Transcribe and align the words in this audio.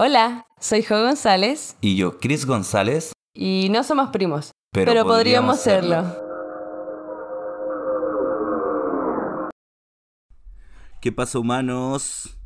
Hola, 0.00 0.46
soy 0.60 0.84
Jo 0.84 1.02
González 1.02 1.76
Y 1.80 1.96
yo, 1.96 2.18
Chris 2.20 2.46
González. 2.46 3.12
y 3.34 3.66
no 3.72 3.82
somos 3.82 4.10
primos, 4.10 4.52
Pero 4.70 4.92
pero, 4.92 5.04
podríamos 5.04 5.58
podríamos 5.58 5.60
serlo. 5.60 6.28
¿Qué 11.00 11.10
pasa, 11.10 11.40
humanos? 11.40 12.38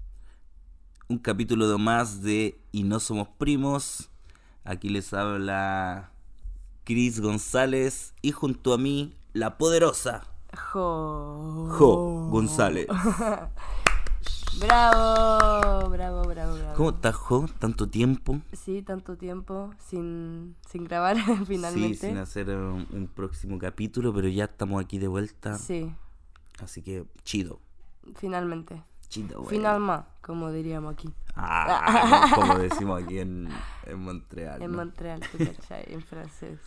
Un 1.11 1.19
capítulo 1.19 1.69
de 1.69 1.77
más 1.77 2.23
de 2.23 2.59
Y 2.73 2.85
no 2.85 3.01
somos 3.01 3.29
primos. 3.29 4.09
Aquí 4.65 4.89
les 4.89 5.13
habla 5.13 6.11
Chris 6.85 7.21
González 7.21 8.15
y 8.23 8.33
junto 8.33 8.73
a 8.73 8.79
mí, 8.79 9.15
la 9.35 9.59
poderosa 9.59 10.23
Jo. 10.73 11.69
Jo 11.71 12.29
González. 12.31 12.87
Bravo, 14.61 15.89
bravo, 15.89 16.23
bravo, 16.25 16.55
bravo. 16.55 16.75
¿Cómo 16.77 16.91
estás, 16.91 17.15
Jo? 17.17 17.47
¿Tanto 17.59 17.89
tiempo? 17.89 18.41
Sí, 18.53 18.83
tanto 18.83 19.17
tiempo 19.17 19.73
sin, 19.79 20.57
sin 20.69 20.85
grabar 20.85 21.17
Sí, 21.27 21.45
finalmente. 21.47 22.09
sin 22.09 22.19
hacer 22.19 22.51
un, 22.51 22.87
un 22.93 23.09
próximo 23.09 23.59
capítulo, 23.59 24.13
pero 24.13 24.29
ya 24.29 24.45
estamos 24.45 24.83
aquí 24.83 24.99
de 24.99 25.09
vuelta. 25.09 25.57
Sí, 25.59 25.93
Así 26.63 26.83
que, 26.83 27.05
chido. 27.25 27.61
finalmente. 28.17 28.83
Chido, 29.09 29.39
güey. 29.43 29.57
Final 29.57 29.81
más, 29.81 30.05
como 30.21 30.51
diríamos 30.53 30.93
aquí. 30.95 31.13
Ah, 31.35 32.31
como 32.35 32.59
decimos 32.59 33.03
aquí 33.03 33.19
en, 33.19 33.49
en 33.87 33.99
Montreal. 33.99 34.61
En 34.63 34.71
¿no? 34.73 34.79
Montreal, 34.79 35.21
¿tú 35.33 35.39
cachai? 35.39 35.85
en 35.93 36.03
francés. 36.03 36.59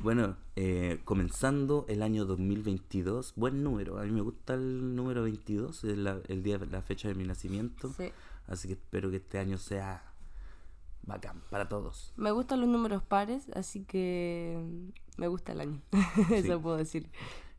Bueno, 0.00 0.36
eh, 0.56 1.00
comenzando 1.04 1.84
el 1.88 2.02
año 2.02 2.24
2022, 2.24 3.34
buen 3.36 3.62
número, 3.62 3.98
a 3.98 4.02
mí 4.04 4.10
me 4.10 4.20
gusta 4.20 4.54
el 4.54 4.96
número 4.96 5.22
22, 5.22 5.84
es 5.84 5.96
la, 5.96 6.20
el 6.26 6.42
día, 6.42 6.58
la 6.58 6.82
fecha 6.82 7.06
de 7.08 7.14
mi 7.14 7.24
nacimiento, 7.24 7.92
Sí. 7.96 8.10
así 8.48 8.66
que 8.68 8.74
espero 8.74 9.10
que 9.10 9.16
este 9.18 9.38
año 9.38 9.58
sea 9.58 10.02
bacán 11.04 11.40
para 11.50 11.68
todos. 11.68 12.12
Me 12.16 12.32
gustan 12.32 12.60
los 12.60 12.68
números 12.68 13.02
pares, 13.04 13.48
así 13.54 13.84
que 13.84 14.58
me 15.18 15.28
gusta 15.28 15.52
el 15.52 15.60
año. 15.60 15.80
Eso 16.32 16.60
puedo 16.60 16.76
decir. 16.78 17.08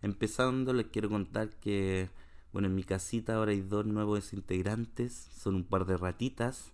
Empezando, 0.02 0.74
les 0.74 0.88
quiero 0.88 1.10
contar 1.10 1.50
que, 1.62 2.10
bueno, 2.52 2.68
en 2.68 2.76
mi 2.76 2.84
casita 2.84 3.36
ahora 3.36 3.52
hay 3.52 3.62
dos 3.62 3.86
nuevos 3.86 4.34
integrantes, 4.34 5.14
son 5.14 5.56
un 5.56 5.64
par 5.64 5.86
de 5.86 5.96
ratitas, 5.96 6.74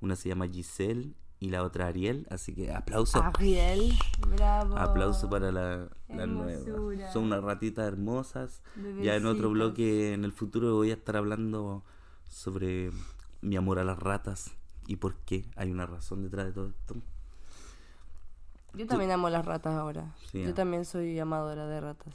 una 0.00 0.16
se 0.16 0.30
llama 0.30 0.48
Giselle 0.48 1.12
y 1.40 1.48
la 1.48 1.62
otra 1.62 1.86
Ariel, 1.86 2.26
así 2.30 2.54
que 2.54 2.70
aplauso. 2.72 3.22
Ariel, 3.22 3.94
bravo. 4.28 4.76
Aplauso 4.76 5.28
para 5.30 5.50
la, 5.50 5.88
la 6.08 6.26
nueva. 6.26 7.10
Son 7.12 7.24
unas 7.24 7.42
ratitas 7.42 7.86
hermosas. 7.86 8.62
Ya 9.02 9.16
en 9.16 9.24
otro 9.26 9.50
bloque 9.50 10.12
en 10.12 10.24
el 10.24 10.32
futuro 10.32 10.74
voy 10.76 10.90
a 10.90 10.94
estar 10.94 11.16
hablando 11.16 11.82
sobre 12.28 12.90
mi 13.40 13.56
amor 13.56 13.78
a 13.78 13.84
las 13.84 13.98
ratas 13.98 14.52
y 14.86 14.96
por 14.96 15.16
qué 15.24 15.46
hay 15.56 15.70
una 15.70 15.86
razón 15.86 16.22
detrás 16.22 16.46
de 16.46 16.52
todo 16.52 16.68
esto. 16.68 16.94
Yo 18.74 18.86
también 18.86 19.10
amo 19.10 19.28
las 19.30 19.44
ratas 19.44 19.74
ahora. 19.74 20.14
Sí, 20.30 20.42
Yo 20.44 20.50
ah. 20.50 20.54
también 20.54 20.84
soy 20.84 21.18
amadora 21.18 21.66
de 21.66 21.80
ratas. 21.80 22.14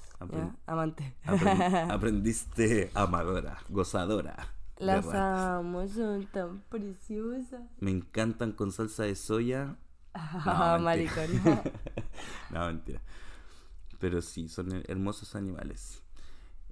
Amante. 0.68 1.14
Aprend- 1.26 1.92
aprendiste 1.92 2.92
amadora, 2.94 3.58
gozadora. 3.70 4.55
Las 4.78 5.14
amo, 5.14 5.88
son 5.88 6.26
tan 6.28 6.62
preciosas. 6.70 7.62
Me 7.80 7.92
encantan 7.92 8.52
con 8.52 8.72
salsa 8.72 9.04
de 9.04 9.16
soya. 9.16 9.78
Ah, 10.14 10.78
mentira. 10.80 10.80
maricón. 10.80 11.62
no, 12.52 12.68
mentira. 12.68 13.02
Pero 14.00 14.22
sí, 14.22 14.48
son 14.50 14.72
her- 14.72 14.86
hermosos 14.90 15.36
animales. 15.36 16.04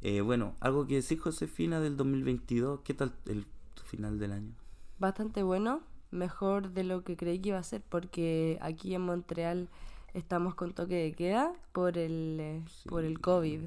Eh, 0.01 0.21
bueno, 0.21 0.55
algo 0.59 0.87
que 0.87 0.95
decir 0.95 1.19
Josefina 1.19 1.79
del 1.79 1.97
2022. 1.97 2.81
¿Qué 2.83 2.93
tal 2.93 3.13
el 3.25 3.45
final 3.85 4.19
del 4.19 4.33
año? 4.33 4.53
Bastante 4.99 5.43
bueno. 5.43 5.81
Mejor 6.11 6.71
de 6.71 6.83
lo 6.83 7.03
que 7.03 7.17
creí 7.17 7.39
que 7.39 7.49
iba 7.49 7.57
a 7.59 7.63
ser 7.63 7.81
porque 7.81 8.59
aquí 8.61 8.93
en 8.93 9.01
Montreal 9.01 9.69
estamos 10.13 10.53
con 10.55 10.73
toque 10.73 10.95
de 10.95 11.13
queda 11.13 11.53
por 11.71 11.97
el, 11.97 12.37
eh, 12.39 12.63
por 12.87 13.03
el 13.03 13.19
COVID. 13.19 13.61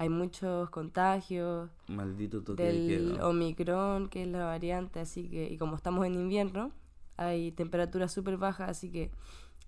Hay 0.00 0.08
muchos 0.08 0.70
contagios 0.70 1.68
Maldito 1.88 2.42
toque 2.42 2.62
de 2.62 2.72
del 2.72 3.12
queda. 3.12 3.28
Omicron, 3.28 4.08
que 4.08 4.22
es 4.22 4.28
la 4.28 4.46
variante, 4.46 4.98
así 5.00 5.28
que, 5.28 5.46
y 5.52 5.58
como 5.58 5.76
estamos 5.76 6.06
en 6.06 6.14
invierno, 6.14 6.72
hay 7.18 7.52
temperaturas 7.52 8.10
súper 8.10 8.38
bajas, 8.38 8.70
así 8.70 8.90
que 8.90 9.10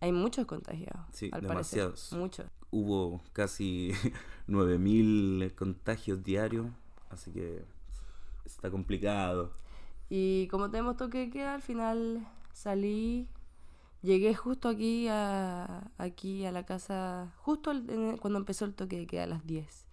hay 0.00 0.10
muchos 0.10 0.46
contagiados. 0.46 1.04
Sí, 1.12 1.28
al 1.32 1.42
demasiados. 1.42 2.08
parecer. 2.10 2.18
Muchos. 2.18 2.46
Hubo 2.70 3.20
casi 3.34 3.92
9000 4.46 5.52
contagios 5.54 6.22
diarios, 6.22 6.66
así 7.10 7.30
que 7.30 7.64
está 8.46 8.70
complicado. 8.70 9.52
Y 10.08 10.46
como 10.48 10.70
tenemos 10.70 10.96
toque 10.96 11.18
de 11.18 11.30
queda, 11.30 11.54
al 11.54 11.62
final 11.62 12.26
salí, 12.54 13.28
llegué 14.02 14.34
justo 14.34 14.68
aquí 14.68 15.08
a, 15.08 15.90
aquí 15.98 16.44
a 16.46 16.52
la 16.52 16.64
casa, 16.64 17.32
justo 17.38 17.70
en- 17.70 18.16
cuando 18.16 18.38
empezó 18.38 18.64
el 18.64 18.74
toque 18.74 18.98
de 18.98 19.06
queda 19.06 19.24
a 19.24 19.26
las 19.26 19.46
10. 19.46 19.86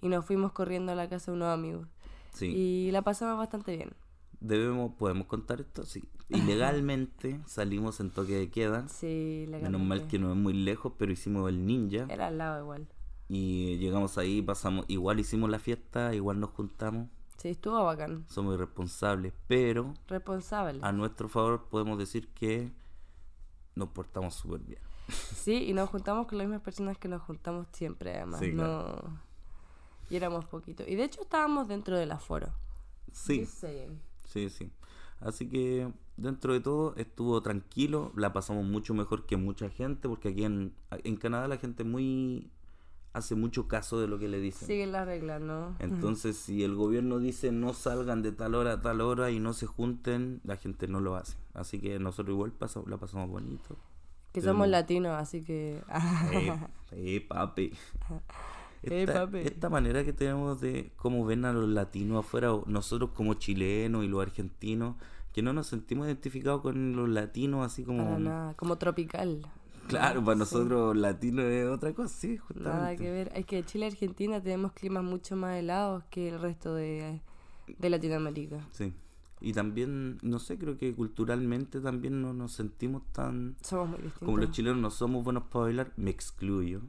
Y 0.00 0.08
nos 0.08 0.24
fuimos 0.24 0.52
corriendo 0.52 0.92
a 0.92 0.94
la 0.94 1.08
casa 1.08 1.30
de 1.30 1.36
unos 1.36 1.48
amigos. 1.48 1.86
Sí, 2.32 2.46
Y 2.46 2.90
la 2.92 3.02
pasamos 3.02 3.36
bastante 3.38 3.76
bien. 3.76 3.92
debemos, 4.40 4.92
podemos 4.94 5.26
contar 5.26 5.60
esto, 5.60 5.84
sí. 5.84 6.02
Ilegalmente 6.28 7.40
salimos 7.46 8.00
en 8.00 8.10
toque 8.10 8.34
de 8.36 8.50
queda. 8.50 8.88
Sí, 8.88 9.44
Menos 9.48 9.62
mal 9.62 9.72
legalmente. 9.98 10.06
que 10.08 10.18
no 10.18 10.30
es 10.30 10.36
muy 10.36 10.52
lejos, 10.52 10.92
pero 10.98 11.12
hicimos 11.12 11.48
el 11.48 11.66
ninja. 11.66 12.06
Era 12.08 12.28
al 12.28 12.38
lado 12.38 12.60
igual. 12.62 12.86
Y 13.28 13.76
llegamos 13.78 14.16
ahí, 14.18 14.42
pasamos, 14.42 14.84
igual 14.88 15.20
hicimos 15.20 15.50
la 15.50 15.58
fiesta, 15.58 16.14
igual 16.14 16.40
nos 16.40 16.50
juntamos. 16.50 17.08
Sí, 17.36 17.48
estuvo 17.48 17.82
bacán. 17.84 18.24
Somos 18.28 18.54
irresponsables, 18.54 19.32
pero 19.46 19.94
Responsable. 20.08 20.80
a 20.82 20.92
nuestro 20.92 21.28
favor 21.28 21.68
podemos 21.68 21.98
decir 21.98 22.28
que 22.34 22.70
nos 23.74 23.88
portamos 23.90 24.34
súper 24.34 24.60
bien. 24.60 24.80
Sí, 25.08 25.64
y 25.68 25.72
nos 25.72 25.88
juntamos 25.90 26.26
con 26.26 26.38
las 26.38 26.46
mismas 26.46 26.62
personas 26.62 26.98
que 26.98 27.08
nos 27.08 27.22
juntamos 27.22 27.66
siempre, 27.72 28.16
además. 28.16 28.40
Sí, 28.40 28.52
no... 28.52 28.96
Y 30.10 30.16
éramos 30.16 30.44
poquitos. 30.44 30.86
Y 30.88 30.96
de 30.96 31.04
hecho 31.04 31.22
estábamos 31.22 31.68
dentro 31.68 31.96
del 31.96 32.10
aforo. 32.12 32.52
Sí, 33.12 33.46
sí, 34.26 34.50
sí. 34.50 34.70
Así 35.20 35.48
que 35.48 35.88
dentro 36.16 36.52
de 36.52 36.60
todo 36.60 36.94
estuvo 36.96 37.40
tranquilo, 37.42 38.12
la 38.16 38.32
pasamos 38.32 38.64
mucho 38.64 38.94
mejor 38.94 39.26
que 39.26 39.36
mucha 39.36 39.68
gente, 39.68 40.08
porque 40.08 40.28
aquí 40.28 40.44
en, 40.44 40.74
en 40.90 41.16
Canadá 41.16 41.46
la 41.48 41.56
gente 41.58 41.84
muy 41.84 42.50
hace 43.12 43.34
mucho 43.34 43.66
caso 43.66 44.00
de 44.00 44.06
lo 44.06 44.18
que 44.18 44.28
le 44.28 44.38
dicen. 44.40 44.68
Siguen 44.68 44.92
las 44.92 45.04
reglas, 45.04 45.40
¿no? 45.40 45.74
Entonces, 45.80 46.36
si 46.36 46.62
el 46.62 46.74
gobierno 46.76 47.18
dice 47.18 47.50
no 47.52 47.74
salgan 47.74 48.22
de 48.22 48.30
tal 48.32 48.54
hora 48.54 48.74
a 48.74 48.80
tal 48.80 49.00
hora 49.00 49.30
y 49.30 49.40
no 49.40 49.52
se 49.52 49.66
junten, 49.66 50.40
la 50.44 50.56
gente 50.56 50.86
no 50.86 51.00
lo 51.00 51.16
hace. 51.16 51.36
Así 51.52 51.80
que 51.80 51.98
nosotros 51.98 52.34
igual 52.34 52.52
pasamos, 52.52 52.88
la 52.88 52.98
pasamos 52.98 53.28
bonito. 53.28 53.76
Que 54.32 54.40
Sí, 54.40 54.46
somos 54.46 54.68
no. 54.68 54.70
latinos, 54.70 55.12
así 55.20 55.42
que... 55.42 55.82
Eh, 56.32 56.60
eh, 56.92 57.20
papi. 57.28 57.72
Eh, 58.82 59.06
Esta, 59.44 59.68
manera 59.68 60.04
que 60.04 60.12
tenemos 60.12 60.60
de 60.60 60.92
cómo 60.96 61.24
ven 61.26 61.44
a 61.44 61.52
los 61.52 61.68
latinos 61.68 62.24
afuera, 62.24 62.50
nosotros 62.66 63.10
como 63.14 63.34
chilenos 63.34 64.04
y 64.04 64.08
los 64.08 64.22
argentinos, 64.22 64.96
que 65.32 65.42
no 65.42 65.52
nos 65.52 65.66
sentimos 65.66 66.06
identificados 66.06 66.62
con 66.62 66.96
los 66.96 67.08
latinos, 67.08 67.64
así 67.66 67.84
como... 67.84 68.04
Para 68.04 68.18
nada, 68.18 68.54
como 68.54 68.76
tropical. 68.76 69.46
Claro, 69.86 70.24
para 70.24 70.36
Sí. 70.36 70.38
nosotros 70.40 70.96
latinos 70.96 71.44
es 71.46 71.68
otra 71.68 71.92
cosa, 71.92 72.14
sí, 72.14 72.36
justamente. 72.38 72.78
Nada 72.78 72.96
que 72.96 73.10
ver. 73.10 73.32
Es 73.34 73.44
que 73.44 73.64
Chile 73.64 73.86
y 73.86 73.88
Argentina 73.90 74.40
tenemos 74.42 74.72
climas 74.72 75.04
mucho 75.04 75.36
más 75.36 75.58
helados 75.58 76.04
que 76.10 76.28
el 76.28 76.40
resto 76.40 76.74
de, 76.74 77.20
de 77.78 77.90
Latinoamérica. 77.90 78.66
Sí. 78.72 78.94
Y 79.42 79.52
también, 79.52 80.18
no 80.22 80.38
sé, 80.38 80.58
creo 80.58 80.76
que 80.76 80.94
culturalmente 80.94 81.80
también 81.80 82.20
no 82.22 82.32
nos 82.34 82.52
sentimos 82.52 83.02
tan... 83.12 83.56
Somos 83.62 83.88
muy 83.88 83.98
distintos. 83.98 84.26
Como 84.26 84.36
los 84.38 84.50
chilenos 84.50 84.78
no 84.78 84.90
somos 84.90 85.24
buenos 85.24 85.44
para 85.44 85.64
bailar, 85.64 85.92
me 85.96 86.10
excluyo. 86.10 86.82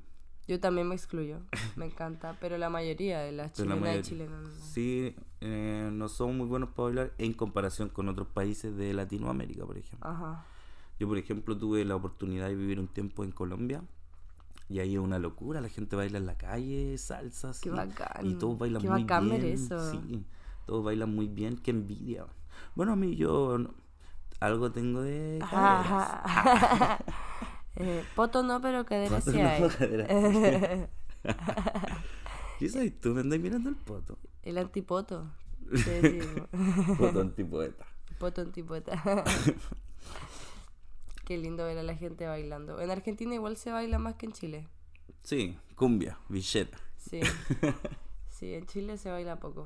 Yo 0.47 0.59
también 0.59 0.87
me 0.87 0.95
excluyo. 0.95 1.39
Me 1.75 1.85
encanta. 1.85 2.35
Pero 2.41 2.57
la 2.57 2.69
mayoría 2.69 3.19
de 3.19 3.31
las 3.31 3.51
Pero 3.55 3.69
la 3.69 3.75
chilenas 3.75 3.99
y 3.99 4.09
chilenos. 4.09 4.43
no. 4.47 4.65
Sí, 4.65 5.15
eh, 5.39 5.89
no 5.93 6.09
somos 6.09 6.35
muy 6.35 6.47
buenos 6.47 6.69
para 6.69 6.85
bailar 6.87 7.13
en 7.17 7.33
comparación 7.33 7.89
con 7.89 8.09
otros 8.09 8.27
países 8.27 8.75
de 8.75 8.93
Latinoamérica, 8.93 9.65
por 9.65 9.77
ejemplo. 9.77 10.09
Ajá. 10.09 10.45
Yo, 10.99 11.07
por 11.07 11.17
ejemplo, 11.17 11.57
tuve 11.57 11.83
la 11.85 11.95
oportunidad 11.95 12.47
de 12.47 12.55
vivir 12.55 12.79
un 12.79 12.87
tiempo 12.87 13.23
en 13.23 13.31
Colombia 13.31 13.81
y 14.69 14.79
ahí 14.79 14.93
es 14.95 14.99
una 14.99 15.19
locura. 15.19 15.61
La 15.61 15.69
gente 15.69 15.95
baila 15.95 16.17
en 16.17 16.25
la 16.25 16.37
calle, 16.37 16.97
salsa, 16.97 17.47
Qué 17.61 17.69
así, 17.69 17.69
bacán. 17.69 18.25
Y 18.25 18.35
todos 18.35 18.57
bailan 18.59 18.81
Qué 18.81 18.89
muy 18.89 19.01
bacán 19.03 19.29
bien. 19.29 19.45
eso. 19.45 19.91
Sí, 19.91 20.25
todos 20.65 20.83
bailan 20.83 21.13
muy 21.13 21.27
bien. 21.27 21.57
Qué 21.57 21.71
envidia. 21.71 22.25
Bueno, 22.75 22.93
a 22.93 22.95
mí 22.95 23.15
yo 23.15 23.57
no- 23.57 23.73
algo 24.39 24.71
tengo 24.71 25.01
de. 25.01 25.39
Ajá. 25.41 26.99
Eh, 27.81 28.03
poto 28.15 28.43
no, 28.43 28.61
pero 28.61 28.85
cadera 28.85 29.19
Poto 29.19 29.31
sí 29.31 29.37
no, 29.37 29.47
hay. 29.49 29.69
cadera 29.69 30.07
¿Qué 32.59 32.69
sabes 32.69 32.99
tú? 32.99 33.09
Me 33.09 33.21
andas 33.21 33.39
mirando 33.39 33.69
el 33.69 33.75
poto. 33.75 34.17
El 34.43 34.57
antipoto. 34.57 35.31
Poto 36.97 37.21
antipoeta. 37.21 37.85
Poto 38.19 38.41
antipoeta. 38.41 39.01
Qué 41.25 41.37
lindo 41.37 41.65
ver 41.65 41.77
a 41.77 41.83
la 41.83 41.95
gente 41.95 42.27
bailando. 42.27 42.79
En 42.81 42.91
Argentina 42.91 43.33
igual 43.33 43.57
se 43.57 43.71
baila 43.71 43.99
más 43.99 44.15
que 44.15 44.25
en 44.27 44.31
Chile. 44.33 44.67
Sí, 45.23 45.57
cumbia, 45.75 46.17
villeta. 46.29 46.77
Sí. 46.97 47.21
Sí, 48.29 48.53
en 48.53 48.65
Chile 48.65 48.97
se 48.97 49.09
baila 49.09 49.39
poco. 49.39 49.63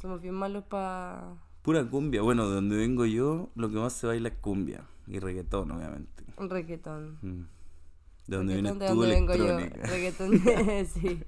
Somos 0.00 0.20
bien 0.22 0.34
malos 0.34 0.64
para 0.64 1.34
Pura 1.62 1.84
cumbia. 1.88 2.22
Bueno, 2.22 2.48
de 2.48 2.54
donde 2.54 2.76
vengo 2.76 3.04
yo, 3.06 3.50
lo 3.54 3.68
que 3.70 3.76
más 3.76 3.92
se 3.92 4.06
baila 4.06 4.28
es 4.28 4.34
cumbia. 4.36 4.86
Y 5.06 5.18
reggaetón, 5.18 5.70
obviamente. 5.70 6.24
Un 6.36 6.48
reggaetón. 6.50 7.18
Mm. 7.22 7.46
De 8.28 8.36
donde 8.36 8.54
vienes 8.54 8.78
de 8.78 8.86
tú, 8.86 8.94
donde 8.94 9.08
vengo 9.08 9.34
yo. 9.34 9.58
electrónica. 9.58 9.88
Reggaetón, 9.88 10.86
sí. 10.94 11.22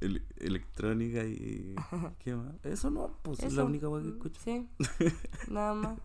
El- 0.00 0.24
electrónica 0.38 1.22
y. 1.24 1.74
¿Qué 2.20 2.34
más? 2.34 2.54
Eso 2.64 2.90
no, 2.90 3.18
pues 3.22 3.40
es 3.40 3.52
la 3.52 3.62
Eso, 3.62 3.66
única 3.66 3.86
cosa 3.86 4.02
que 4.04 4.10
mm, 4.10 4.16
escucho. 4.16 4.40
Sí, 4.42 4.68
nada 5.50 5.74
más. 5.74 5.98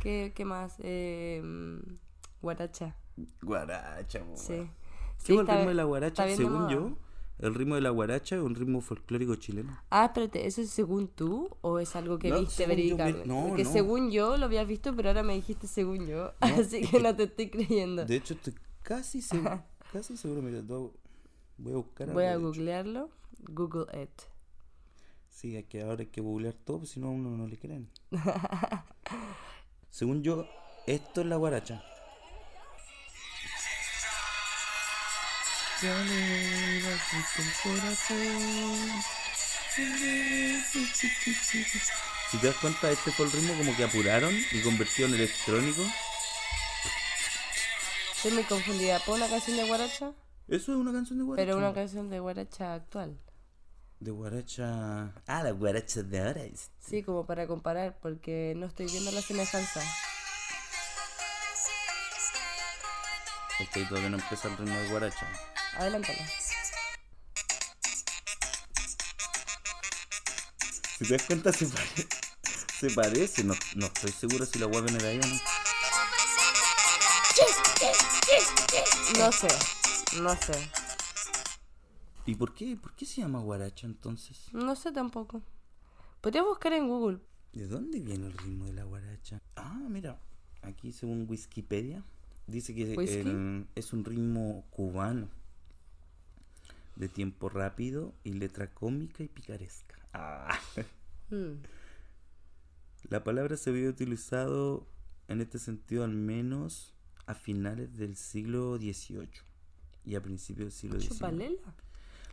¿Qué, 0.00 0.32
qué 0.34 0.44
más? 0.44 0.74
Eh, 0.80 1.40
guaracha, 2.42 2.96
Guaracha, 3.40 4.24
po, 4.24 4.36
sí. 4.36 4.68
Sí, 5.16 5.26
¿Qué 5.28 5.34
fue 5.34 5.42
el 5.42 5.46
ritmo 5.46 5.68
de 5.68 5.74
la 5.74 5.84
guaracha? 5.84 6.28
Según 6.34 6.68
yo, 6.68 6.98
el 7.38 7.54
ritmo 7.54 7.74
de 7.74 7.80
la 7.80 7.90
guaracha 7.90 8.36
es 8.36 8.42
un 8.42 8.54
ritmo 8.54 8.80
folclórico 8.80 9.34
chileno. 9.36 9.76
Ah, 9.90 10.06
espérate, 10.06 10.46
¿eso 10.46 10.60
es 10.62 10.70
según 10.70 11.08
tú 11.08 11.48
o 11.62 11.78
es 11.78 11.94
algo 11.96 12.18
que 12.18 12.30
No, 12.30 12.40
viste 12.40 12.66
verídicamente? 12.66 13.26
no, 13.26 13.46
Porque 13.48 13.64
no. 13.64 13.72
según 13.72 14.10
yo 14.10 14.36
lo 14.36 14.46
habías 14.46 14.66
visto, 14.66 14.94
pero 14.94 15.08
ahora 15.10 15.22
me 15.22 15.34
dijiste 15.34 15.66
según 15.66 16.06
yo, 16.06 16.32
así 16.40 16.82
que 16.82 17.00
no 17.00 17.14
te 17.14 17.24
estoy 17.24 17.50
creyendo. 17.50 18.04
De 18.04 18.16
hecho, 18.16 18.34
estoy 18.34 18.54
casi 18.82 19.20
seguro. 19.22 19.62
casi 19.92 20.16
seguro, 20.16 20.42
mira, 20.42 20.60
voy 20.62 21.72
a 21.72 21.76
buscar 21.76 22.12
Voy 22.12 22.24
a 22.24 22.36
googlearlo. 22.36 23.10
Google 23.48 23.86
it. 24.02 24.10
Sí, 25.28 25.56
es 25.56 25.64
que 25.66 25.82
ahora 25.82 26.00
hay 26.02 26.06
que 26.06 26.20
googlear 26.20 26.54
todo, 26.54 26.78
porque 26.78 26.92
si 26.92 27.00
no 27.00 27.08
a 27.08 27.10
uno 27.10 27.30
no 27.36 27.46
le 27.48 27.58
creen. 27.58 27.90
Según 29.90 30.22
yo, 30.22 30.46
esto 30.86 31.20
es 31.20 31.26
la 31.26 31.36
guaracha. 31.36 31.82
Si 42.30 42.38
te 42.38 42.46
das 42.46 42.56
cuenta, 42.56 42.90
este 42.90 43.10
fue 43.12 43.26
el 43.26 43.32
ritmo 43.32 43.54
como 43.58 43.76
que 43.76 43.84
apuraron 43.84 44.34
y 44.52 44.62
convirtieron 44.62 45.14
en 45.14 45.20
electrónico. 45.20 45.82
Estoy 48.16 48.32
muy 48.32 48.44
confundida. 48.44 48.98
¿Por 49.00 49.16
una 49.16 49.28
canción 49.28 49.56
de 49.56 49.66
guaracha? 49.66 50.12
Eso 50.48 50.72
es 50.72 50.78
una 50.78 50.92
canción 50.92 51.18
de 51.18 51.24
guaracha. 51.24 51.44
Pero 51.46 51.58
una 51.58 51.74
canción 51.74 52.10
de 52.10 52.20
guaracha 52.20 52.74
actual. 52.74 53.18
De 54.00 54.10
guaracha. 54.10 55.12
Ah, 55.26 55.42
la 55.42 55.50
guaracha 55.50 56.02
de 56.02 56.18
ahora. 56.18 56.42
es- 56.44 56.70
Sí, 56.80 57.02
como 57.02 57.26
para 57.26 57.46
comparar, 57.46 57.98
porque 58.00 58.54
no 58.56 58.66
estoy 58.66 58.86
viendo 58.86 59.10
la 59.12 59.22
semejanza. 59.22 59.80
Ok, 63.60 63.88
todavía 63.88 64.10
no 64.10 64.16
empieza 64.18 64.48
el 64.48 64.56
ritmo 64.56 64.76
de 64.76 64.88
guaracha. 64.88 65.26
Adelántalo. 65.76 66.18
Si 70.98 71.04
te 71.04 71.12
das 71.16 71.22
cuenta, 71.26 71.52
se, 71.52 71.66
pare- 71.66 72.08
se 72.80 72.90
parece. 72.90 73.44
No, 73.44 73.54
no 73.76 73.86
estoy 73.86 74.12
seguro 74.12 74.46
si 74.46 74.58
la 74.58 74.66
web 74.66 74.84
viene 74.84 74.98
de 75.02 75.08
ahí 75.08 75.20
o 75.22 75.26
no. 75.26 75.34
No 79.18 79.32
sé, 79.32 79.48
no 80.20 80.36
sé. 80.36 80.70
¿Y 82.26 82.34
por 82.36 82.54
qué? 82.54 82.76
¿Por 82.76 82.94
qué 82.94 83.06
se 83.06 83.20
llama 83.20 83.40
guaracha 83.40 83.86
entonces? 83.86 84.48
No 84.52 84.76
sé 84.76 84.92
tampoco. 84.92 85.42
Podría 86.20 86.42
buscar 86.42 86.72
en 86.72 86.88
Google. 86.88 87.18
¿De 87.52 87.66
dónde 87.66 88.00
viene 88.00 88.26
el 88.26 88.32
ritmo 88.32 88.64
de 88.66 88.72
la 88.72 88.84
guaracha? 88.84 89.40
Ah, 89.56 89.78
mira. 89.88 90.18
Aquí 90.62 90.92
según 90.92 91.26
Wikipedia 91.28 92.02
dice 92.46 92.74
que 92.74 92.94
el- 92.94 93.66
es 93.74 93.92
un 93.92 94.04
ritmo 94.04 94.64
cubano. 94.70 95.28
De 96.96 97.08
tiempo 97.08 97.48
rápido 97.48 98.14
y 98.22 98.34
letra 98.34 98.72
cómica 98.72 99.22
y 99.22 99.28
picaresca. 99.28 99.96
Ah. 100.12 100.58
Mm. 101.30 101.62
La 103.08 103.24
palabra 103.24 103.56
se 103.56 103.70
había 103.70 103.88
utilizado 103.88 104.86
en 105.28 105.40
este 105.40 105.58
sentido 105.58 106.04
al 106.04 106.12
menos 106.12 106.94
a 107.26 107.34
finales 107.34 107.96
del 107.96 108.16
siglo 108.16 108.76
XVIII 108.76 109.28
y 110.04 110.14
a 110.14 110.22
principios 110.22 110.66
del 110.66 110.72
siglo 110.72 111.00
XIX. 111.00 111.14
¿Chupalela? 111.14 111.74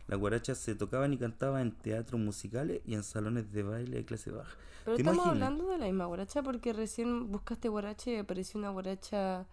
La 0.08 0.16
guaracha 0.16 0.54
se 0.54 0.74
tocaban 0.74 1.12
y 1.12 1.18
cantaban 1.18 1.62
en 1.62 1.72
teatros 1.72 2.20
musicales 2.20 2.82
y 2.84 2.94
en 2.94 3.02
salones 3.02 3.52
de 3.52 3.62
baile 3.62 3.96
de 3.98 4.04
clase 4.04 4.30
baja. 4.30 4.56
Pero 4.84 4.96
¿Te 4.96 5.02
estamos 5.02 5.24
imaginas? 5.24 5.48
hablando 5.48 5.72
de 5.72 5.78
la 5.78 5.86
misma 5.86 6.06
guaracha 6.06 6.42
porque 6.42 6.72
recién 6.72 7.30
buscaste 7.30 7.68
guaracha 7.68 8.10
y 8.10 8.16
apareció 8.16 8.58
una 8.58 8.70
guaracha 8.70 9.46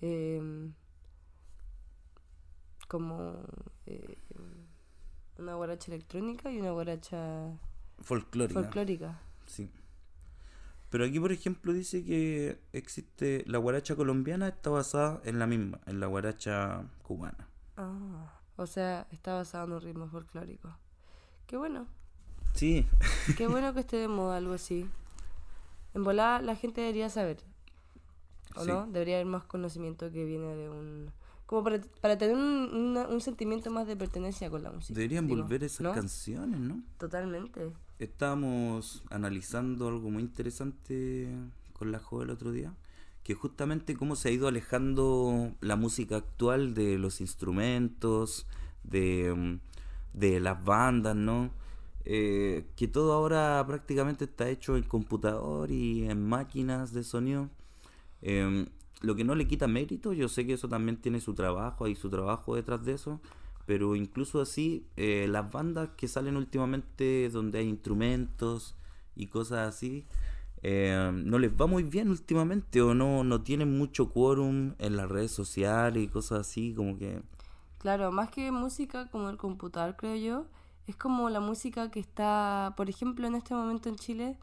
eh, 0.00 0.70
como 2.88 3.44
eh, 3.86 4.18
una 5.38 5.54
guaracha 5.54 5.92
electrónica 5.92 6.50
y 6.52 6.60
una 6.60 6.70
guaracha 6.72 7.48
Folclórica. 8.00 8.60
folclórica. 8.60 9.20
Sí. 9.46 9.70
Pero 10.90 11.04
aquí, 11.04 11.18
por 11.18 11.32
ejemplo, 11.32 11.72
dice 11.72 12.04
que 12.04 12.60
existe 12.72 13.42
la 13.46 13.58
guaracha 13.58 13.96
colombiana 13.96 14.48
está 14.48 14.70
basada 14.70 15.20
en 15.24 15.38
la 15.38 15.46
misma, 15.46 15.80
en 15.86 15.98
la 16.00 16.06
guaracha 16.06 16.84
cubana. 17.02 17.48
Ah, 17.76 18.32
o 18.56 18.66
sea, 18.66 19.06
está 19.10 19.34
basado 19.34 19.64
en 19.66 19.72
un 19.72 19.80
ritmo 19.80 20.08
folclórico. 20.08 20.76
Qué 21.46 21.56
bueno, 21.56 21.86
Sí, 22.54 22.86
qué 23.36 23.48
bueno 23.48 23.74
que 23.74 23.80
esté 23.80 23.96
de 23.96 24.06
moda 24.06 24.36
algo 24.36 24.52
así. 24.54 24.88
En 25.94 26.04
volada 26.04 26.40
la 26.40 26.54
gente 26.54 26.80
debería 26.82 27.08
saber, 27.10 27.38
¿o 28.54 28.62
Sí. 28.62 28.68
no? 28.70 28.86
Debería 28.86 29.16
haber 29.16 29.26
más 29.26 29.44
conocimiento 29.44 30.10
que 30.12 30.24
viene 30.24 30.54
de 30.54 30.68
un... 30.70 31.10
Como 31.46 31.62
para, 31.62 31.80
para 32.00 32.16
tener 32.18 32.34
un, 32.36 32.42
una- 32.74 33.06
un 33.08 33.20
sentimiento 33.20 33.70
más 33.70 33.86
de 33.86 33.96
pertenencia 33.96 34.48
con 34.50 34.62
la 34.62 34.70
música. 34.72 34.94
deberían 34.98 35.26
digo, 35.26 35.42
volver 35.42 35.62
esas 35.64 35.80
¿no? 35.82 35.92
canciones, 35.92 36.58
¿no? 36.60 36.82
Totalmente. 36.98 37.70
Estábamos 37.98 39.04
analizando 39.10 39.88
algo 39.88 40.10
muy 40.10 40.22
interesante 40.22 41.28
con 41.72 41.92
la 41.92 41.98
joven 41.98 42.28
el 42.28 42.34
otro 42.34 42.50
día, 42.52 42.74
que 43.22 43.34
justamente 43.34 43.94
cómo 43.96 44.16
se 44.16 44.28
ha 44.28 44.32
ido 44.32 44.48
alejando 44.48 45.52
la 45.60 45.76
música 45.76 46.16
actual 46.16 46.74
de 46.74 46.98
los 46.98 47.20
instrumentos, 47.20 48.46
de, 48.82 49.58
de 50.12 50.40
las 50.40 50.64
bandas, 50.64 51.14
¿no? 51.16 51.50
Eh, 52.06 52.66
que 52.76 52.86
todo 52.88 53.12
ahora 53.14 53.64
prácticamente 53.66 54.24
está 54.24 54.48
hecho 54.50 54.76
en 54.76 54.82
computador 54.82 55.70
y 55.70 56.04
en 56.08 56.22
máquinas 56.26 56.92
de 56.92 57.02
sonido. 57.02 57.48
Em, 58.22 58.66
lo 59.00 59.14
que 59.14 59.24
no 59.24 59.34
le 59.34 59.46
quita 59.46 59.66
mérito, 59.66 60.12
yo 60.12 60.28
sé 60.28 60.46
que 60.46 60.54
eso 60.54 60.68
también 60.68 60.96
tiene 60.96 61.20
su 61.20 61.34
trabajo, 61.34 61.84
hay 61.84 61.94
su 61.94 62.10
trabajo 62.10 62.54
detrás 62.54 62.84
de 62.84 62.92
eso, 62.92 63.20
pero 63.66 63.96
incluso 63.96 64.40
así, 64.40 64.86
eh, 64.96 65.26
las 65.28 65.50
bandas 65.50 65.90
que 65.96 66.08
salen 66.08 66.36
últimamente 66.36 67.28
donde 67.30 67.58
hay 67.58 67.68
instrumentos 67.68 68.76
y 69.16 69.26
cosas 69.26 69.68
así, 69.68 70.06
eh, 70.62 71.10
no 71.12 71.38
les 71.38 71.52
va 71.52 71.66
muy 71.66 71.82
bien 71.82 72.08
últimamente 72.08 72.80
o 72.80 72.94
no, 72.94 73.22
no 73.24 73.42
tienen 73.42 73.76
mucho 73.76 74.10
quórum 74.10 74.74
en 74.78 74.96
las 74.96 75.10
redes 75.10 75.30
sociales 75.30 76.02
y 76.02 76.08
cosas 76.08 76.40
así, 76.40 76.72
como 76.74 76.98
que... 76.98 77.22
Claro, 77.78 78.10
más 78.12 78.30
que 78.30 78.50
música 78.50 79.10
como 79.10 79.28
el 79.28 79.36
computador, 79.36 79.96
creo 79.96 80.16
yo, 80.16 80.46
es 80.86 80.96
como 80.96 81.28
la 81.28 81.40
música 81.40 81.90
que 81.90 82.00
está, 82.00 82.72
por 82.76 82.88
ejemplo, 82.88 83.26
en 83.26 83.34
este 83.34 83.54
momento 83.54 83.90
en 83.90 83.96
Chile, 83.96 84.38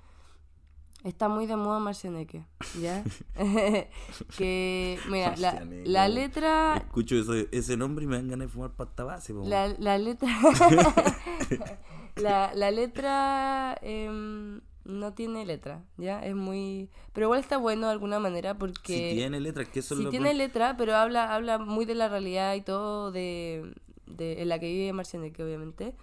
está 1.03 1.29
muy 1.29 1.45
de 1.45 1.55
moda 1.55 1.79
Marcianeque, 1.79 2.45
¿ya? 2.79 3.03
que, 4.37 4.99
mira, 5.09 5.35
la, 5.37 6.07
letra, 6.07 6.77
Escucho 6.77 7.15
ese, 7.15 7.49
ese 7.51 7.77
nombre 7.77 8.05
y 8.05 8.07
me 8.07 8.17
dan 8.17 8.27
ganas 8.27 8.47
de 8.47 8.53
fumar 8.53 8.71
pasta 8.71 9.03
base. 9.03 9.33
la, 9.33 9.67
la 9.79 9.97
letra, 9.97 10.29
la, 12.15 12.53
la 12.53 12.71
letra 12.71 13.77
em, 13.81 14.61
no 14.83 15.13
tiene 15.13 15.45
letra, 15.45 15.83
¿ya? 15.97 16.23
Es 16.25 16.35
muy, 16.35 16.89
pero 17.13 17.27
igual 17.27 17.39
está 17.39 17.57
bueno 17.57 17.87
de 17.87 17.93
alguna 17.93 18.19
manera 18.19 18.57
porque... 18.57 19.09
Si 19.09 19.15
tiene 19.15 19.39
letras, 19.39 19.67
que 19.69 19.79
eso 19.79 19.95
lo 19.95 20.09
tiene 20.09 20.33
letra, 20.33 20.75
pero 20.77 20.95
habla, 20.95 21.33
habla 21.33 21.57
muy 21.57 21.85
de 21.85 21.95
la 21.95 22.09
realidad 22.09 22.55
y 22.55 22.61
todo 22.61 23.11
de, 23.11 23.73
de 24.17 24.41
en 24.41 24.49
la 24.49 24.59
que 24.59 24.67
vive 24.67 24.93
Marcianeque, 24.93 25.43
obviamente. 25.43 25.95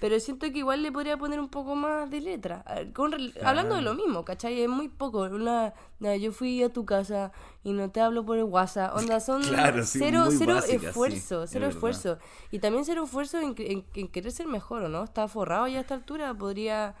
Pero 0.00 0.18
siento 0.20 0.50
que 0.50 0.58
igual 0.58 0.82
le 0.82 0.92
podría 0.92 1.16
poner 1.16 1.40
un 1.40 1.48
poco 1.48 1.74
más 1.74 2.10
de 2.10 2.20
letra. 2.20 2.62
A 2.66 2.74
ver, 2.76 2.92
con 2.92 3.12
Hablando 3.44 3.76
de 3.76 3.82
lo 3.82 3.94
mismo, 3.94 4.24
¿cachai? 4.24 4.60
Es 4.60 4.68
muy 4.68 4.88
poco. 4.88 5.20
Una, 5.22 5.72
yo 6.20 6.32
fui 6.32 6.62
a 6.62 6.72
tu 6.72 6.84
casa 6.84 7.32
y 7.64 7.72
no 7.72 7.90
te 7.90 8.00
hablo 8.00 8.24
por 8.24 8.38
el 8.38 8.44
WhatsApp. 8.44 8.96
Onda, 8.96 9.20
son 9.20 9.42
Claro, 9.48 9.84
sí, 9.84 9.98
cero, 9.98 10.24
cero 10.30 10.54
básica, 10.56 10.78
sí, 10.80 10.86
esfuerzo, 10.86 11.42
es 11.44 11.50
cero 11.50 11.66
verdad. 11.66 11.76
esfuerzo. 11.76 12.18
Y 12.50 12.58
también 12.58 12.84
cero 12.84 13.04
esfuerzo 13.04 13.40
en, 13.40 13.54
en- 13.58 13.84
en 13.94 14.08
querer 14.08 14.32
ser 14.32 14.46
mejor, 14.46 14.82
¿o 14.82 14.88
no? 14.88 15.04
Está 15.04 15.28
forrado 15.28 15.68
ya 15.68 15.78
a 15.78 15.80
esta 15.82 15.94
altura, 15.94 16.34
podría... 16.34 16.94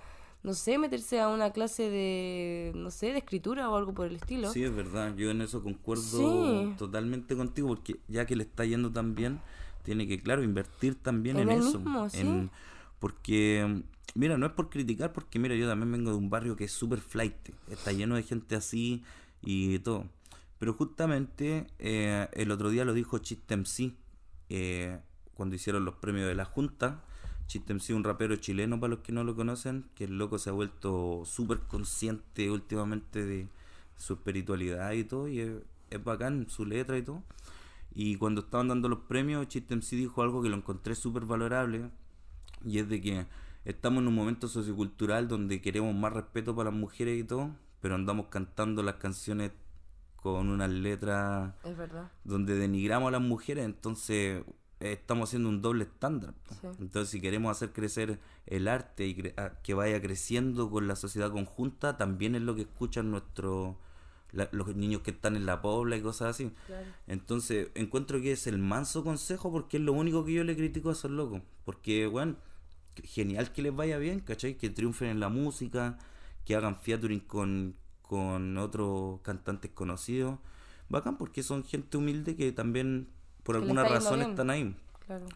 No 0.44 0.54
sé, 0.54 0.76
meterse 0.76 1.20
a 1.20 1.28
una 1.28 1.52
clase 1.52 1.88
de, 1.88 2.72
no 2.74 2.90
sé, 2.90 3.12
de 3.12 3.18
escritura 3.18 3.70
o 3.70 3.76
algo 3.76 3.94
por 3.94 4.08
el 4.08 4.16
estilo. 4.16 4.50
Sí, 4.52 4.64
es 4.64 4.74
verdad, 4.74 5.14
yo 5.14 5.30
en 5.30 5.40
eso 5.40 5.62
concuerdo 5.62 6.02
Sí. 6.02 6.74
totalmente 6.76 7.36
contigo, 7.36 7.68
porque 7.68 8.00
ya 8.08 8.26
que 8.26 8.34
le 8.34 8.42
está 8.42 8.64
yendo 8.64 8.90
tan 8.90 9.14
bien, 9.14 9.40
tiene 9.82 10.06
que, 10.06 10.20
claro, 10.20 10.42
invertir 10.42 10.94
también 10.94 11.38
en, 11.38 11.50
eso. 11.50 11.78
mismo, 11.80 12.08
sí. 12.08 12.20
en- 12.20 12.50
porque, 12.98 13.82
mira, 14.14 14.38
no 14.38 14.46
es 14.46 14.52
por 14.52 14.70
criticar, 14.70 15.12
porque 15.12 15.38
mira, 15.38 15.54
yo 15.56 15.68
también 15.68 15.90
vengo 15.90 16.10
de 16.12 16.16
un 16.16 16.30
barrio 16.30 16.56
que 16.56 16.64
es 16.64 16.72
súper 16.72 17.00
flight, 17.00 17.50
está 17.68 17.92
lleno 17.92 18.14
de 18.14 18.22
gente 18.22 18.54
así 18.54 19.02
y 19.42 19.78
todo. 19.80 20.06
Pero 20.58 20.74
justamente 20.74 21.66
eh, 21.80 22.28
el 22.34 22.52
otro 22.52 22.70
día 22.70 22.84
lo 22.84 22.92
dijo 22.94 23.18
Chiste 23.18 23.54
MC, 23.54 23.92
eh, 24.48 25.00
cuando 25.34 25.56
hicieron 25.56 25.84
los 25.84 25.96
premios 25.96 26.28
de 26.28 26.36
la 26.36 26.44
Junta. 26.44 27.02
Chiste 27.48 27.72
MC, 27.72 27.92
un 27.94 28.04
rapero 28.04 28.36
chileno 28.36 28.78
para 28.78 28.92
los 28.94 29.00
que 29.00 29.10
no 29.12 29.24
lo 29.24 29.34
conocen, 29.34 29.84
que 29.96 30.04
el 30.04 30.16
loco 30.16 30.38
se 30.38 30.50
ha 30.50 30.52
vuelto 30.52 31.22
súper 31.24 31.58
consciente 31.58 32.50
últimamente 32.50 33.26
de 33.26 33.48
su 33.96 34.12
espiritualidad 34.14 34.92
y 34.92 35.02
todo, 35.04 35.26
y 35.26 35.40
es, 35.40 35.50
es 35.90 36.04
bacán 36.04 36.46
su 36.48 36.64
letra 36.64 36.96
y 36.96 37.02
todo. 37.02 37.22
Y 37.94 38.16
cuando 38.16 38.40
estaban 38.42 38.68
dando 38.68 38.88
los 38.88 39.00
premios, 39.00 39.48
Chiste 39.48 39.74
MC 39.74 39.96
dijo 39.96 40.22
algo 40.22 40.42
que 40.42 40.48
lo 40.48 40.56
encontré 40.56 40.94
súper 40.94 41.24
valorable, 41.26 41.90
y 42.64 42.78
es 42.78 42.88
de 42.88 43.00
que 43.00 43.26
estamos 43.64 44.00
en 44.02 44.08
un 44.08 44.14
momento 44.14 44.48
sociocultural 44.48 45.28
donde 45.28 45.60
queremos 45.60 45.94
más 45.94 46.12
respeto 46.12 46.54
para 46.56 46.70
las 46.70 46.78
mujeres 46.78 47.20
y 47.20 47.24
todo, 47.24 47.50
pero 47.80 47.94
andamos 47.94 48.26
cantando 48.26 48.82
las 48.82 48.94
canciones 48.96 49.52
con 50.16 50.48
unas 50.48 50.70
letras 50.70 51.52
Es 51.64 51.76
verdad. 51.76 52.10
donde 52.24 52.54
denigramos 52.54 53.08
a 53.08 53.12
las 53.12 53.20
mujeres, 53.20 53.64
entonces 53.64 54.44
eh, 54.80 54.92
estamos 54.92 55.28
haciendo 55.28 55.48
un 55.48 55.60
doble 55.62 55.84
estándar. 55.84 56.34
Sí. 56.60 56.68
Entonces, 56.80 57.10
si 57.10 57.20
queremos 57.20 57.50
hacer 57.56 57.72
crecer 57.72 58.18
el 58.46 58.68
arte 58.68 59.06
y 59.06 59.14
cre- 59.16 59.38
a- 59.38 59.60
que 59.62 59.74
vaya 59.74 60.00
creciendo 60.00 60.70
con 60.70 60.86
la 60.88 60.96
sociedad 60.96 61.30
conjunta, 61.32 61.96
también 61.96 62.34
es 62.36 62.42
lo 62.42 62.54
que 62.54 62.62
escuchan 62.62 63.10
nuestros 63.10 63.76
la- 64.32 64.48
los 64.52 64.74
niños 64.76 65.02
que 65.02 65.10
están 65.12 65.36
en 65.36 65.46
la 65.46 65.60
pobla 65.62 65.96
y 65.96 66.00
cosas 66.02 66.30
así. 66.30 66.52
Claro. 66.66 66.86
Entonces, 67.06 67.68
encuentro 67.74 68.20
que 68.20 68.32
es 68.32 68.46
el 68.46 68.58
manso 68.58 69.04
consejo 69.04 69.50
porque 69.52 69.76
es 69.76 69.82
lo 69.82 69.92
único 69.92 70.24
que 70.24 70.32
yo 70.34 70.44
le 70.44 70.56
critico 70.56 70.88
a 70.90 70.92
esos 70.92 71.10
locos. 71.10 71.42
Porque, 71.64 72.06
bueno, 72.06 72.36
genial 73.04 73.52
que 73.52 73.62
les 73.62 73.74
vaya 73.74 73.98
bien, 73.98 74.20
¿cachai? 74.20 74.56
Que 74.56 74.70
triunfen 74.70 75.08
en 75.08 75.20
la 75.20 75.28
música, 75.28 75.98
que 76.44 76.56
hagan 76.56 76.76
featuring 76.76 77.20
con, 77.20 77.76
con 78.00 78.58
otros 78.58 79.20
cantantes 79.22 79.70
conocidos. 79.72 80.38
Bacán 80.88 81.16
porque 81.16 81.42
son 81.42 81.64
gente 81.64 81.96
humilde 81.96 82.36
que 82.36 82.52
también 82.52 83.08
por 83.44 83.56
Que 83.56 83.62
alguna 83.62 83.84
razón 83.84 84.18
bien. 84.18 84.30
están 84.30 84.50
ahí. 84.50 84.76
Claro. 85.06 85.26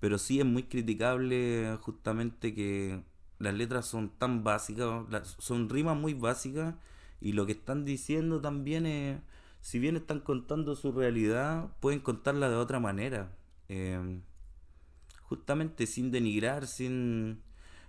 Pero 0.00 0.18
sí 0.18 0.40
es 0.40 0.44
muy 0.46 0.64
criticable 0.64 1.78
justamente 1.80 2.54
que 2.54 3.02
las 3.38 3.54
letras 3.54 3.86
son 3.86 4.10
tan 4.10 4.44
básicas, 4.44 5.04
son 5.38 5.68
rimas 5.68 5.96
muy 5.96 6.14
básicas 6.14 6.74
y 7.20 7.32
lo 7.32 7.46
que 7.46 7.52
están 7.52 7.84
diciendo 7.84 8.40
también 8.40 8.86
es, 8.86 9.18
si 9.60 9.78
bien 9.78 9.96
están 9.96 10.20
contando 10.20 10.76
su 10.76 10.92
realidad, 10.92 11.68
pueden 11.80 12.00
contarla 12.00 12.48
de 12.48 12.56
otra 12.56 12.78
manera. 12.80 13.30
Eh, 13.68 14.20
justamente 15.22 15.86
sin 15.86 16.10
denigrar, 16.10 16.66
sin... 16.66 17.40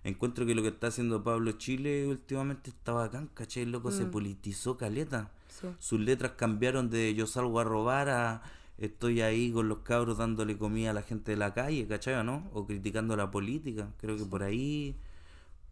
Encuentro 0.04 0.46
que 0.46 0.56
lo 0.56 0.62
que 0.62 0.70
está 0.70 0.88
haciendo 0.88 1.24
Pablo 1.24 1.52
Chile 1.54 2.08
últimamente 2.08 2.70
está 2.70 2.94
bacán, 2.94 3.28
¿cachai? 3.34 3.64
El 3.64 3.72
loco 3.72 3.92
se 3.92 4.06
Mm. 4.06 4.12
politizó 4.12 4.78
caleta 4.78 5.32
Sí. 5.50 5.68
sus 5.80 6.00
letras 6.00 6.34
cambiaron 6.38 6.90
de 6.90 7.14
yo 7.16 7.26
salgo 7.28 7.60
a 7.60 7.64
robar 7.64 8.10
a 8.10 8.42
estoy 8.78 9.22
ahí 9.22 9.52
con 9.52 9.68
los 9.68 9.80
cabros 9.80 10.20
dándole 10.20 10.56
comida 10.58 10.92
a 10.92 10.94
la 10.94 11.02
gente 11.02 11.32
de 11.32 11.38
la 11.38 11.54
calle, 11.54 11.88
¿cachai 11.88 12.24
no? 12.24 12.48
O 12.54 12.66
criticando 12.68 13.16
la 13.18 13.32
política. 13.32 13.92
Creo 14.00 14.16
que 14.18 14.24
por 14.24 14.44
ahí 14.44 14.96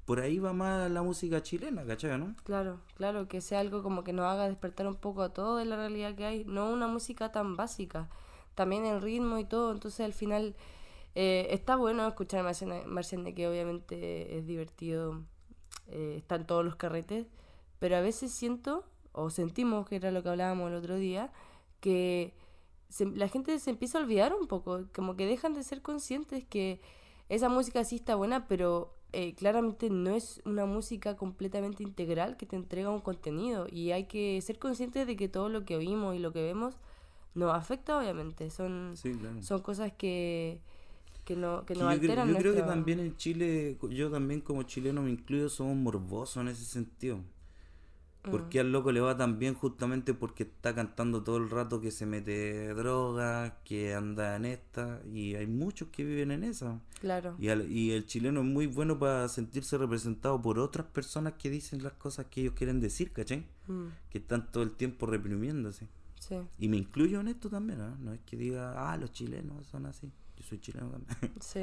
por 0.05 0.19
ahí 0.19 0.37
va 0.37 0.53
más 0.53 0.89
la 0.89 1.01
música 1.01 1.41
chilena, 1.41 1.83
¿cachai 1.85 2.17
no? 2.17 2.35
Claro, 2.43 2.79
claro, 2.95 3.27
que 3.27 3.41
sea 3.41 3.59
algo 3.59 3.81
como 3.81 4.03
que 4.03 4.13
nos 4.13 4.25
haga 4.25 4.47
despertar 4.47 4.87
un 4.87 4.95
poco 4.95 5.23
a 5.23 5.33
todo 5.33 5.57
de 5.57 5.65
la 5.65 5.75
realidad 5.75 6.15
que 6.15 6.25
hay, 6.25 6.45
no 6.45 6.71
una 6.71 6.87
música 6.87 7.31
tan 7.31 7.55
básica, 7.55 8.07
también 8.53 8.85
el 8.85 9.01
ritmo 9.01 9.39
y 9.39 9.45
todo, 9.45 9.71
entonces 9.71 10.05
al 10.05 10.13
final 10.13 10.55
eh, 11.15 11.47
está 11.49 11.75
bueno 11.75 12.07
escuchar 12.07 12.43
Marciane, 12.43 13.33
que 13.33 13.47
obviamente 13.47 14.37
es 14.37 14.45
divertido, 14.45 15.23
eh, 15.87 16.15
está 16.17 16.35
en 16.35 16.45
todos 16.45 16.63
los 16.63 16.75
carretes, 16.75 17.25
pero 17.79 17.97
a 17.97 18.01
veces 18.01 18.31
siento, 18.31 18.85
o 19.11 19.31
sentimos 19.31 19.87
que 19.87 19.95
era 19.95 20.11
lo 20.11 20.21
que 20.21 20.29
hablábamos 20.29 20.69
el 20.69 20.77
otro 20.77 20.97
día, 20.97 21.31
que 21.79 22.35
la 22.99 23.27
gente 23.27 23.57
se 23.59 23.71
empieza 23.71 23.97
a 23.97 24.01
olvidar 24.01 24.35
un 24.35 24.47
poco, 24.47 24.85
como 24.93 25.15
que 25.15 25.25
dejan 25.25 25.53
de 25.55 25.63
ser 25.63 25.81
conscientes 25.81 26.45
que 26.45 26.79
esa 27.27 27.49
música 27.49 27.83
sí 27.83 27.95
está 27.95 28.15
buena, 28.15 28.47
pero 28.47 28.94
eh, 29.15 29.33
claramente 29.35 29.89
no 29.89 30.11
es 30.11 30.41
una 30.45 30.65
música 30.65 31.15
completamente 31.17 31.83
integral 31.83 32.37
que 32.37 32.45
te 32.45 32.55
entrega 32.57 32.89
un 32.91 33.01
contenido 33.01 33.67
y 33.71 33.91
hay 33.91 34.05
que 34.05 34.41
ser 34.41 34.59
conscientes 34.59 35.07
de 35.07 35.15
que 35.15 35.29
todo 35.29 35.49
lo 35.49 35.65
que 35.65 35.75
oímos 35.77 36.15
y 36.15 36.19
lo 36.19 36.31
que 36.33 36.43
vemos 36.43 36.75
nos 37.35 37.53
afecta 37.55 37.97
obviamente, 37.99 38.49
son, 38.51 38.93
Sí, 38.95 39.13
claro. 39.13 39.41
son 39.41 39.61
cosas 39.61 39.91
que, 39.93 40.59
que, 41.25 41.35
no, 41.35 41.65
que 41.65 41.75
nos 41.75 41.83
yo, 41.93 41.99
creo, 41.99 42.11
alteran 42.11 42.27
yo 42.27 42.37
creo 42.37 42.53
que 42.53 42.61
nuestro- 42.61 42.65
también 42.73 42.99
en 42.99 43.17
Chile, 43.17 43.77
yo 43.91 44.09
también 44.11 44.41
como 44.41 44.63
chileno 44.63 45.01
me 45.01 45.11
incluyo, 45.11 45.49
somos 45.49 45.75
morbosos 45.77 46.37
en 46.41 46.47
ese 46.49 46.65
sentido. 46.65 47.19
Mm. 48.27 48.31
¿Por 48.31 48.49
qué 48.49 48.59
al 48.59 48.71
loco 48.71 48.91
le 48.91 48.99
va 49.01 49.15
tan 49.17 49.37
bien 49.39 49.53
justamente 49.53 50.13
porque 50.13 50.43
está 50.43 50.73
cantando 50.73 51.23
todo 51.23 51.37
el 51.37 51.49
rato 51.49 51.79
que 51.81 51.91
se 51.91 52.05
mete 52.05 52.73
droga, 52.73 53.59
que 53.63 53.93
anda 53.93 54.35
en 54.35 54.45
esta? 54.45 55.01
Y 55.13 55.35
hay 55.35 55.47
muchos 55.47 55.89
que 55.89 56.03
viven 56.03 56.31
en 56.31 56.43
esa. 56.43 56.79
Claro, 57.01 57.35
Y, 57.39 57.49
al- 57.49 57.71
y 57.71 57.91
el 57.91 58.05
chileno 58.05 58.39
es 58.41 58.45
muy 58.45 58.67
bueno 58.67 58.97
para 58.97 59.27
sentirse 59.27 59.77
representado 59.77 60.41
por 60.41 60.57
otras 60.59 60.87
personas 60.87 61.33
que 61.33 61.49
dicen 61.49 61.83
las 61.83 61.93
cosas 61.93 62.25
que 62.29 62.41
ellos 62.41 62.53
quieren 62.55 62.79
decir, 62.79 63.11
¿cachai? 63.11 63.45
Mm, 63.67 63.87
Que 64.09 64.17
están 64.17 64.51
todo 64.51 64.63
el 64.63 64.71
tiempo 64.71 65.05
reprimiéndose. 65.05 65.87
sí, 66.19 66.37
Y 66.57 66.67
me 66.69 66.77
incluyo 66.77 67.19
en 67.19 67.27
esto 67.27 67.49
también, 67.49 67.81
¿ah? 67.81 67.95
No 67.99 68.13
es 68.13 68.21
que 68.21 68.37
diga, 68.37 68.91
ah, 68.91 68.97
los 68.97 69.11
chilenos 69.11 69.65
son 69.67 69.85
así. 69.85 70.11
Yo 70.37 70.43
soy 70.43 70.59
chileno 70.59 70.89
también. 70.89 71.09
sí, 71.41 71.61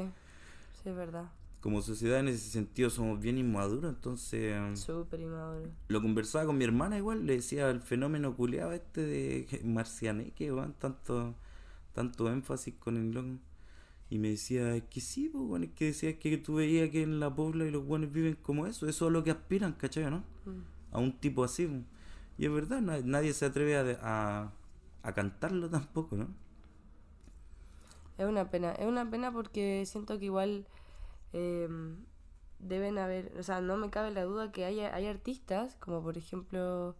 sí 0.81 0.89
es 0.89 0.95
verdad, 0.95 1.29
Como 1.63 1.81
sociedad 1.81 2.19
en 2.19 2.27
ese 2.27 2.49
sentido 2.49 2.89
somos 2.89 3.21
bien 3.21 3.37
inmaduros, 3.37 3.93
entonces... 3.95 4.53
súper 4.77 5.21
inmaduro. 5.21 5.69
Lo 5.87 6.01
conversaba 6.01 6.45
con 6.45 6.57
mi 6.57 6.65
hermana 6.65 6.97
igual, 6.97 7.25
le 7.25 7.35
decía 7.37 7.69
el 7.69 7.79
fenómeno 7.79 8.35
culeado 8.35 8.73
este 8.73 9.01
de 9.01 9.45
que- 9.45 9.59
Marcianeque, 9.63 10.51
weón, 10.51 10.73
tanto, 10.73 11.33
tanto 11.93 12.29
énfasis 12.29 12.73
con 12.79 12.97
el 12.97 13.11
loco. 13.13 13.37
Y 14.09 14.19
me 14.19 14.29
decía, 14.29 14.75
es 14.75 14.83
que 14.89 14.99
sí, 14.99 15.29
pues, 15.29 15.43
weón, 15.45 15.63
es 15.63 15.69
que 15.71 15.85
decía 15.85 16.19
que 16.19 16.37
tú 16.37 16.55
veías 16.55 16.89
que 16.89 17.01
en 17.03 17.19
la 17.21 17.33
pobla 17.33 17.65
y 17.65 17.71
los 17.71 17.85
buenos 17.85 18.11
viven 18.11 18.37
como 18.41 18.67
eso, 18.67 18.87
eso 18.87 19.07
es 19.07 19.13
lo 19.13 19.23
que 19.23 19.31
aspiran, 19.31 19.71
¿cachai, 19.73 20.11
no? 20.11 20.17
Mm. 20.45 20.61
A 20.91 20.99
un 20.99 21.13
tipo 21.19 21.45
así, 21.45 21.65
pues. 21.65 21.81
Y 22.37 22.45
es 22.45 22.51
verdad, 22.51 22.81
na- 22.81 22.99
nadie 23.01 23.33
se 23.33 23.45
atreve 23.45 23.77
a, 24.01 24.51
a 25.01 25.13
cantarlo 25.13 25.69
tampoco, 25.69 26.17
¿no? 26.17 26.27
Es 28.17 28.25
una 28.25 28.49
pena, 28.49 28.71
es 28.73 28.85
una 28.85 29.09
pena 29.09 29.31
porque 29.31 29.83
siento 29.85 30.19
que 30.19 30.25
igual 30.25 30.65
em, 31.33 31.97
deben 32.59 32.97
haber, 32.97 33.33
o 33.39 33.43
sea, 33.43 33.61
no 33.61 33.77
me 33.77 33.89
cabe 33.89 34.11
la 34.11 34.23
duda 34.23 34.51
que 34.51 34.65
haya, 34.65 34.93
hay 34.95 35.07
artistas, 35.07 35.75
como 35.79 36.01
por 36.01 36.17
ejemplo, 36.17 36.95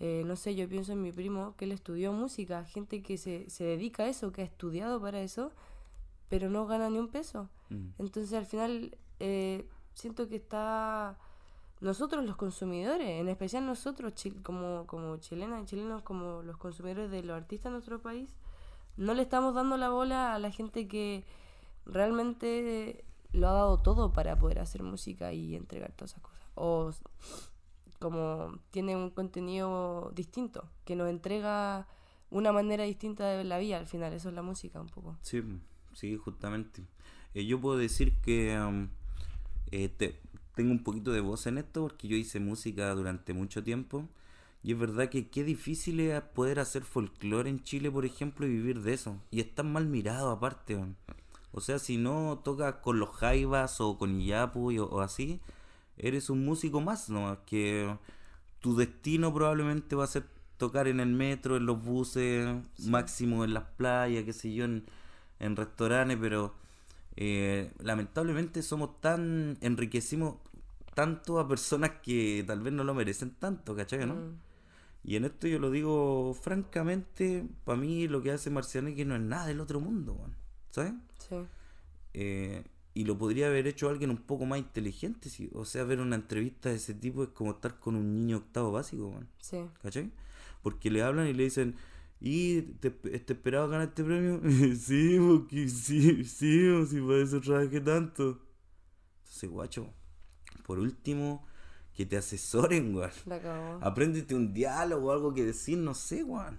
eh, 0.00 0.22
no 0.26 0.36
sé, 0.36 0.54
yo 0.54 0.68
pienso 0.68 0.92
en 0.92 1.02
mi 1.02 1.12
primo, 1.12 1.54
que 1.56 1.66
él 1.66 1.72
estudió 1.72 2.12
música, 2.12 2.64
gente 2.64 3.02
que 3.02 3.18
se, 3.18 3.48
se 3.50 3.64
dedica 3.64 4.04
a 4.04 4.08
eso, 4.08 4.32
que 4.32 4.42
ha 4.42 4.44
estudiado 4.44 5.00
para 5.00 5.20
eso, 5.20 5.52
pero 6.28 6.50
no 6.50 6.66
gana 6.66 6.90
ni 6.90 6.98
un 6.98 7.08
peso. 7.08 7.48
Mm. 7.70 7.88
Entonces 7.98 8.32
al 8.32 8.46
final 8.46 8.96
eh, 9.20 9.68
siento 9.94 10.28
que 10.28 10.36
está 10.36 11.18
nosotros 11.80 12.24
los 12.24 12.36
consumidores, 12.36 13.08
en 13.20 13.28
especial 13.28 13.66
nosotros 13.66 14.14
chi- 14.14 14.30
como, 14.42 14.86
como 14.86 15.18
chilenas 15.18 15.62
y 15.62 15.66
chilenos, 15.66 16.02
como 16.02 16.42
los 16.42 16.56
consumidores 16.56 17.10
de 17.10 17.22
los 17.22 17.36
artistas 17.36 17.64
de 17.70 17.72
nuestro 17.72 18.00
país, 18.00 18.34
no 18.96 19.12
le 19.14 19.22
estamos 19.22 19.54
dando 19.54 19.76
la 19.76 19.90
bola 19.90 20.34
a 20.34 20.38
la 20.38 20.50
gente 20.50 20.88
que 20.88 21.24
realmente 21.84 23.04
lo 23.32 23.48
ha 23.48 23.52
dado 23.52 23.78
todo 23.80 24.12
para 24.12 24.38
poder 24.38 24.58
hacer 24.60 24.82
música 24.82 25.32
y 25.32 25.54
entregar 25.56 25.92
todas 25.92 26.12
esas 26.12 26.22
cosas. 26.22 26.40
O 26.54 26.90
como 27.98 28.58
tiene 28.70 28.94
un 28.96 29.10
contenido 29.10 30.12
distinto, 30.14 30.68
que 30.84 30.96
nos 30.96 31.08
entrega 31.08 31.86
una 32.30 32.52
manera 32.52 32.84
distinta 32.84 33.26
de 33.28 33.38
ver 33.38 33.46
la 33.46 33.58
vida 33.58 33.78
al 33.78 33.86
final, 33.86 34.12
eso 34.12 34.28
es 34.28 34.34
la 34.34 34.42
música 34.42 34.80
un 34.80 34.88
poco. 34.88 35.16
Sí, 35.22 35.42
sí, 35.94 36.16
justamente. 36.16 36.82
Eh, 37.34 37.46
yo 37.46 37.60
puedo 37.60 37.78
decir 37.78 38.20
que 38.20 38.58
um, 38.60 38.88
eh, 39.70 39.88
te- 39.88 40.20
tengo 40.54 40.72
un 40.72 40.82
poquito 40.82 41.12
de 41.12 41.20
voz 41.20 41.46
en 41.46 41.58
esto 41.58 41.82
porque 41.82 42.08
yo 42.08 42.16
hice 42.16 42.40
música 42.40 42.94
durante 42.94 43.32
mucho 43.32 43.62
tiempo 43.62 44.08
y 44.62 44.72
es 44.72 44.78
verdad 44.78 45.08
que 45.08 45.28
qué 45.28 45.44
difícil 45.44 46.00
es 46.00 46.20
poder 46.22 46.58
hacer 46.60 46.82
folclore 46.82 47.48
en 47.50 47.62
Chile, 47.62 47.90
por 47.90 48.04
ejemplo, 48.04 48.46
y 48.46 48.50
vivir 48.50 48.82
de 48.82 48.94
eso. 48.94 49.16
Y 49.30 49.40
es 49.40 49.54
tan 49.54 49.72
mal 49.72 49.86
mirado 49.86 50.30
aparte. 50.30 50.74
weón. 50.76 50.96
O 51.56 51.60
sea, 51.62 51.78
si 51.80 51.98
no 51.98 52.40
tocas 52.44 52.76
con 52.76 53.00
los 53.00 53.10
jaivas 53.16 53.80
o 53.82 53.98
con 53.98 54.20
Iyapu 54.20 54.72
y- 54.72 54.78
o, 54.80 55.00
así, 55.02 55.40
eres 55.98 56.30
un 56.30 56.44
músico 56.44 56.80
más, 56.82 57.10
¿no? 57.10 57.38
Que 57.46 57.96
tu 58.60 58.76
destino 58.76 59.32
probablemente 59.34 59.96
va 59.96 60.04
a 60.04 60.08
ser 60.08 60.24
tocar 60.58 60.88
en 60.88 61.00
el 61.00 61.08
metro, 61.10 61.56
en 61.56 61.66
los 61.66 61.82
buses, 61.84 62.48
máximo 62.86 63.44
en 63.44 63.54
las 63.54 63.64
playas, 63.64 64.24
qué 64.24 64.32
sé 64.32 64.54
yo, 64.54 64.64
en, 64.66 64.86
en 65.40 65.56
restaurantes, 65.56 66.18
pero 66.20 66.54
eh, 67.16 67.72
lamentablemente 67.80 68.62
somos 68.62 69.00
tan, 69.00 69.58
enriquecimos 69.60 70.36
tanto 70.94 71.38
a 71.40 71.48
personas 71.48 71.92
que 72.02 72.44
tal 72.46 72.60
vez 72.62 72.72
no 72.72 72.84
lo 72.84 72.94
merecen 72.94 73.32
tanto, 73.32 73.76
¿cachai? 73.76 74.06
¿no? 74.06 74.14
Mm, 74.14 74.38
Y 75.04 75.16
en 75.16 75.24
esto 75.26 75.46
yo 75.48 75.58
lo 75.60 75.70
digo 75.70 76.34
francamente, 76.34 77.46
para 77.64 77.78
mí 77.78 78.08
lo 78.08 78.22
que 78.22 78.32
hace 78.32 78.50
Marcianeque 78.50 79.04
no 79.04 79.14
es 79.16 79.22
nada 79.22 79.46
del 79.46 79.60
otro 79.60 79.80
mundo, 79.80 80.14
weón, 80.14 80.34
¿sabes? 80.76 80.92
sí, 81.18 81.36
Eh, 82.14 82.64
y 82.94 83.04
lo 83.04 83.18
podría 83.18 83.48
haber 83.48 83.66
hecho 83.66 83.88
alguien 83.90 84.10
un 84.10 84.16
poco 84.18 84.46
más 84.46 84.58
inteligente, 84.58 85.28
sí. 85.28 85.50
O 85.54 85.64
sea, 85.64 85.84
ver 85.84 86.00
una 86.00 86.16
entrevista 86.16 86.70
de 86.70 86.76
ese 86.76 86.94
tipo 86.94 87.22
es 87.24 87.28
como 87.30 87.50
estar 87.52 87.78
con 87.78 87.94
un 87.96 88.14
niño 88.14 88.38
octavo 88.38 88.72
básico, 88.72 89.08
weón. 89.08 89.28
sí. 89.40 89.58
¿Cachai? 89.82 90.10
Porque 90.62 90.90
le 90.90 91.02
hablan 91.02 91.26
y 91.28 91.34
le 91.34 91.44
dicen, 91.44 91.76
¿y 92.20 92.62
te, 92.62 92.90
te 92.90 93.32
esperabas 93.34 93.70
ganar 93.70 93.88
este 93.88 94.02
premio? 94.04 94.40
sí, 94.78 95.18
porque 95.20 95.68
sí, 95.68 96.24
sí, 96.24 96.66
o 96.68 96.86
si 96.86 97.00
para 97.00 97.22
eso 97.22 97.40
trabajé 97.40 97.80
tanto. 97.80 98.40
Entonces, 99.20 99.50
guacho, 99.50 99.92
por 100.66 100.78
último, 100.78 101.46
que 101.94 102.06
te 102.06 102.16
asesoren, 102.16 102.94
weón. 102.94 103.10
Apréndete 103.82 104.34
un 104.34 104.54
diálogo, 104.54 105.12
algo 105.12 105.34
que 105.34 105.44
decir, 105.44 105.78
no 105.78 105.94
sé, 105.94 106.24
weón. 106.24 106.58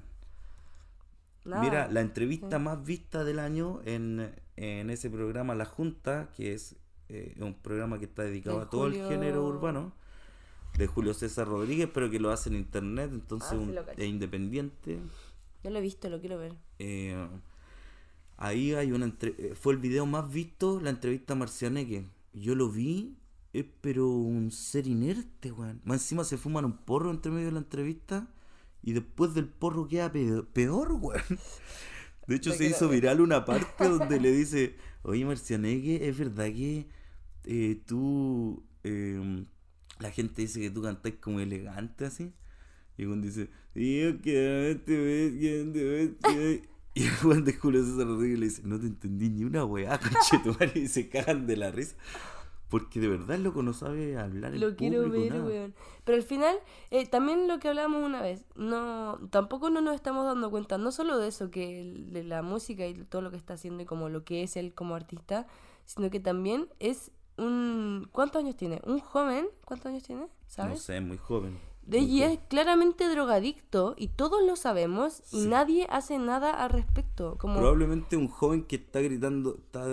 Mira, 1.62 1.88
la 1.90 2.02
entrevista 2.02 2.60
más 2.60 2.84
vista 2.84 3.24
del 3.24 3.40
año 3.40 3.80
en, 3.86 4.32
en 4.58 4.90
ese 4.90 5.10
programa 5.10 5.56
La 5.56 5.66
Junta, 5.66 6.30
que 6.36 6.54
es 6.54 6.76
eh, 7.10 7.36
un 7.40 7.54
programa 7.56 8.00
que 8.00 8.06
está 8.06 8.24
dedicado 8.24 8.58
De 8.58 8.64
a 8.66 8.70
todo 8.70 8.82
Julio- 8.84 9.04
el 9.06 9.10
género 9.14 9.46
urbano, 9.46 9.94
de 10.78 10.88
Julio 10.88 11.14
César 11.14 11.48
Rodríguez, 11.48 11.90
pero 11.94 12.10
que 12.10 12.20
lo 12.20 12.32
hace 12.32 12.50
en 12.50 12.56
internet, 12.58 13.10
entonces 13.14 13.52
Ah, 13.54 13.56
un- 13.56 13.76
es 13.98 14.08
independiente. 14.08 15.00
Yo 15.64 15.70
lo 15.72 15.80
he 15.80 15.82
visto, 15.82 16.10
lo 16.10 16.20
quiero 16.20 16.38
ver. 16.38 16.54
Eh, 16.80 17.16
ahí 18.38 18.74
hay 18.74 18.92
una 18.92 19.06
entre- 19.06 19.36
eh, 19.38 19.56
fue 19.56 19.74
el 19.74 19.80
video 19.80 20.06
más 20.06 20.32
visto, 20.32 20.80
la 20.82 20.90
entrevista 20.90 21.34
a 21.34 21.36
Marcianeque. 21.38 22.06
Yo 22.34 22.56
lo 22.56 22.70
vi, 22.70 23.16
es 23.54 23.66
pero 23.82 24.08
un 24.10 24.52
ser 24.52 24.86
inerte, 24.88 25.52
weón. 25.52 25.82
Más 25.84 26.02
encima 26.02 26.24
se 26.24 26.38
fuman 26.38 26.66
un 26.66 26.78
porro 26.78 27.10
entre 27.10 27.32
medio 27.32 27.48
de 27.48 27.54
la 27.54 27.60
entrevista 27.60 28.28
y 28.84 28.94
después 28.94 29.34
del 29.34 29.48
porro 29.48 29.88
queda 29.88 30.12
pe- 30.12 30.44
peor, 30.54 30.94
weón. 30.94 31.22
De 32.28 32.36
hecho, 32.36 32.52
Te 32.52 32.58
se 32.58 32.66
hizo 32.66 32.90
viral 32.90 33.22
una 33.22 33.46
parte 33.46 33.88
donde 33.88 34.20
le 34.20 34.32
dice, 34.32 34.76
oye 35.04 35.26
Marcianeque, 35.26 36.08
¿es 36.10 36.18
verdad 36.18 36.46
que 36.48 36.88
eh, 37.46 37.82
tú... 37.86 38.64
eh, 38.84 39.46
la 40.00 40.12
gente 40.12 40.44
dice 40.44 40.60
que 40.60 40.70
tú 40.70 40.82
cantás 40.84 41.14
como 41.20 41.40
elegante 41.40 42.06
así? 42.06 42.34
Y 42.98 43.06
Juan 43.06 43.22
dice, 43.22 43.50
yo 43.76 44.22
que 44.22 44.82
te 44.86 44.98
ves, 44.98 45.34
que 45.40 45.70
te 45.74 45.84
ves, 45.84 46.10
que-". 46.24 46.70
Y 46.98 47.04
el 47.04 47.12
Juan 47.18 47.44
de 47.44 47.54
Julio 47.54 47.86
César 47.86 48.08
Rodríguez 48.08 48.40
le 48.40 48.46
dice, 48.48 48.62
no 48.66 48.80
te 48.80 48.88
entendí 48.88 49.30
ni 49.30 49.44
una 49.44 49.64
weá, 49.66 50.00
conchetumare, 50.00 50.80
y 50.80 50.88
se 50.88 51.08
cagan 51.10 51.46
de 51.46 51.56
la 51.56 51.70
risa. 51.72 51.96
Porque 52.70 53.00
de 53.00 53.08
verdad 53.08 53.38
loco 53.38 53.64
no 53.64 53.72
sabe 53.74 54.18
hablar 54.18 54.54
en 54.54 54.60
Lo 54.60 54.76
quiero 54.76 55.04
público, 55.04 55.22
ver, 55.24 55.32
nada. 55.32 55.46
weón. 55.46 55.76
Pero 56.04 56.18
al 56.18 56.24
final, 56.24 56.58
eh, 56.92 57.06
también 57.08 57.48
lo 57.48 57.60
que 57.60 57.70
hablábamos 57.70 58.04
una 58.04 58.22
vez, 58.22 58.44
no, 58.56 59.18
tampoco 59.30 59.70
no 59.70 59.80
nos 59.80 59.96
estamos 59.96 60.26
dando 60.26 60.52
cuenta, 60.52 60.78
no 60.78 60.92
solo 60.92 61.18
de 61.18 61.30
eso, 61.30 61.50
que 61.50 61.80
el- 61.82 62.12
de 62.12 62.24
la 62.24 62.42
música 62.42 62.86
y 62.86 62.94
todo 63.06 63.22
lo 63.22 63.32
que 63.32 63.38
está 63.38 63.54
haciendo 63.54 63.84
y 63.84 63.86
como 63.86 64.10
lo 64.10 64.26
que 64.26 64.44
es 64.44 64.58
él 64.58 64.74
como 64.74 64.96
artista, 64.96 65.48
sino 65.86 66.10
que 66.10 66.20
también 66.20 66.68
es 66.80 67.12
un... 67.38 68.10
¿Cuántos 68.12 68.42
años 68.44 68.58
tiene? 68.58 68.82
¿Un 68.86 69.00
joven? 69.00 69.48
¿Cuántos 69.64 69.88
años 69.92 70.04
tiene? 70.04 70.24
No 70.24 70.30
¿Sabes? 70.48 70.82
sé, 70.82 71.00
muy 71.00 71.18
joven. 71.18 71.58
De 71.84 72.00
muy 72.02 72.08
y 72.10 72.24
es 72.24 72.32
joven. 72.32 72.42
claramente 72.50 73.08
drogadicto 73.08 73.94
y 73.98 74.10
todos 74.10 74.44
lo 74.46 74.58
sabemos 74.58 75.22
y 75.32 75.44
Sí. 75.44 75.48
nadie 75.48 75.88
hace 75.90 76.18
nada 76.18 76.52
al 76.52 76.70
respecto. 76.72 77.38
Como... 77.38 77.56
Probablemente 77.60 78.18
un 78.18 78.28
joven 78.28 78.64
que 78.66 78.76
está 78.76 79.00
gritando, 79.00 79.56
está 79.56 79.86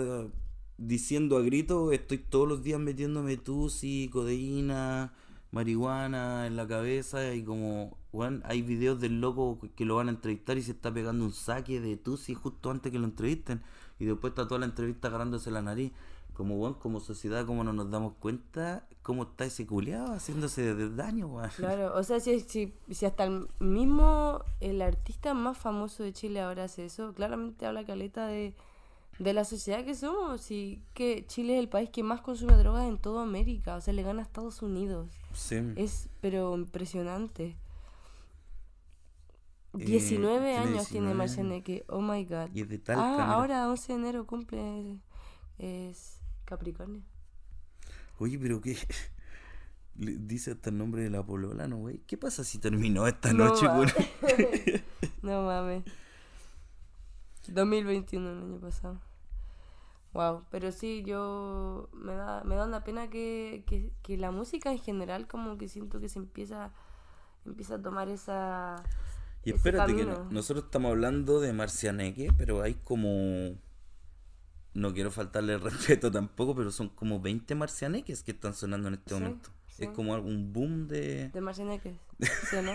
diciendo 0.77 1.37
a 1.37 1.41
gritos, 1.41 1.93
estoy 1.93 2.17
todos 2.17 2.47
los 2.47 2.63
días 2.63 2.79
metiéndome 2.79 3.37
tusi, 3.37 4.09
codeína, 4.11 5.13
marihuana 5.51 6.47
en 6.47 6.57
la 6.57 6.67
cabeza 6.67 7.33
y 7.33 7.43
como, 7.43 7.97
weón, 8.11 8.43
hay 8.45 8.61
videos 8.61 8.99
del 8.99 9.21
loco 9.21 9.59
que 9.75 9.85
lo 9.85 9.95
van 9.95 10.09
a 10.09 10.11
entrevistar 10.11 10.57
y 10.57 10.61
se 10.61 10.71
está 10.71 10.93
pegando 10.93 11.23
un 11.23 11.31
saque 11.31 11.79
de 11.79 11.95
tusi 11.95 12.33
justo 12.33 12.71
antes 12.71 12.91
que 12.91 12.99
lo 12.99 13.05
entrevisten 13.05 13.61
y 13.97 14.05
después 14.05 14.31
está 14.31 14.47
toda 14.47 14.59
la 14.59 14.65
entrevista 14.65 15.07
agarrándose 15.07 15.51
la 15.51 15.61
nariz. 15.61 15.93
Como, 16.33 16.57
weón, 16.57 16.73
como 16.73 16.99
sociedad, 16.99 17.45
como 17.45 17.63
no 17.63 17.71
nos 17.71 17.89
damos 17.89 18.15
cuenta, 18.19 18.85
cómo 19.01 19.23
está 19.23 19.45
ese 19.45 19.65
culeado 19.65 20.11
haciéndose 20.11 20.75
de 20.75 20.89
daño. 20.89 21.31
Claro, 21.55 21.95
o 21.95 22.03
sea, 22.03 22.19
si, 22.19 22.41
si, 22.41 22.73
si 22.91 23.05
hasta 23.05 23.23
el 23.23 23.47
mismo, 23.59 24.43
el 24.59 24.81
artista 24.81 25.33
más 25.33 25.57
famoso 25.57 26.03
de 26.03 26.11
Chile 26.11 26.41
ahora 26.41 26.65
hace 26.65 26.83
eso, 26.83 27.13
claramente 27.13 27.65
habla 27.65 27.85
caleta 27.85 28.27
de, 28.27 28.53
de 29.19 29.33
la 29.33 29.45
sociedad 29.45 29.85
que 29.85 29.95
somos 29.95 30.51
y 30.51 30.83
que 30.93 31.25
Chile 31.27 31.53
es 31.53 31.59
el 31.59 31.69
país 31.69 31.89
que 31.89 32.03
más 32.03 32.21
consume 32.21 32.53
drogas 32.57 32.87
en 32.87 32.97
toda 32.97 33.23
América, 33.23 33.75
o 33.75 33.81
sea, 33.81 33.93
le 33.93 34.03
gana 34.03 34.19
a 34.19 34.23
Estados 34.23 34.61
Unidos. 34.61 35.09
Sí. 35.33 35.55
Es, 35.75 36.09
pero 36.21 36.55
impresionante. 36.55 37.57
Eh, 39.77 39.85
19 39.85 40.39
tiene 40.39 40.57
años 40.57 40.71
19 40.71 40.89
tiene. 40.89 41.13
Marcianeque, 41.13 41.85
oh 41.87 42.01
my 42.01 42.23
god. 42.25 42.49
Y 42.53 42.61
es 42.61 42.69
de 42.69 42.77
Talca, 42.79 43.25
ah, 43.25 43.33
ahora 43.33 43.69
11 43.69 43.93
de 43.93 43.99
enero 43.99 44.27
cumple, 44.27 44.99
es 45.57 46.19
Capricornio. 46.45 47.03
Oye, 48.17 48.39
pero 48.39 48.61
qué. 48.61 48.77
Le 49.97 50.17
dice 50.17 50.51
hasta 50.51 50.71
el 50.71 50.77
nombre 50.77 51.03
de 51.03 51.09
la 51.09 51.25
polola, 51.25 51.69
¿no, 51.69 51.77
güey? 51.77 51.99
¿Qué 51.99 52.17
pasa 52.17 52.43
si 52.43 52.57
terminó 52.57 53.07
esta 53.07 53.31
No 53.31 53.45
noche, 53.45 53.65
güey? 53.65 53.87
no 55.21 55.43
mames. 55.43 55.83
2021, 57.53 58.31
el 58.31 58.37
año 58.43 58.59
pasado. 58.59 58.99
Wow, 60.13 60.43
pero 60.49 60.71
sí, 60.71 61.03
yo 61.05 61.89
me 61.93 62.13
da, 62.13 62.43
me 62.45 62.55
da 62.55 62.65
una 62.65 62.83
pena 62.85 63.09
que, 63.09 63.63
que, 63.67 63.91
que 64.01 64.17
la 64.17 64.31
música 64.31 64.71
en 64.71 64.79
general 64.79 65.27
como 65.27 65.57
que 65.57 65.67
siento 65.67 65.99
que 65.99 66.07
se 66.07 66.19
empieza, 66.19 66.71
empieza 67.45 67.75
a 67.75 67.81
tomar 67.81 68.07
esa... 68.07 68.81
Y 69.43 69.49
ese 69.49 69.57
espérate 69.57 69.93
que 69.95 70.05
no- 70.05 70.23
nosotros 70.31 70.65
estamos 70.65 70.91
hablando 70.91 71.39
de 71.41 71.53
Marcianeque, 71.53 72.29
pero 72.37 72.61
hay 72.63 72.75
como. 72.75 73.57
No 74.73 74.93
quiero 74.93 75.11
faltarle 75.11 75.53
el 75.53 75.61
respeto 75.61 76.11
tampoco, 76.11 76.55
pero 76.55 76.71
son 76.71 76.89
como 76.89 77.19
20 77.19 77.53
marcianeques 77.55 78.23
que 78.23 78.31
están 78.31 78.53
sonando 78.53 78.87
en 78.87 78.95
este 78.95 79.13
Sí, 79.13 79.19
momento. 79.21 79.49
sí. 79.67 79.83
Es 79.83 79.89
como 79.91 80.15
un 80.15 80.51
boom 80.51 80.87
de. 80.87 81.29
De 81.29 81.41
Marcianeque, 81.41 81.95
¿sí 82.19 82.55
no? 82.63 82.71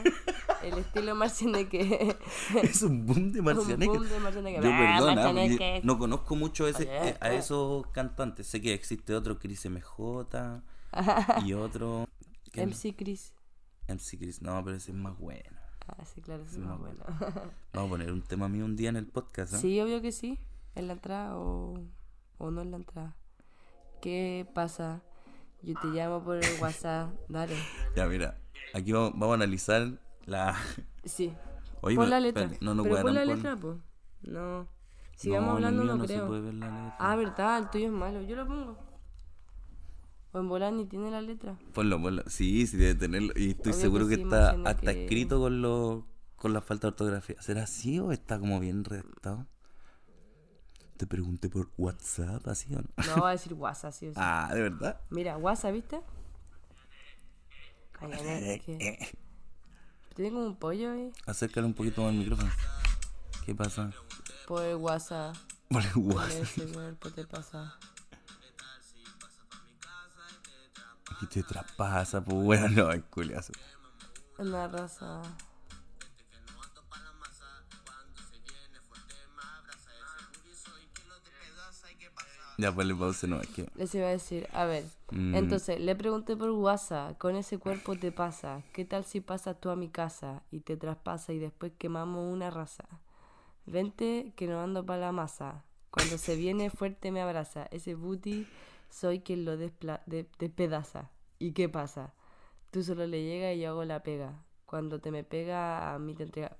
El 0.62 0.78
estilo 0.78 1.14
Marcianeque. 1.14 2.16
es 2.62 2.82
un 2.82 3.06
boom 3.06 3.32
de 3.32 3.38
Un 3.40 3.44
marcianeques. 3.46 3.88
boom 3.98 4.08
de 4.08 4.18
Marcianeque. 4.20 4.60
Yo, 4.62 4.70
Ah, 4.72 4.96
perdona, 4.98 5.14
Marcianeque. 5.32 5.80
no 5.84 5.98
conozco 5.98 6.36
mucho 6.36 6.66
ese, 6.68 6.82
Oye, 6.82 7.08
eh, 7.10 7.16
a 7.20 7.32
eh. 7.32 7.36
esos 7.38 7.86
cantantes. 7.88 8.46
Sé 8.46 8.60
que 8.60 8.74
existe 8.74 9.14
otro 9.14 9.38
Chris 9.38 9.64
MJ 9.68 10.62
y 11.44 11.52
otro. 11.54 12.08
¿quién? 12.52 12.68
MC 12.70 12.94
Chris. 12.96 13.32
MC 13.88 14.18
Chris. 14.18 14.42
No, 14.42 14.62
pero 14.64 14.76
ese 14.76 14.90
es 14.92 14.96
más 14.96 15.18
bueno. 15.18 15.58
Ah, 15.88 16.04
sí, 16.04 16.20
claro, 16.20 16.44
sí, 16.46 16.54
Sí, 16.56 16.60
más 16.60 16.70
no. 16.70 16.78
bueno. 16.78 17.04
Vamos 17.72 17.88
a 17.88 17.90
poner 17.90 18.12
un 18.12 18.22
tema 18.22 18.48
mío 18.48 18.64
un 18.64 18.76
día 18.76 18.90
en 18.90 18.96
el 18.96 19.06
podcast, 19.06 19.54
¿eh? 19.54 19.58
Sí, 19.58 19.80
obvio 19.80 20.00
que 20.02 20.12
sí. 20.12 20.38
En 20.74 20.86
la 20.86 20.92
entrada 20.92 21.36
o, 21.36 21.74
o 22.38 22.50
no 22.50 22.60
en 22.62 22.70
la 22.70 22.76
entrada. 22.76 23.16
¿Qué 24.00 24.46
pasa? 24.54 25.02
Yo 25.62 25.74
te 25.80 25.88
llamo 25.88 26.22
por 26.22 26.36
el 26.36 26.60
WhatsApp. 26.60 27.12
Dale. 27.28 27.54
Ya, 27.96 28.06
mira. 28.06 28.38
Aquí 28.72 28.92
vamos, 28.92 29.12
vamos 29.14 29.30
a 29.32 29.34
analizar 29.34 29.98
la. 30.30 30.56
Sí. 31.04 31.32
Oye, 31.82 31.96
pon 31.96 32.10
la 32.10 32.20
letra. 32.20 32.42
espérate, 32.42 32.64
no, 32.64 32.74
no, 32.74 32.82
Pero 32.82 33.00
pon 33.02 33.14
la 33.14 33.24
letra, 33.24 33.56
pues. 33.56 33.76
No. 34.22 34.68
Sigamos 35.16 35.48
No, 35.48 35.54
hablando, 35.56 35.84
no, 35.84 36.06
se 36.06 36.14
creo. 36.14 36.26
puede 36.26 36.40
ver 36.42 36.54
la 36.54 36.66
letra. 36.66 36.96
Ah, 36.98 37.16
verdad, 37.16 37.58
el 37.58 37.70
tuyo 37.70 37.86
es 37.86 37.92
malo. 37.92 38.22
Yo 38.22 38.36
lo 38.36 38.46
pongo. 38.46 38.78
O 40.32 40.38
en 40.38 40.48
volar 40.48 40.72
ni 40.72 40.84
tiene 40.86 41.10
la 41.10 41.20
letra. 41.20 41.58
Ponlo, 41.74 42.00
ponlo. 42.00 42.22
Sí, 42.28 42.66
sí, 42.66 42.76
debe 42.76 42.94
tenerlo. 42.94 43.32
Y 43.34 43.50
estoy 43.50 43.72
Obvio 43.72 43.80
seguro 43.82 44.04
que 44.04 44.10
que 44.10 44.16
sí, 44.16 44.22
está 44.22 44.50
hasta 44.64 44.92
que- 44.92 45.02
escrito 45.04 45.40
con 45.40 45.60
lo, 45.62 46.06
con 46.36 46.52
la 46.52 46.60
falta 46.60 46.86
de 46.86 46.92
ortografía. 46.92 47.36
¿Será 47.40 47.62
así 47.64 47.98
o 47.98 48.12
está 48.12 48.38
como 48.38 48.60
bien 48.60 48.84
redactado? 48.84 49.46
Te 50.98 51.06
pregunté 51.06 51.48
por 51.48 51.70
WhatsApp, 51.78 52.46
¿así 52.46 52.72
o 52.74 52.78
no? 52.82 52.88
No 53.16 53.22
va 53.22 53.30
a 53.30 53.32
decir 53.38 53.54
WhatsApp, 53.54 53.92
sí 53.92 54.06
o 54.08 54.10
sí. 54.10 54.16
Ah, 54.22 54.50
¿de 54.54 54.60
verdad? 54.62 55.00
Mira, 55.10 55.36
WhatsApp, 55.38 55.72
¿viste? 55.72 56.00
Que- 58.64 58.98
Tiene 60.20 60.34
como 60.34 60.48
un 60.48 60.56
pollo 60.56 60.92
ahí. 60.92 61.10
Acércale 61.24 61.66
un 61.66 61.72
poquito 61.72 62.02
más 62.02 62.10
al 62.10 62.18
micrófono. 62.18 62.50
¿Qué 63.46 63.54
pasa? 63.54 63.90
Por 64.46 64.62
el 64.64 64.76
WhatsApp. 64.76 65.34
Por 65.70 65.82
WhatsApp. 65.96 66.42
ese 66.42 66.66
cuerpo 66.66 67.10
te 67.10 67.24
pasa. 67.24 67.78
Y 71.22 71.26
te 71.26 71.42
traspasa, 71.42 72.22
pues 72.22 72.36
bueno, 72.36 72.68
no, 72.68 72.92
es 72.92 73.02
culiazo. 73.04 73.54
Una 74.36 74.68
raza. 74.68 75.22
Ya 82.60 82.74
ponle 82.74 82.94
pausa, 82.94 83.26
no, 83.26 83.40
es 83.40 83.48
que. 83.48 83.66
Les 83.74 83.94
iba 83.94 84.06
a 84.06 84.10
decir, 84.10 84.46
a 84.52 84.64
ver. 84.64 84.84
Mm. 85.12 85.34
Entonces, 85.34 85.80
le 85.80 85.94
pregunté 85.96 86.36
por 86.36 86.50
WhatsApp, 86.50 87.16
con 87.18 87.34
ese 87.36 87.58
cuerpo 87.58 87.96
te 87.96 88.12
pasa. 88.12 88.62
¿Qué 88.72 88.84
tal 88.84 89.04
si 89.04 89.20
pasas 89.20 89.58
tú 89.60 89.70
a 89.70 89.76
mi 89.76 89.88
casa 89.88 90.42
y 90.50 90.60
te 90.60 90.76
traspasa 90.76 91.32
y 91.32 91.38
después 91.38 91.72
quemamos 91.78 92.32
una 92.32 92.50
raza? 92.50 92.84
Vente 93.66 94.32
que 94.36 94.46
no 94.46 94.60
ando 94.60 94.84
para 94.84 95.00
la 95.00 95.12
masa. 95.12 95.64
Cuando 95.90 96.18
se 96.18 96.36
viene 96.36 96.70
fuerte 96.70 97.10
me 97.12 97.20
abraza. 97.20 97.66
Ese 97.70 97.94
booty 97.94 98.46
soy 98.88 99.20
quien 99.20 99.44
lo 99.44 99.56
despla- 99.56 100.02
de- 100.06 100.28
despedaza. 100.38 101.10
¿Y 101.38 101.52
qué 101.52 101.68
pasa? 101.68 102.12
Tú 102.70 102.82
solo 102.82 103.06
le 103.06 103.22
llega 103.24 103.52
y 103.52 103.60
yo 103.60 103.70
hago 103.70 103.84
la 103.84 104.02
pega. 104.02 104.42
Cuando 104.66 105.00
te 105.00 105.10
me 105.10 105.24
pega, 105.24 105.94
a 105.94 105.98
mí 105.98 106.14
te 106.14 106.22
entrega. 106.24 106.56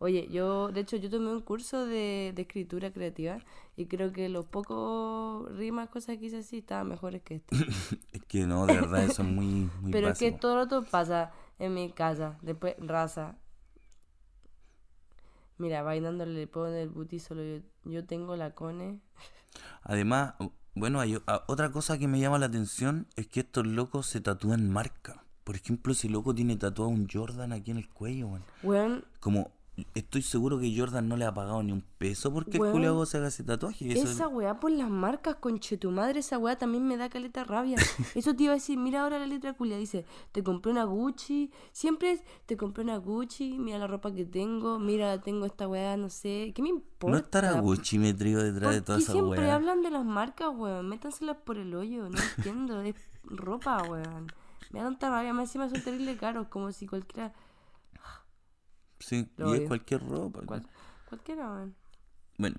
Oye, 0.00 0.28
yo, 0.30 0.70
de 0.70 0.80
hecho, 0.80 0.96
yo 0.96 1.10
tomé 1.10 1.32
un 1.32 1.40
curso 1.40 1.84
de, 1.84 2.32
de 2.34 2.42
escritura 2.42 2.92
creativa 2.92 3.38
y 3.76 3.86
creo 3.86 4.12
que 4.12 4.28
los 4.28 4.44
pocos 4.46 5.50
rimas, 5.56 5.88
cosas 5.88 6.18
que 6.18 6.26
hice 6.26 6.38
así, 6.38 6.58
estaban 6.58 6.88
mejores 6.88 7.22
que 7.22 7.36
este. 7.36 7.56
Es 8.12 8.22
que 8.24 8.46
no, 8.46 8.66
de 8.66 8.74
verdad, 8.74 9.04
eso 9.04 9.22
es 9.22 9.28
muy, 9.28 9.68
muy 9.80 9.90
Pero 9.92 10.08
es 10.08 10.18
que 10.18 10.30
todo 10.32 10.54
lo 10.56 10.62
otro 10.62 10.84
pasa 10.84 11.32
en 11.58 11.74
mi 11.74 11.90
casa. 11.90 12.38
Después, 12.42 12.74
raza. 12.78 13.36
Mira, 15.58 15.82
bailándole 15.82 16.34
le 16.34 16.46
pone 16.46 16.82
el 16.82 16.88
booty 16.90 17.18
solo 17.18 17.42
yo, 17.42 17.62
yo 17.84 18.04
tengo 18.04 18.36
la 18.36 18.54
cone. 18.54 19.00
Además, 19.82 20.34
Bueno, 20.74 21.00
hay 21.00 21.16
a- 21.26 21.42
otra 21.48 21.72
cosa 21.72 21.98
que 21.98 22.06
me 22.06 22.20
llama 22.20 22.38
la 22.38 22.46
atención 22.46 23.08
es 23.16 23.26
que 23.26 23.40
estos 23.40 23.66
locos 23.66 24.06
se 24.06 24.20
tatúan 24.20 24.70
marca. 24.70 25.24
Por 25.42 25.56
ejemplo, 25.56 25.92
ese 25.92 26.08
loco 26.08 26.32
tiene 26.32 26.54
tatuado 26.56 26.88
un 26.90 27.08
Jordan 27.12 27.52
aquí 27.52 27.72
en 27.72 27.78
el 27.78 27.88
cuello, 27.88 28.28
weón. 28.28 28.44
Weón, 28.62 29.04
Como, 29.18 29.50
estoy 29.94 30.22
seguro 30.22 30.58
que 30.58 30.74
Jordan 30.76 31.08
no 31.08 31.16
le 31.16 31.24
ha 31.24 31.32
pagado 31.32 31.62
ni 31.62 31.72
un 31.72 31.82
peso 31.98 32.32
porque 32.32 32.58
Weón, 32.58 32.68
el 32.68 32.72
culiao 32.72 33.06
se 33.06 33.18
haga 33.18 33.28
ese 33.28 33.44
tatuaje. 33.44 33.92
Eso 33.92 34.08
esa 34.08 34.28
weá 34.28 34.58
por 34.60 34.70
las 34.70 34.90
marcas, 34.90 35.36
conche 35.36 35.76
tu 35.76 35.90
madre, 35.90 36.20
esa 36.20 36.38
weá 36.38 36.56
también 36.56 36.86
me 36.86 36.96
da 36.96 37.08
caleta 37.08 37.44
rabia. 37.44 37.76
Eso 38.14 38.34
te 38.34 38.44
iba 38.44 38.52
a 38.52 38.56
decir, 38.56 38.78
mira 38.78 39.02
ahora 39.02 39.18
la 39.18 39.26
letra 39.26 39.52
culia, 39.54 39.76
dice, 39.76 40.04
te 40.32 40.42
compré 40.42 40.72
una 40.72 40.84
Gucci, 40.84 41.50
siempre 41.72 42.12
es, 42.12 42.22
te 42.46 42.56
compré 42.56 42.84
una 42.84 42.96
Gucci, 42.96 43.58
mira 43.58 43.78
la 43.78 43.86
ropa 43.86 44.12
que 44.12 44.24
tengo, 44.24 44.78
mira, 44.78 45.20
tengo 45.20 45.46
esta 45.46 45.68
weá, 45.68 45.96
no 45.96 46.08
sé, 46.08 46.52
¿qué 46.54 46.62
me 46.62 46.68
importa? 46.70 47.12
no 47.12 47.16
estará 47.16 47.60
Gucci 47.60 47.98
metido 47.98 48.42
detrás 48.42 48.72
de 48.72 48.78
¿Por 48.78 48.86
toda 48.86 48.98
esa 48.98 49.12
siempre 49.12 49.40
weá. 49.40 49.54
hablan 49.54 49.82
de 49.82 49.90
las 49.90 50.04
marcas, 50.04 50.48
weón? 50.54 50.88
Métanselas 50.88 51.36
por 51.36 51.58
el 51.58 51.74
hoyo, 51.74 52.08
no 52.08 52.18
entiendo, 52.36 52.80
es 52.82 52.96
ropa, 53.24 53.82
weón. 53.82 54.32
Me 54.70 54.80
da 54.80 54.86
tanta 54.86 55.10
rabia, 55.10 55.32
más 55.32 55.48
encima 55.48 55.68
son 55.68 55.80
terrible 55.82 56.16
caros, 56.16 56.48
como 56.48 56.72
si 56.72 56.86
cualquiera, 56.86 57.32
Sí, 59.00 59.30
Lo 59.36 59.54
y 59.54 59.58
es 59.62 59.68
cualquier 59.68 60.06
ropa. 60.06 60.40
cual- 60.44 60.66
cualquiera, 61.08 61.50
weón. 61.52 61.74
Bueno, 62.38 62.56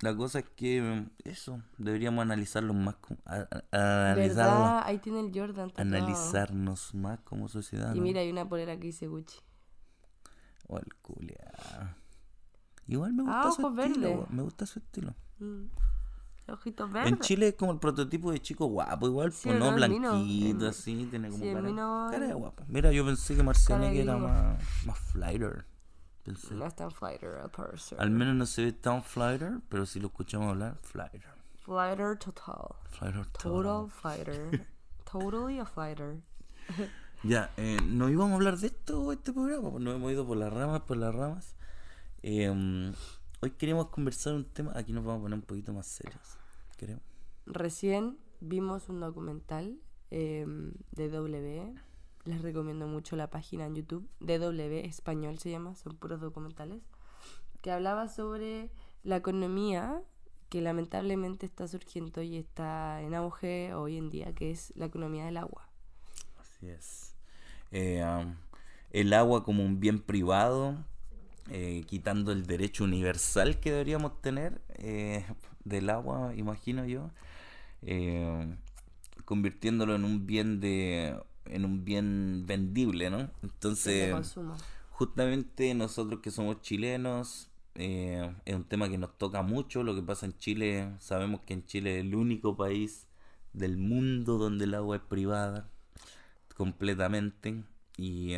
la 0.00 0.14
cosa 0.16 0.40
es 0.40 0.48
que 0.56 0.80
mm, 0.82 1.10
eso, 1.28 1.62
deberíamos 1.78 2.22
analizarlo 2.22 2.74
más, 2.74 2.96
como- 2.96 3.20
a- 3.24 3.46
a- 3.72 4.12
analizarlo, 4.12 4.60
¿Verdad? 4.64 4.82
Ahí 4.84 4.98
tiene 4.98 5.20
el 5.20 5.30
Jordan 5.34 5.70
tatuado. 5.70 5.88
analizarnos 5.96 6.94
más 6.94 7.20
como 7.20 7.48
sociedad. 7.48 7.94
Y 7.94 7.98
¿no? 7.98 8.04
mira, 8.04 8.20
hay 8.20 8.30
una 8.30 8.48
polera 8.48 8.74
que 8.76 8.86
dice 8.88 9.06
Gucci. 9.06 9.38
O 10.68 10.78
el 10.78 10.94
culiao. 11.02 11.96
Igual 12.86 13.12
me 13.14 13.22
Ah, 13.28 13.42
gusta 13.46 13.62
su 13.62 13.66
ojos 13.66 13.78
estilo, 13.78 14.00
verdes. 14.00 14.16
weón, 14.18 14.36
me 14.36 14.42
gusta 14.42 14.66
su 14.66 14.78
estilo. 14.78 15.14
Mm. 15.38 15.64
Ojitos 16.48 16.90
verdes. 16.92 17.12
En 17.12 17.18
Chile 17.20 17.48
es 17.48 17.54
como 17.54 17.72
el 17.72 17.78
prototipo 17.78 18.32
de 18.32 18.40
chico 18.40 18.66
guapo, 18.66 19.06
igual, 19.06 19.32
Sí, 19.32 19.48
pues 19.48 19.58
no 19.60 19.72
blanquito, 19.74 20.68
así, 20.68 21.06
tiene 21.08 21.28
como 21.30 21.42
sí, 21.44 21.50
cara, 21.52 21.62
Mino- 21.62 22.08
cara 22.10 22.26
de 22.26 22.34
guapo. 22.34 22.64
Mira, 22.68 22.90
yo 22.92 23.04
pensé 23.04 23.36
que 23.36 23.42
Marcianeque 23.42 24.02
era 24.02 24.16
más, 24.16 24.58
más 24.84 24.98
flighter. 24.98 25.64
Pensé. 26.24 26.54
No 26.54 26.66
es 26.66 26.74
tan 26.76 26.90
fighter 26.90 27.40
el 27.44 27.50
person. 27.50 28.00
Al 28.00 28.10
menos 28.10 28.34
no 28.34 28.46
se 28.46 28.64
ve 28.64 28.72
tan 28.72 29.02
flighter, 29.02 29.60
pero 29.68 29.86
si 29.86 29.98
lo 30.00 30.08
escuchamos 30.08 30.48
hablar, 30.50 30.76
flighter. 30.82 31.24
Fighter 31.64 32.18
total. 32.18 32.74
Flighter 32.90 33.26
Total 33.26 33.88
fighter. 33.88 34.66
Totally 35.10 35.58
a 35.58 35.64
fighter. 35.66 36.20
Ya, 37.24 37.52
eh, 37.56 37.76
¿no 37.86 38.08
íbamos 38.08 38.32
a 38.32 38.34
hablar 38.34 38.56
de 38.58 38.66
esto 38.66 39.12
este 39.12 39.32
programa? 39.32 39.70
Pues 39.70 39.84
nos 39.84 39.94
hemos 39.94 40.10
ido 40.10 40.26
por 40.26 40.36
las 40.36 40.52
ramas, 40.52 40.80
por 40.80 40.96
las 40.96 41.14
ramas. 41.14 41.54
Eh, 42.24 42.50
mm, 42.50 42.92
hoy 43.42 43.50
queremos 43.50 43.88
conversar 43.88 44.34
un 44.34 44.44
tema, 44.44 44.72
aquí 44.76 44.92
nos 44.92 45.04
vamos 45.04 45.20
a 45.20 45.22
poner 45.24 45.38
un 45.38 45.44
poquito 45.44 45.72
más 45.72 45.86
serios. 45.86 46.38
Queremos. 46.76 47.02
Recién 47.44 48.16
vimos 48.40 48.88
un 48.88 49.00
documental 49.00 49.78
eh, 50.10 50.46
de 50.92 51.08
W. 51.08 51.74
Les 52.24 52.40
recomiendo 52.40 52.86
mucho 52.86 53.16
la 53.16 53.30
página 53.30 53.66
en 53.66 53.74
YouTube. 53.74 54.08
DW 54.20 54.86
Español 54.86 55.38
se 55.38 55.50
llama, 55.50 55.74
son 55.74 55.96
puros 55.96 56.20
documentales. 56.20 56.82
Que 57.62 57.72
hablaba 57.72 58.08
sobre 58.08 58.70
la 59.02 59.16
economía 59.16 60.02
que 60.48 60.60
lamentablemente 60.60 61.44
está 61.46 61.66
surgiendo 61.66 62.22
y 62.22 62.36
está 62.36 63.02
en 63.02 63.14
auge 63.14 63.74
hoy 63.74 63.96
en 63.96 64.08
día, 64.10 64.32
que 64.34 64.52
es 64.52 64.72
la 64.76 64.84
economía 64.84 65.24
del 65.24 65.38
agua. 65.38 65.68
Así 66.38 66.68
es. 66.68 67.16
Eh, 67.72 68.04
el 68.90 69.12
agua 69.14 69.44
como 69.44 69.64
un 69.64 69.80
bien 69.80 70.00
privado, 70.00 70.84
eh, 71.50 71.82
quitando 71.86 72.32
el 72.32 72.46
derecho 72.46 72.84
universal 72.84 73.58
que 73.58 73.72
deberíamos 73.72 74.20
tener 74.20 74.62
eh, 74.74 75.24
del 75.64 75.90
agua, 75.90 76.32
imagino 76.36 76.86
yo, 76.86 77.10
eh, 77.82 78.56
convirtiéndolo 79.24 79.94
en 79.96 80.04
un 80.04 80.26
bien 80.26 80.60
de 80.60 81.16
en 81.46 81.64
un 81.64 81.84
bien 81.84 82.44
vendible, 82.46 83.10
¿no? 83.10 83.28
Entonces, 83.42 84.14
justamente 84.90 85.74
nosotros 85.74 86.20
que 86.20 86.30
somos 86.30 86.60
chilenos, 86.62 87.50
es 87.74 88.54
un 88.54 88.64
tema 88.64 88.88
que 88.88 88.98
nos 88.98 89.18
toca 89.18 89.42
mucho. 89.42 89.82
Lo 89.82 89.94
que 89.94 90.02
pasa 90.02 90.26
en 90.26 90.38
Chile, 90.38 90.92
sabemos 91.00 91.40
que 91.40 91.54
en 91.54 91.64
Chile 91.64 91.98
es 91.98 92.04
el 92.04 92.14
único 92.14 92.56
país 92.56 93.08
del 93.52 93.76
mundo 93.76 94.38
donde 94.38 94.64
el 94.64 94.74
agua 94.74 94.96
es 94.96 95.02
privada 95.02 95.68
completamente. 96.56 97.64
Y 97.96 98.34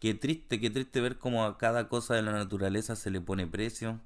qué 0.00 0.14
triste, 0.14 0.60
qué 0.60 0.70
triste 0.70 1.00
ver 1.00 1.18
cómo 1.18 1.44
a 1.44 1.58
cada 1.58 1.88
cosa 1.88 2.14
de 2.14 2.22
la 2.22 2.32
naturaleza 2.32 2.96
se 2.96 3.10
le 3.10 3.20
pone 3.20 3.46
precio. 3.46 4.00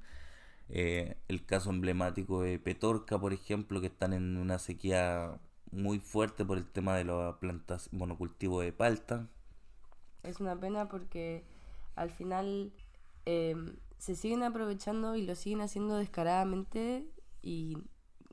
Eh, 0.69 1.17
el 1.29 1.45
caso 1.45 1.71
emblemático 1.71 2.43
de 2.43 2.59
Petorca, 2.59 3.19
por 3.19 3.33
ejemplo, 3.33 3.81
que 3.81 3.89
están 3.89 4.13
en 4.13 4.37
una 4.37 4.59
sequía 4.59 5.39
muy 5.71 5.99
fuerte 5.99 6.45
por 6.45 6.59
el 6.59 6.67
tema 6.67 6.97
de 6.97 7.05
las 7.05 7.37
plantas 7.37 7.93
monocultivo 7.93 8.61
de 8.61 8.73
palta. 8.73 9.29
Es 10.23 10.41
una 10.41 10.59
pena 10.59 10.89
porque 10.89 11.45
al 11.95 12.11
final 12.11 12.73
eh, 13.27 13.57
se 13.99 14.15
siguen 14.15 14.43
aprovechando 14.43 15.17
y 15.17 15.23
lo 15.23 15.35
siguen 15.35 15.61
haciendo 15.61 15.97
descaradamente 15.97 17.07
y 17.43 17.77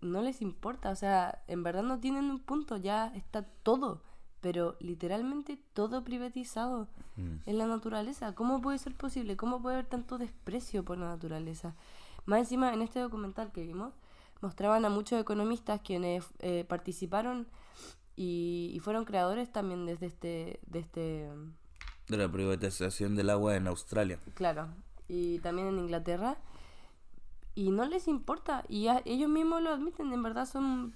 no 0.02 0.22
les 0.22 0.41
importa. 0.41 0.91
O 0.91 0.95
sea, 0.95 1.43
en 1.48 1.63
verdad 1.63 1.84
no 1.84 2.00
tienen 2.00 2.26
un 2.26 2.39
punto, 2.39 2.78
ya 2.78 3.08
está 3.15 3.43
todo, 3.43 4.04
pero 4.41 4.75
literalmente 4.80 5.60
todo 5.73 6.04
privatizado 6.04 6.88
en 7.45 7.58
la 7.58 7.67
naturaleza. 7.67 8.34
¿Cómo 8.34 8.62
puede 8.62 8.78
ser 8.78 8.95
posible? 8.95 9.36
¿Cómo 9.36 9.62
puede 9.62 9.75
haber 9.75 9.88
tanto 9.88 10.17
desprecio 10.17 10.86
por 10.86 10.97
la 10.97 11.08
naturaleza? 11.08 11.75
Más 12.25 12.39
encima, 12.39 12.73
en 12.73 12.82
este 12.82 12.99
documental 12.99 13.52
que 13.52 13.62
vimos, 13.65 13.93
mostraban 14.41 14.86
a 14.86 14.89
muchos 14.89 15.19
economistas 15.19 15.82
quienes 15.82 16.25
eh, 16.39 16.63
participaron 16.67 17.47
y, 18.15 18.71
y 18.73 18.80
fueron 18.80 19.04
creadores 19.06 19.52
también 19.52 19.86
desde 19.86 20.06
este, 20.06 20.60
de 20.67 20.80
este 20.80 21.30
de 22.08 22.17
la 22.17 22.32
privatización 22.32 23.15
del 23.15 23.30
agua 23.30 23.56
en 23.56 23.67
Australia. 23.67 24.17
Claro, 24.36 24.67
y 25.08 25.39
también 25.39 25.67
en 25.67 25.80
Inglaterra. 25.80 26.38
Y 27.56 27.71
no 27.71 27.86
les 27.86 28.08
importa, 28.08 28.63
y 28.69 28.84
ya- 28.84 29.02
ellos 29.06 29.30
mismos 29.30 29.62
lo 29.62 29.71
admiten, 29.71 30.13
en 30.13 30.23
verdad 30.23 30.45
son 30.45 30.95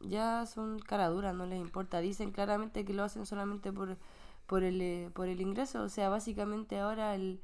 ya 0.00 0.46
son 0.46 0.78
cara 0.78 1.08
dura, 1.08 1.32
no 1.32 1.46
les 1.46 1.60
importa. 1.60 2.00
Dicen 2.00 2.30
claramente 2.30 2.84
que 2.84 2.92
lo 2.94 3.04
hacen 3.04 3.26
solamente 3.26 3.72
por, 3.72 3.96
por, 4.46 4.62
el, 4.62 4.80
eh, 4.80 5.10
por 5.14 5.28
el 5.28 5.40
ingreso. 5.40 5.82
O 5.82 5.88
sea, 5.88 6.08
básicamente 6.08 6.78
ahora 6.78 7.14
el, 7.14 7.40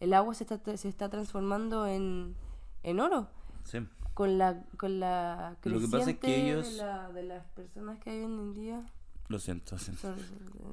el 0.00 0.12
agua 0.14 0.34
se 0.34 0.44
está, 0.44 0.76
se 0.76 0.88
está 0.88 1.08
transformando 1.08 1.86
en, 1.86 2.34
en 2.82 3.00
oro. 3.00 3.28
Sí. 3.64 3.78
Con 4.14 4.38
la, 4.38 4.62
con 4.76 5.00
la 5.00 5.56
Lo 5.64 5.80
que 5.80 5.88
creciente 5.88 5.98
pasa 5.98 6.10
es 6.10 6.18
que 6.18 6.50
ellos- 6.50 6.70
de, 6.72 6.76
la- 6.76 7.08
de 7.12 7.22
las 7.24 7.46
personas 7.48 7.98
que 7.98 8.10
hay 8.10 8.18
hoy 8.18 8.24
en 8.24 8.54
día. 8.54 8.80
Lo 9.28 9.38
siento. 9.38 9.74
lo 9.74 9.78
siento. 9.80 10.14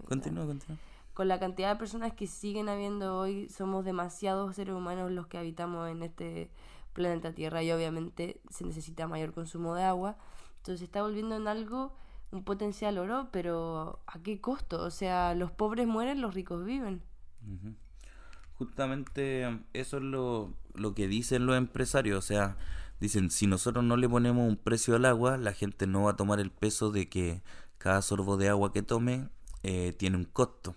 Continúa, 0.08 0.46
continúa. 0.46 0.78
con 1.14 1.28
la 1.28 1.40
cantidad 1.40 1.70
de 1.72 1.76
personas 1.80 2.14
que 2.14 2.28
siguen 2.28 2.68
habiendo 2.70 3.18
hoy, 3.18 3.48
somos 3.50 3.84
demasiados 3.86 4.56
seres 4.56 4.76
humanos 4.76 5.10
los 5.12 5.28
que 5.28 5.38
habitamos 5.38 5.90
en 5.90 6.04
este 6.04 6.50
planeta 6.94 7.34
Tierra 7.34 7.64
y 7.64 7.72
obviamente 7.72 8.42
se 8.50 8.66
necesita 8.66 9.08
mayor 9.08 9.34
consumo 9.34 9.74
de 9.76 9.84
agua. 9.84 10.18
Entonces 10.62 10.84
está 10.84 11.02
volviendo 11.02 11.36
en 11.36 11.47
algo, 11.47 11.91
un 12.30 12.43
potencial 12.43 13.00
oro, 13.00 13.30
pero 13.32 14.00
¿a 14.06 14.19
qué 14.19 14.39
costo? 14.39 14.84
O 14.84 14.91
sea, 14.91 15.34
los 15.34 15.50
pobres 15.50 15.88
mueren, 15.88 16.21
los 16.21 16.36
ricos 16.36 16.63
viven. 16.63 17.02
Justamente 18.60 19.60
eso 19.74 19.97
es 19.97 20.04
lo, 20.04 20.54
lo 20.76 20.93
que 20.93 21.08
dicen 21.08 21.47
los 21.47 21.58
empresarios. 21.58 22.19
O 22.19 22.21
sea, 22.21 22.58
dicen, 23.00 23.32
si 23.32 23.47
nosotros 23.47 23.84
no 23.84 23.97
le 23.97 24.08
ponemos 24.08 24.47
un 24.47 24.56
precio 24.56 24.95
al 24.95 25.06
agua, 25.06 25.38
la 25.38 25.52
gente 25.52 25.88
no 25.88 26.04
va 26.04 26.12
a 26.12 26.15
tomar 26.15 26.39
el 26.39 26.52
peso 26.52 26.91
de 26.91 27.10
que 27.10 27.41
cada 27.80 28.04
sorbo 28.04 28.38
de 28.38 28.50
agua 28.50 28.71
que 28.71 28.84
tome 28.84 29.30
eh, 29.63 29.93
tiene 29.97 30.17
un 30.17 30.26
costo. 30.26 30.76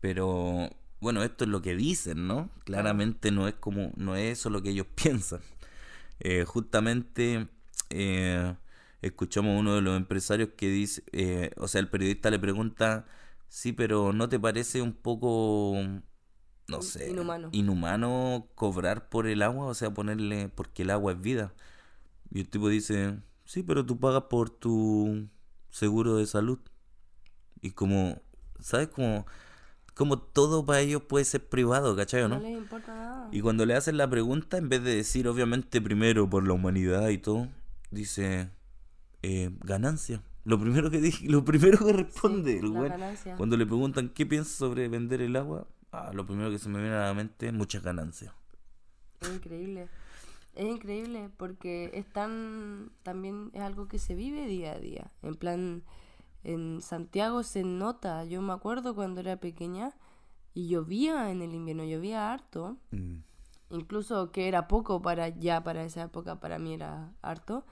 Pero 0.00 0.70
bueno, 1.00 1.22
esto 1.22 1.44
es 1.44 1.50
lo 1.50 1.62
que 1.62 1.76
dicen, 1.76 2.26
¿no? 2.26 2.50
Claramente 2.64 3.30
no 3.30 3.46
es 3.46 3.54
como, 3.54 3.92
no 3.94 4.16
es 4.16 4.40
eso 4.40 4.50
lo 4.50 4.60
que 4.60 4.70
ellos 4.70 4.88
piensan. 5.00 5.40
Eh, 6.18 6.44
justamente 6.44 7.46
eh, 7.90 8.54
escuchamos 9.02 9.56
a 9.56 9.60
uno 9.60 9.74
de 9.74 9.82
los 9.82 9.96
empresarios 9.96 10.50
que 10.56 10.68
dice, 10.68 11.02
eh, 11.12 11.50
o 11.56 11.68
sea, 11.68 11.80
el 11.80 11.88
periodista 11.88 12.30
le 12.30 12.38
pregunta, 12.38 13.06
sí, 13.48 13.72
pero 13.72 14.12
¿no 14.12 14.28
te 14.28 14.38
parece 14.38 14.82
un 14.82 14.92
poco, 14.92 15.76
no 16.68 16.82
sé, 16.82 17.10
inhumano. 17.10 17.48
inhumano 17.52 18.48
cobrar 18.54 19.08
por 19.08 19.26
el 19.26 19.42
agua? 19.42 19.66
O 19.66 19.74
sea, 19.74 19.92
ponerle, 19.92 20.48
porque 20.48 20.82
el 20.82 20.90
agua 20.90 21.12
es 21.12 21.20
vida. 21.20 21.54
Y 22.30 22.40
el 22.40 22.48
tipo 22.48 22.68
dice, 22.68 23.18
sí, 23.44 23.62
pero 23.62 23.86
tú 23.86 23.98
pagas 23.98 24.24
por 24.24 24.50
tu 24.50 25.28
seguro 25.70 26.16
de 26.16 26.26
salud. 26.26 26.58
Y 27.62 27.70
como, 27.70 28.20
¿sabes? 28.60 28.88
Como, 28.88 29.26
como 29.94 30.18
todo 30.18 30.64
para 30.66 30.80
ellos 30.80 31.02
puede 31.02 31.24
ser 31.24 31.48
privado, 31.48 31.96
¿cachai 31.96 32.22
No 32.22 32.28
no? 32.28 32.40
les 32.40 32.58
importa 32.58 32.94
nada. 32.94 33.28
Y 33.32 33.40
cuando 33.40 33.64
le 33.64 33.74
hacen 33.74 33.96
la 33.96 34.08
pregunta, 34.08 34.58
en 34.58 34.68
vez 34.68 34.82
de 34.82 34.96
decir 34.96 35.28
obviamente 35.28 35.80
primero 35.80 36.28
por 36.28 36.46
la 36.46 36.52
humanidad 36.52 37.08
y 37.08 37.18
todo, 37.18 37.48
dice 37.96 38.50
eh, 39.22 39.50
ganancia. 39.64 40.22
Lo 40.44 40.60
primero 40.60 40.90
que 40.90 41.00
dije, 41.00 41.28
lo 41.28 41.44
primero 41.44 41.84
que 41.84 41.92
responde 41.92 42.58
el 42.58 42.70
güey. 42.70 42.92
Cuando 43.36 43.56
le 43.56 43.66
preguntan 43.66 44.10
qué 44.10 44.24
piensa 44.24 44.56
sobre 44.56 44.88
vender 44.88 45.20
el 45.20 45.34
agua, 45.34 45.66
ah, 45.90 46.12
lo 46.14 46.24
primero 46.24 46.50
que 46.50 46.58
se 46.60 46.68
me 46.68 46.78
viene 46.78 46.94
a 46.94 47.06
la 47.06 47.14
mente 47.14 47.48
es 47.48 47.52
muchas 47.52 47.82
ganancias. 47.82 48.32
Es 49.20 49.28
increíble. 49.28 49.88
Es 50.54 50.66
increíble 50.66 51.30
porque 51.36 51.90
es 51.94 52.06
tan, 52.06 52.92
también 53.02 53.50
es 53.52 53.62
algo 53.62 53.88
que 53.88 53.98
se 53.98 54.14
vive 54.14 54.46
día 54.46 54.72
a 54.72 54.78
día. 54.78 55.10
En 55.22 55.34
plan, 55.34 55.82
en 56.44 56.80
Santiago 56.80 57.42
se 57.42 57.64
nota. 57.64 58.24
Yo 58.24 58.40
me 58.40 58.52
acuerdo 58.52 58.94
cuando 58.94 59.20
era 59.20 59.36
pequeña 59.36 59.92
y 60.54 60.68
llovía 60.68 61.30
en 61.30 61.42
el 61.42 61.54
invierno, 61.54 61.84
llovía 61.84 62.32
harto. 62.32 62.78
Mm. 62.92 63.16
Incluso 63.70 64.30
que 64.30 64.46
era 64.46 64.68
poco 64.68 65.02
para 65.02 65.28
ya 65.28 65.64
para 65.64 65.84
esa 65.84 66.02
época, 66.02 66.38
para 66.38 66.60
mí 66.60 66.72
era 66.72 67.12
harto. 67.20 67.66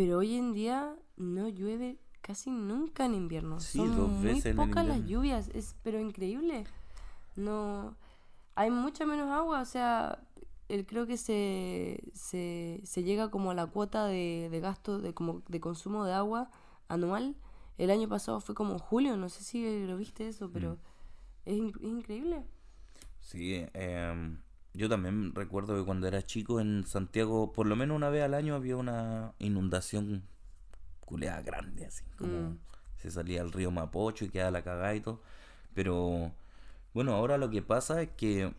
Pero 0.00 0.16
hoy 0.16 0.34
en 0.34 0.54
día 0.54 0.96
no 1.18 1.46
llueve 1.50 1.98
casi 2.22 2.50
nunca 2.50 3.04
en 3.04 3.14
invierno. 3.14 3.60
Sí, 3.60 3.76
Son 3.76 3.94
dos 3.94 4.08
muy 4.08 4.32
veces 4.32 4.56
pocas 4.56 4.86
las 4.86 5.06
lluvias, 5.06 5.50
es 5.52 5.76
pero 5.82 6.00
increíble. 6.00 6.64
No 7.36 7.94
hay 8.54 8.70
mucha 8.70 9.04
menos 9.04 9.30
agua, 9.30 9.60
o 9.60 9.64
sea, 9.66 10.18
el, 10.70 10.86
creo 10.86 11.06
que 11.06 11.18
se, 11.18 12.02
se, 12.14 12.80
se 12.82 13.02
llega 13.02 13.30
como 13.30 13.50
a 13.50 13.54
la 13.54 13.66
cuota 13.66 14.06
de, 14.06 14.48
de 14.50 14.60
gasto 14.60 15.00
de 15.00 15.12
como 15.12 15.42
de 15.48 15.60
consumo 15.60 16.06
de 16.06 16.14
agua 16.14 16.50
anual. 16.88 17.36
El 17.76 17.90
año 17.90 18.08
pasado 18.08 18.40
fue 18.40 18.54
como 18.54 18.78
julio, 18.78 19.18
no 19.18 19.28
sé 19.28 19.44
si 19.44 19.84
lo 19.86 19.98
viste 19.98 20.28
eso, 20.28 20.50
pero 20.50 20.76
Mm. 20.76 20.78
es, 21.44 21.74
es 21.76 21.82
increíble. 21.82 22.42
Sí, 23.20 23.66
em, 23.74 24.38
yo 24.74 24.88
también 24.88 25.34
recuerdo 25.34 25.76
que 25.76 25.84
cuando 25.84 26.06
era 26.06 26.22
chico 26.22 26.60
en 26.60 26.84
Santiago, 26.86 27.52
por 27.52 27.66
lo 27.66 27.76
menos 27.76 27.96
una 27.96 28.08
vez 28.10 28.22
al 28.22 28.34
año 28.34 28.54
había 28.54 28.76
una 28.76 29.32
inundación 29.38 30.22
culeada 31.00 31.42
grande, 31.42 31.86
así 31.86 32.04
como 32.16 32.50
Mm. 32.50 32.58
se 32.96 33.10
salía 33.10 33.42
el 33.42 33.52
río 33.52 33.70
Mapocho 33.70 34.24
y 34.24 34.28
quedaba 34.30 34.50
la 34.52 34.62
cagada 34.62 34.94
y 34.94 35.00
todo. 35.00 35.20
Pero 35.74 36.32
bueno, 36.94 37.14
ahora 37.14 37.36
lo 37.38 37.50
que 37.50 37.62
pasa 37.62 38.00
es 38.02 38.10
que 38.16 38.52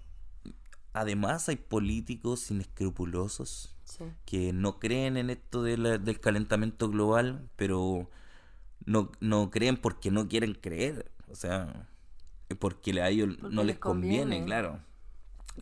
además 0.94 1.48
hay 1.50 1.56
políticos 1.56 2.50
inescrupulosos 2.52 3.76
Sí. 3.86 4.06
que 4.26 4.54
no 4.54 4.80
creen 4.80 5.18
en 5.18 5.30
esto 5.30 5.64
de 5.64 5.78
la- 5.78 5.98
del 5.98 6.20
calentamiento 6.20 6.90
global, 6.90 7.50
pero 7.56 8.10
no, 8.86 9.12
no 9.20 9.50
creen 9.52 9.78
porque 9.78 10.12
no 10.12 10.28
quieren 10.28 10.54
creer. 10.56 11.12
O 11.30 11.36
sea, 11.36 11.88
porque 12.60 13.00
a 13.02 13.10
ellos 13.10 13.36
Porque 13.40 13.56
no 13.56 13.62
les 13.64 13.76
les 13.76 13.80
conviene, 13.80 14.22
conviene. 14.24 14.46
claro. 14.46 14.80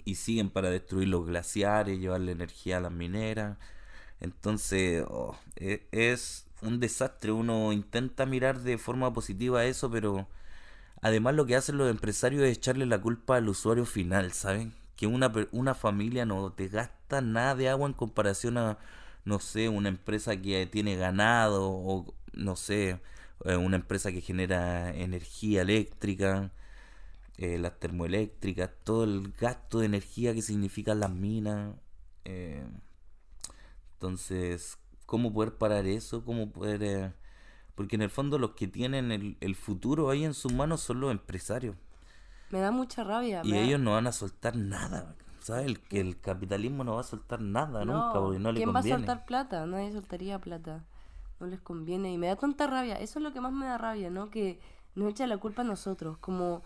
Y 0.06 0.15
siguen 0.15 0.49
para 0.49 0.69
destruir 0.69 1.08
los 1.10 1.25
glaciares, 1.25 1.99
llevarle 1.99 2.32
energía 2.34 2.78
a 2.78 2.82
las 2.82 2.91
mineras. 2.91 3.58
Entonces, 4.21 5.06
oh, 5.10 5.38
e- 5.58 5.88
es 5.91 6.47
un 6.62 6.80
desastre. 6.80 7.32
Uno 7.32 7.73
intenta 7.73 8.25
mirar 8.25 8.60
de 8.62 8.78
forma 8.78 9.13
positiva 9.13 9.65
eso, 9.65 9.91
pero 9.91 10.28
además 11.02 11.36
lo 11.36 11.45
que 11.45 11.56
hacen 11.56 11.78
los 11.78 11.89
empresarios 11.89 12.43
es 12.43 12.58
echarle 12.58 12.86
la 12.86 13.02
culpa 13.02 13.38
al 13.38 13.49
usuario 13.49 13.86
final, 13.86 14.32
¿saben? 14.34 14.73
Que 14.95 15.08
una, 15.08 15.32
una 15.52 15.75
familia 15.75 16.25
no 16.25 16.52
te 16.52 16.67
gasta 16.67 17.21
nada 17.21 17.56
de 17.56 17.69
agua 17.69 17.88
en 17.88 17.93
comparación 17.93 18.58
a, 18.58 18.78
no 19.25 19.39
sé, 19.39 19.69
una 19.69 19.89
empresa 19.89 20.38
que 20.41 20.65
tiene 20.67 20.95
ganado 20.97 21.69
o, 21.71 22.13
no 22.34 22.56
sé, 22.56 22.99
eh, 23.45 23.56
una 23.56 23.78
empresa 23.78 24.12
que 24.12 24.21
genera 24.21 24.93
energía 24.95 25.62
eléctrica, 25.62 26.52
eh, 27.39 27.58
las 27.60 27.80
termoeléctricas, 27.80 28.69
todo 28.84 29.04
el 29.06 29.32
gasto 29.39 29.80
de 29.80 29.86
energía 29.88 30.34
que 30.34 30.41
significan 30.41 30.99
las 30.99 31.12
minas. 31.12 31.75
eh, 32.25 32.63
entonces, 33.93 34.78
¿cómo 35.06 35.34
poder 35.34 35.58
parar 35.58 35.86
eso? 35.86 36.23
¿Cómo 36.25 36.52
poder...? 36.52 36.84
eh, 36.84 37.13
porque 37.75 37.95
en 37.95 38.02
el 38.02 38.10
fondo 38.10 38.38
los 38.39 38.52
que 38.52 38.67
tienen 38.67 39.12
el, 39.12 39.38
el 39.39 39.56
futuro 39.56 40.10
ahí 40.10 40.25
en 40.25 40.34
sus 40.34 40.52
manos 40.54 40.82
son 40.82 40.99
los 40.99 41.12
empresarios. 41.12 41.75
Me 42.49 42.60
da 42.60 42.71
mucha 42.71 43.04
rabia. 43.04 43.41
Y 43.43 43.52
me 43.52 43.63
ellos 43.63 43.80
no 43.80 43.93
van 43.93 44.08
a 44.08 44.12
soltar 44.12 44.56
nada. 44.56 45.15
¿Sabes? 45.39 45.65
El, 45.67 45.80
que 45.82 45.99
el 46.02 46.19
capitalismo 46.19 46.84
no 46.84 46.95
va 46.95 47.02
a 47.02 47.04
soltar 47.04 47.41
nada 47.41 47.86
nunca 47.86 48.13
porque 48.19 48.39
no 48.39 48.52
le 48.52 48.58
¿Quién 48.58 48.73
conviene. 48.73 48.89
va 48.89 48.95
a 48.95 48.99
soltar 48.99 49.25
plata? 49.25 49.65
Nadie 49.65 49.91
soltaría 49.91 50.39
plata. 50.39 50.86
No 51.39 51.47
les 51.47 51.62
conviene. 51.62 52.12
Y 52.12 52.17
me 52.17 52.28
da 52.28 52.36
tanta 52.36 52.67
rabia. 52.67 52.95
Eso 52.97 53.19
es 53.19 53.23
lo 53.23 53.34
que 53.34 53.41
más 53.41 53.54
me 53.54 53.65
da 53.65 53.78
rabia, 53.78 54.10
¿no? 54.10 54.30
Que 54.30 54.60
nos 54.95 55.10
echa 55.12 55.28
la 55.28 55.38
culpa 55.38 55.62
a 55.62 55.65
nosotros. 55.65 56.17
Como 56.19 56.63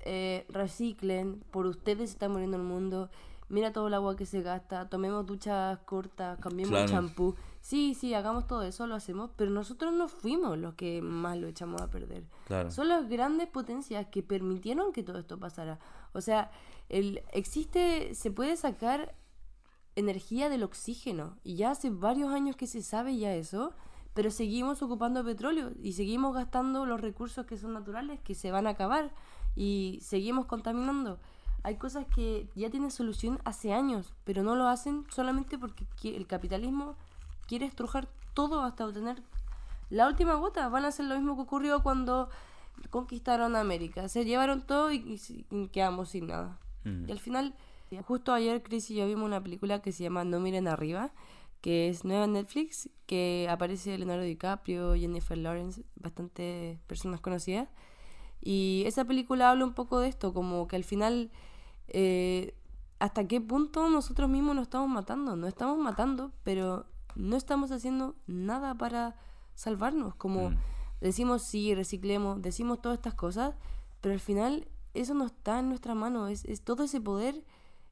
eh, 0.00 0.46
reciclen, 0.48 1.42
por 1.50 1.66
ustedes 1.66 2.10
se 2.10 2.14
está 2.14 2.28
muriendo 2.28 2.56
el 2.56 2.62
mundo. 2.62 3.10
Mira 3.50 3.72
todo 3.72 3.88
el 3.88 3.94
agua 3.94 4.14
que 4.14 4.26
se 4.26 4.42
gasta. 4.42 4.88
Tomemos 4.90 5.24
duchas 5.26 5.78
cortas, 5.80 6.38
cambiemos 6.38 6.70
Claro. 6.72 6.88
champú. 6.88 7.34
Sí, 7.62 7.94
sí, 7.94 8.12
hagamos 8.12 8.46
todo 8.46 8.62
eso, 8.62 8.86
lo 8.86 8.94
hacemos. 8.94 9.30
Pero 9.36 9.50
nosotros 9.50 9.92
no 9.94 10.08
fuimos 10.08 10.58
los 10.58 10.74
que 10.74 11.00
más 11.00 11.38
lo 11.38 11.46
echamos 11.46 11.80
a 11.80 11.90
perder. 11.90 12.24
Claro. 12.46 12.70
Son 12.70 12.88
las 12.88 13.08
grandes 13.08 13.48
potencias 13.48 14.06
que 14.08 14.22
permitieron 14.22 14.92
que 14.92 15.02
todo 15.02 15.18
esto 15.18 15.38
pasara. 15.38 15.78
O 16.12 16.20
sea, 16.20 16.50
el, 16.90 17.22
existe, 17.32 18.14
se 18.14 18.30
puede 18.30 18.54
sacar 18.56 19.14
energía 19.96 20.48
del 20.50 20.62
oxígeno. 20.62 21.36
Y 21.42 21.56
ya 21.56 21.70
hace 21.70 21.88
varios 21.90 22.30
años 22.32 22.54
que 22.54 22.66
se 22.66 22.82
sabe 22.82 23.16
ya 23.16 23.34
eso, 23.34 23.72
pero 24.14 24.30
seguimos 24.30 24.82
ocupando 24.82 25.24
petróleo 25.24 25.72
y 25.82 25.92
seguimos 25.94 26.34
gastando 26.34 26.86
los 26.86 27.00
recursos 27.00 27.46
que 27.46 27.56
son 27.56 27.72
naturales, 27.72 28.20
que 28.20 28.34
se 28.34 28.50
van 28.50 28.66
a 28.66 28.70
acabar, 28.70 29.12
y 29.54 29.98
seguimos 30.02 30.46
contaminando. 30.46 31.18
Hay 31.62 31.76
cosas 31.76 32.06
que 32.06 32.48
ya 32.54 32.70
tienen 32.70 32.90
solución 32.90 33.40
hace 33.44 33.72
años, 33.72 34.14
pero 34.24 34.42
no 34.42 34.54
lo 34.54 34.68
hacen 34.68 35.04
solamente 35.10 35.58
porque 35.58 35.86
el 36.04 36.26
capitalismo 36.26 36.96
quiere 37.46 37.66
estrujar 37.66 38.08
todo 38.34 38.62
hasta 38.62 38.86
obtener 38.86 39.22
la 39.90 40.06
última 40.06 40.34
gota. 40.34 40.68
Van 40.68 40.84
a 40.84 40.88
hacer 40.88 41.06
lo 41.06 41.16
mismo 41.16 41.34
que 41.34 41.42
ocurrió 41.42 41.82
cuando 41.82 42.28
conquistaron 42.90 43.56
América. 43.56 44.08
Se 44.08 44.24
llevaron 44.24 44.62
todo 44.62 44.92
y, 44.92 45.20
y 45.50 45.68
quedamos 45.68 46.10
sin 46.10 46.28
nada. 46.28 46.58
Mm. 46.84 47.08
Y 47.08 47.12
al 47.12 47.18
final, 47.18 47.54
justo 48.06 48.32
ayer 48.32 48.62
Chris 48.62 48.90
y 48.90 48.96
yo 48.96 49.06
vimos 49.06 49.24
una 49.24 49.42
película 49.42 49.82
que 49.82 49.92
se 49.92 50.04
llama 50.04 50.24
No 50.24 50.40
miren 50.40 50.68
arriba, 50.68 51.10
que 51.60 51.88
es 51.88 52.04
nueva 52.04 52.24
en 52.24 52.34
Netflix, 52.34 52.88
que 53.06 53.48
aparece 53.50 53.96
Leonardo 53.98 54.22
DiCaprio, 54.22 54.94
Jennifer 54.94 55.36
Lawrence, 55.36 55.82
bastante 55.96 56.78
personas 56.86 57.20
conocidas. 57.20 57.68
Y 58.40 58.84
esa 58.86 59.04
película 59.04 59.50
habla 59.50 59.64
un 59.64 59.74
poco 59.74 59.98
de 60.00 60.08
esto, 60.08 60.32
como 60.32 60.68
que 60.68 60.76
al 60.76 60.84
final, 60.84 61.30
eh, 61.88 62.54
hasta 62.98 63.26
qué 63.26 63.40
punto 63.40 63.88
nosotros 63.90 64.28
mismos 64.28 64.54
nos 64.56 64.64
estamos 64.64 64.88
matando. 64.88 65.36
No 65.36 65.46
estamos 65.46 65.78
matando, 65.78 66.32
pero 66.44 66.86
no 67.14 67.36
estamos 67.36 67.70
haciendo 67.72 68.14
nada 68.26 68.74
para 68.76 69.16
salvarnos. 69.54 70.14
Como 70.14 70.50
Mm. 70.50 70.56
decimos 71.00 71.42
sí, 71.42 71.74
reciclemos, 71.74 72.40
decimos 72.42 72.80
todas 72.80 72.98
estas 72.98 73.14
cosas, 73.14 73.54
pero 74.00 74.12
al 74.14 74.20
final 74.20 74.68
eso 74.94 75.14
no 75.14 75.26
está 75.26 75.58
en 75.58 75.68
nuestra 75.68 75.94
mano. 75.94 76.28
Es, 76.28 76.44
es 76.44 76.62
todo 76.62 76.84
ese 76.84 77.00
poder 77.00 77.44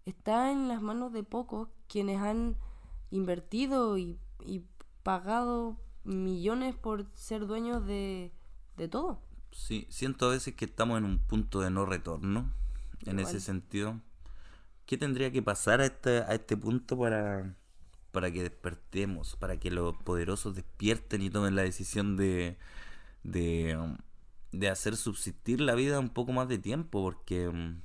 está 0.06 0.52
en 0.52 0.68
las 0.68 0.80
manos 0.80 1.12
de 1.12 1.24
pocos 1.24 1.68
quienes 1.88 2.20
han 2.20 2.56
invertido 3.10 3.98
y, 3.98 4.18
y 4.44 4.62
pagado 5.02 5.76
millones 6.04 6.76
por 6.76 7.06
ser 7.14 7.46
dueños 7.46 7.84
de, 7.86 8.32
de 8.76 8.88
todo. 8.88 9.18
Sí, 9.56 9.86
siento 9.88 10.26
a 10.26 10.32
veces 10.32 10.54
que 10.54 10.66
estamos 10.66 10.98
en 10.98 11.04
un 11.04 11.18
punto 11.18 11.60
de 11.60 11.70
no 11.70 11.86
retorno, 11.86 12.52
en 13.06 13.18
Igual. 13.18 13.34
ese 13.34 13.40
sentido. 13.40 14.00
¿Qué 14.84 14.98
tendría 14.98 15.32
que 15.32 15.42
pasar 15.42 15.80
a 15.80 15.86
este, 15.86 16.18
a 16.18 16.34
este 16.34 16.56
punto 16.58 16.96
para, 16.98 17.56
para 18.12 18.30
que 18.30 18.42
despertemos, 18.42 19.34
para 19.36 19.58
que 19.58 19.70
los 19.70 19.96
poderosos 19.96 20.54
despierten 20.54 21.22
y 21.22 21.30
tomen 21.30 21.56
la 21.56 21.62
decisión 21.62 22.16
de, 22.16 22.58
de, 23.24 23.76
de 24.52 24.68
hacer 24.68 24.94
subsistir 24.96 25.60
la 25.62 25.74
vida 25.74 25.98
un 25.98 26.10
poco 26.10 26.32
más 26.32 26.48
de 26.48 26.58
tiempo? 26.58 27.02
Porque 27.02 27.48
um, 27.48 27.80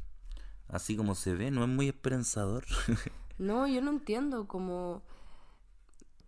así 0.68 0.98
como 0.98 1.16
se 1.16 1.34
ve, 1.36 1.52
no 1.52 1.64
es 1.64 1.70
muy 1.70 1.88
esperanzador. 1.88 2.66
No, 3.38 3.66
yo 3.68 3.82
no 3.82 3.90
entiendo 3.90 4.48
como 4.48 5.02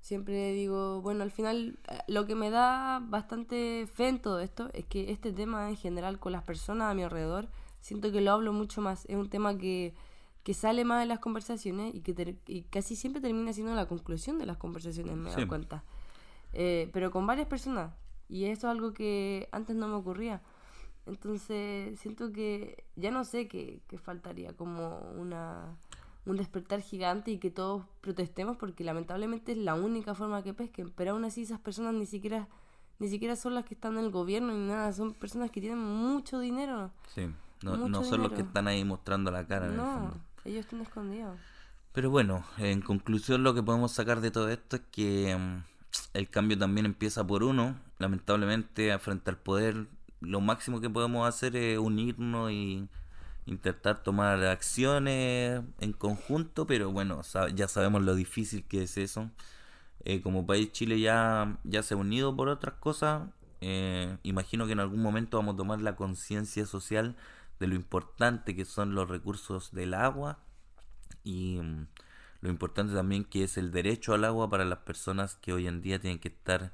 siempre 0.03 0.51
digo, 0.51 1.01
bueno, 1.01 1.23
al 1.23 1.31
final 1.31 1.79
eh, 1.87 1.97
lo 2.07 2.27
que 2.27 2.35
me 2.35 2.49
da 2.49 2.99
bastante 2.99 3.87
fe 3.87 4.09
en 4.09 4.19
todo 4.19 4.41
esto 4.41 4.69
es 4.73 4.83
que 4.85 5.11
este 5.11 5.31
tema 5.31 5.69
en 5.69 5.77
general 5.77 6.19
con 6.19 6.33
las 6.33 6.43
personas 6.43 6.91
a 6.91 6.93
mi 6.93 7.03
alrededor, 7.03 7.47
siento 7.79 8.11
que 8.11 8.19
lo 8.19 8.33
hablo 8.33 8.51
mucho 8.51 8.81
más, 8.81 9.05
es 9.05 9.15
un 9.15 9.29
tema 9.29 9.57
que, 9.57 9.93
que 10.43 10.53
sale 10.53 10.83
más 10.83 10.99
de 10.99 11.05
las 11.05 11.19
conversaciones 11.19 11.95
y 11.95 12.01
que 12.01 12.35
y 12.47 12.63
casi 12.63 12.97
siempre 12.97 13.21
termina 13.21 13.53
siendo 13.53 13.73
la 13.75 13.87
conclusión 13.87 14.37
de 14.39 14.45
las 14.45 14.57
conversaciones, 14.57 15.15
me 15.15 15.29
dado 15.29 15.47
cuenta. 15.47 15.85
Eh, 16.51 16.89
pero 16.91 17.09
con 17.09 17.25
varias 17.25 17.47
personas, 17.47 17.93
y 18.27 18.43
eso 18.43 18.67
es 18.67 18.71
algo 18.71 18.91
que 18.91 19.47
antes 19.53 19.77
no 19.77 19.87
me 19.87 19.95
ocurría. 19.95 20.41
Entonces 21.05 21.97
siento 21.97 22.33
que 22.33 22.83
ya 22.97 23.09
no 23.09 23.23
sé 23.23 23.47
qué, 23.47 23.81
qué 23.87 23.97
faltaría, 23.97 24.51
como 24.51 24.99
una, 25.15 25.77
un 26.25 26.37
despertar 26.37 26.81
gigante 26.81 27.31
y 27.31 27.37
que 27.37 27.51
todos 27.51 27.83
protestemos 28.01 28.57
porque 28.57 28.83
lamentablemente 28.83 29.51
es 29.53 29.57
la 29.57 29.75
única 29.75 30.15
forma 30.15 30.43
que 30.43 30.53
pesquen, 30.53 30.91
pero 30.91 31.11
aún 31.11 31.25
así 31.25 31.41
esas 31.43 31.59
personas 31.59 31.93
ni 31.93 32.05
siquiera 32.05 32.47
ni 32.99 33.09
siquiera 33.09 33.35
son 33.35 33.55
las 33.55 33.65
que 33.65 33.73
están 33.73 33.97
en 33.97 34.05
el 34.05 34.11
gobierno 34.11 34.53
ni 34.53 34.67
nada, 34.67 34.93
son 34.93 35.13
personas 35.13 35.51
que 35.51 35.59
tienen 35.59 35.79
mucho 35.79 36.39
dinero. 36.39 36.91
Sí, 37.13 37.27
no, 37.63 37.75
no 37.75 38.03
son 38.03 38.21
los 38.21 38.31
que 38.31 38.41
están 38.41 38.67
ahí 38.67 38.85
mostrando 38.85 39.31
la 39.31 39.45
cara 39.45 39.65
en 39.65 39.71
el 39.71 39.77
No, 39.77 39.83
fondo. 39.91 40.17
ellos 40.45 40.59
están 40.65 40.81
escondidos. 40.81 41.37
Pero 41.91 42.09
bueno, 42.09 42.45
en 42.57 42.81
conclusión 42.81 43.43
lo 43.43 43.53
que 43.53 43.61
podemos 43.63 43.91
sacar 43.91 44.21
de 44.21 44.31
todo 44.31 44.49
esto 44.49 44.77
es 44.77 44.81
que 44.91 45.35
mm, 45.35 45.63
el 46.13 46.29
cambio 46.29 46.57
también 46.57 46.85
empieza 46.85 47.25
por 47.25 47.43
uno. 47.43 47.75
Lamentablemente, 47.99 48.97
frente 48.99 49.29
al 49.29 49.37
poder, 49.37 49.87
lo 50.21 50.39
máximo 50.39 50.79
que 50.79 50.89
podemos 50.89 51.27
hacer 51.27 51.55
es 51.55 51.77
unirnos 51.77 52.51
y, 52.51 52.87
intentar 53.45 54.03
tomar 54.03 54.43
acciones 54.45 55.61
en 55.79 55.93
conjunto, 55.93 56.65
pero 56.67 56.91
bueno, 56.91 57.21
ya 57.55 57.67
sabemos 57.67 58.01
lo 58.03 58.15
difícil 58.15 58.65
que 58.65 58.83
es 58.83 58.97
eso. 58.97 59.31
Eh, 60.05 60.21
como 60.21 60.45
país 60.45 60.71
Chile 60.71 60.99
ya, 60.99 61.59
ya 61.63 61.83
se 61.83 61.93
ha 61.93 61.97
unido 61.97 62.35
por 62.35 62.49
otras 62.49 62.75
cosas. 62.75 63.29
Eh, 63.61 64.17
imagino 64.23 64.65
que 64.65 64.73
en 64.73 64.79
algún 64.81 65.01
momento 65.01 65.37
vamos 65.37 65.53
a 65.55 65.57
tomar 65.57 65.81
la 65.81 65.95
conciencia 65.95 66.65
social 66.65 67.15
de 67.59 67.67
lo 67.67 67.75
importante 67.75 68.55
que 68.55 68.65
son 68.65 68.95
los 68.95 69.09
recursos 69.09 69.71
del 69.71 69.93
agua 69.93 70.39
y 71.23 71.59
mm, 71.61 71.87
lo 72.41 72.49
importante 72.49 72.93
también 72.93 73.23
que 73.23 73.43
es 73.45 73.57
el 73.57 73.71
derecho 73.71 74.13
al 74.13 74.25
agua 74.25 74.49
para 74.49 74.65
las 74.65 74.79
personas 74.79 75.35
que 75.35 75.53
hoy 75.53 75.67
en 75.67 75.81
día 75.81 75.99
tienen 75.99 76.19
que 76.19 76.27
estar 76.29 76.71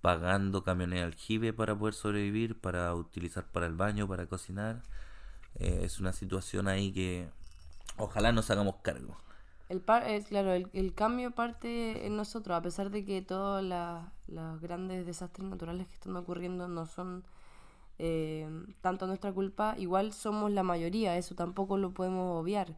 pagando 0.00 0.62
camiones 0.62 1.00
de 1.00 1.04
aljibe 1.06 1.52
para 1.52 1.76
poder 1.76 1.94
sobrevivir, 1.94 2.60
para 2.60 2.94
utilizar 2.94 3.46
para 3.50 3.66
el 3.66 3.74
baño, 3.74 4.06
para 4.06 4.26
cocinar. 4.26 4.82
Eh, 5.60 5.80
es 5.82 6.00
una 6.00 6.12
situación 6.12 6.68
ahí 6.68 6.92
que 6.92 7.28
ojalá 7.96 8.32
nos 8.32 8.50
hagamos 8.50 8.76
cargo. 8.82 9.16
El 9.68 9.80
par- 9.80 10.08
eh, 10.08 10.24
claro, 10.26 10.52
el, 10.52 10.68
el 10.72 10.94
cambio 10.94 11.30
parte 11.32 12.06
en 12.06 12.16
nosotros, 12.16 12.56
a 12.56 12.62
pesar 12.62 12.90
de 12.90 13.04
que 13.04 13.20
todos 13.22 13.62
los 14.28 14.60
grandes 14.60 15.04
desastres 15.04 15.46
naturales 15.48 15.86
que 15.88 15.94
están 15.94 16.16
ocurriendo 16.16 16.68
no 16.68 16.86
son 16.86 17.24
eh, 17.98 18.48
tanto 18.80 19.06
nuestra 19.06 19.32
culpa, 19.32 19.74
igual 19.76 20.12
somos 20.12 20.50
la 20.52 20.62
mayoría, 20.62 21.16
eso 21.18 21.34
tampoco 21.34 21.76
lo 21.76 21.92
podemos 21.92 22.40
obviar. 22.40 22.76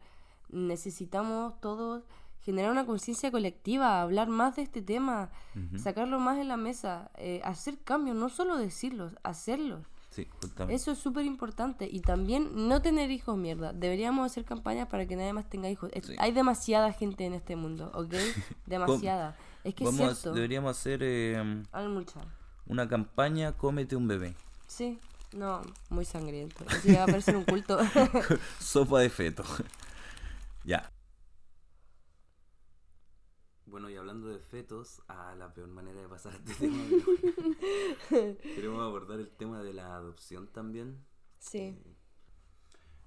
Necesitamos 0.48 1.60
todos 1.60 2.02
generar 2.42 2.70
una 2.72 2.86
conciencia 2.86 3.30
colectiva, 3.30 4.00
hablar 4.00 4.28
más 4.28 4.56
de 4.56 4.62
este 4.62 4.82
tema, 4.82 5.30
sacarlo 5.76 6.18
más 6.18 6.38
en 6.38 6.48
la 6.48 6.56
mesa, 6.56 7.10
eh, 7.18 7.40
hacer 7.44 7.78
cambios, 7.78 8.16
no 8.16 8.30
solo 8.30 8.56
decirlos, 8.56 9.12
hacerlos. 9.22 9.86
Sí, 10.24 10.28
justamente. 10.42 10.74
Eso 10.74 10.90
es 10.92 10.98
súper 10.98 11.24
importante. 11.24 11.88
Y 11.90 12.00
también 12.00 12.68
no 12.68 12.82
tener 12.82 13.10
hijos, 13.10 13.36
mierda. 13.36 13.72
Deberíamos 13.72 14.26
hacer 14.26 14.44
campañas 14.44 14.88
para 14.88 15.06
que 15.06 15.16
nadie 15.16 15.32
más 15.32 15.48
tenga 15.48 15.68
hijos. 15.70 15.90
Es- 15.92 16.06
Sí. 16.06 16.14
Hay 16.18 16.32
demasiada 16.32 16.92
gente 16.92 17.24
en 17.26 17.34
este 17.34 17.56
mundo, 17.56 17.90
¿ok? 17.94 18.12
Demasiada. 18.66 19.36
es 19.64 19.74
que 19.74 19.84
es 19.84 19.90
Vamos 19.90 20.00
a- 20.00 20.14
cierto. 20.14 20.34
deberíamos 20.34 20.76
hacer 20.78 21.00
eh, 21.02 21.62
Hay 21.72 21.88
mucha. 21.88 22.20
una 22.66 22.88
campaña 22.88 23.52
Cómete 23.52 23.96
un 23.96 24.08
bebé. 24.08 24.34
Sí. 24.66 24.98
No, 25.32 25.60
muy 25.90 26.04
sangriento. 26.04 26.64
Así 26.68 26.88
que 26.88 26.96
va 26.96 27.04
a 27.04 27.06
parecer 27.06 27.36
un 27.36 27.44
culto. 27.44 27.78
Sopa 28.58 28.98
de 29.00 29.10
feto. 29.10 29.44
ya. 30.64 30.90
Bueno, 33.70 33.88
y 33.88 33.94
hablando 33.96 34.28
de 34.28 34.40
fetos, 34.40 35.00
a 35.06 35.36
la 35.36 35.54
peor 35.54 35.68
manera 35.68 36.00
de 36.02 36.08
pasar 36.08 36.34
este 36.34 36.54
tema. 36.66 36.84
pero 38.08 38.36
Queremos 38.54 38.82
abordar 38.82 39.20
el 39.20 39.30
tema 39.30 39.62
de 39.62 39.72
la 39.72 39.94
adopción 39.94 40.48
también. 40.48 41.04
sí. 41.38 41.76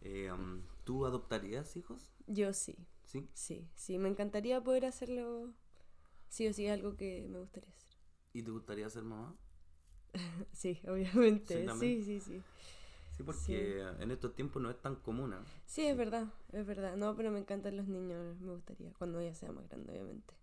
Eh, 0.05 0.29
um, 0.31 0.61
¿Tú 0.83 1.05
adoptarías 1.05 1.77
hijos? 1.77 2.13
Yo 2.27 2.51
sí. 2.53 2.75
Sí. 3.05 3.29
Sí. 3.33 3.69
Sí. 3.75 3.97
Me 3.97 4.09
encantaría 4.09 4.61
poder 4.61 4.85
hacerlo. 4.85 5.53
Sí 6.27 6.47
o 6.47 6.53
sí, 6.53 6.65
es 6.65 6.73
algo 6.73 6.95
que 6.97 7.25
me 7.29 7.39
gustaría 7.39 7.69
hacer. 7.69 7.89
¿Y 8.33 8.41
te 8.43 8.51
gustaría 8.51 8.89
ser 8.89 9.03
mamá? 9.03 9.35
Sí, 10.51 10.81
obviamente. 10.87 11.67
Sí, 11.79 12.03
sí, 12.03 12.19
sí. 12.19 12.41
Sí, 13.15 13.23
porque 13.23 13.81
en 13.99 14.11
estos 14.11 14.33
tiempos 14.35 14.61
no 14.61 14.69
es 14.69 14.81
tan 14.81 14.95
común. 14.97 15.33
¿eh? 15.33 15.37
Sí, 15.65 15.85
es 15.85 15.95
verdad, 15.95 16.27
es 16.51 16.65
verdad. 16.65 16.95
No, 16.97 17.15
pero 17.15 17.31
me 17.31 17.39
encantan 17.39 17.77
los 17.77 17.87
niños, 17.87 18.39
me 18.41 18.53
gustaría. 18.53 18.91
Cuando 18.93 19.19
ella 19.19 19.33
sea 19.35 19.51
más 19.51 19.67
grande, 19.69 19.93
obviamente. 19.93 20.33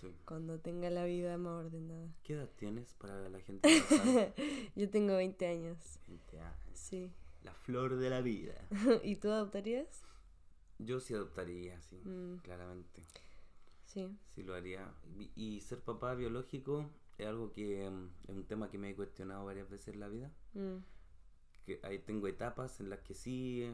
Sí. 0.00 0.14
Cuando 0.24 0.58
tenga 0.60 0.88
la 0.90 1.04
vida 1.04 1.36
más 1.36 1.64
ordenada. 1.66 2.08
¿Qué 2.22 2.32
edad 2.34 2.48
tienes 2.56 2.94
para 2.94 3.28
la 3.28 3.40
gente? 3.40 3.68
Yo 4.76 4.88
tengo 4.90 5.16
20 5.16 5.46
años. 5.46 5.98
20 6.06 6.40
años. 6.40 6.56
Sí. 6.72 7.12
La 7.42 7.52
flor 7.54 7.96
de 7.96 8.10
la 8.10 8.20
vida. 8.22 8.54
¿Y 9.04 9.16
tú 9.16 9.30
adoptarías? 9.30 10.02
Yo 10.78 11.00
sí 11.00 11.12
adoptaría, 11.14 11.80
sí, 11.82 11.96
Mm. 12.04 12.38
claramente. 12.38 13.02
Sí. 13.84 14.16
Sí 14.28 14.42
lo 14.42 14.54
haría. 14.54 14.90
Y, 15.34 15.60
ser 15.60 15.80
papá 15.80 16.14
biológico 16.14 16.88
es 17.18 17.26
algo 17.26 17.52
que 17.52 17.90
mm, 17.90 18.10
es 18.28 18.34
un 18.36 18.44
tema 18.46 18.70
que 18.70 18.78
me 18.78 18.90
he 18.90 18.96
cuestionado 18.96 19.44
varias 19.44 19.68
veces 19.68 19.88
en 19.94 20.00
la 20.00 20.08
vida. 20.08 20.30
Mm. 20.54 20.76
Que 21.66 21.80
ahí 21.82 21.98
tengo 21.98 22.26
etapas 22.28 22.80
en 22.80 22.88
las 22.88 23.00
que 23.00 23.14
sí 23.14 23.70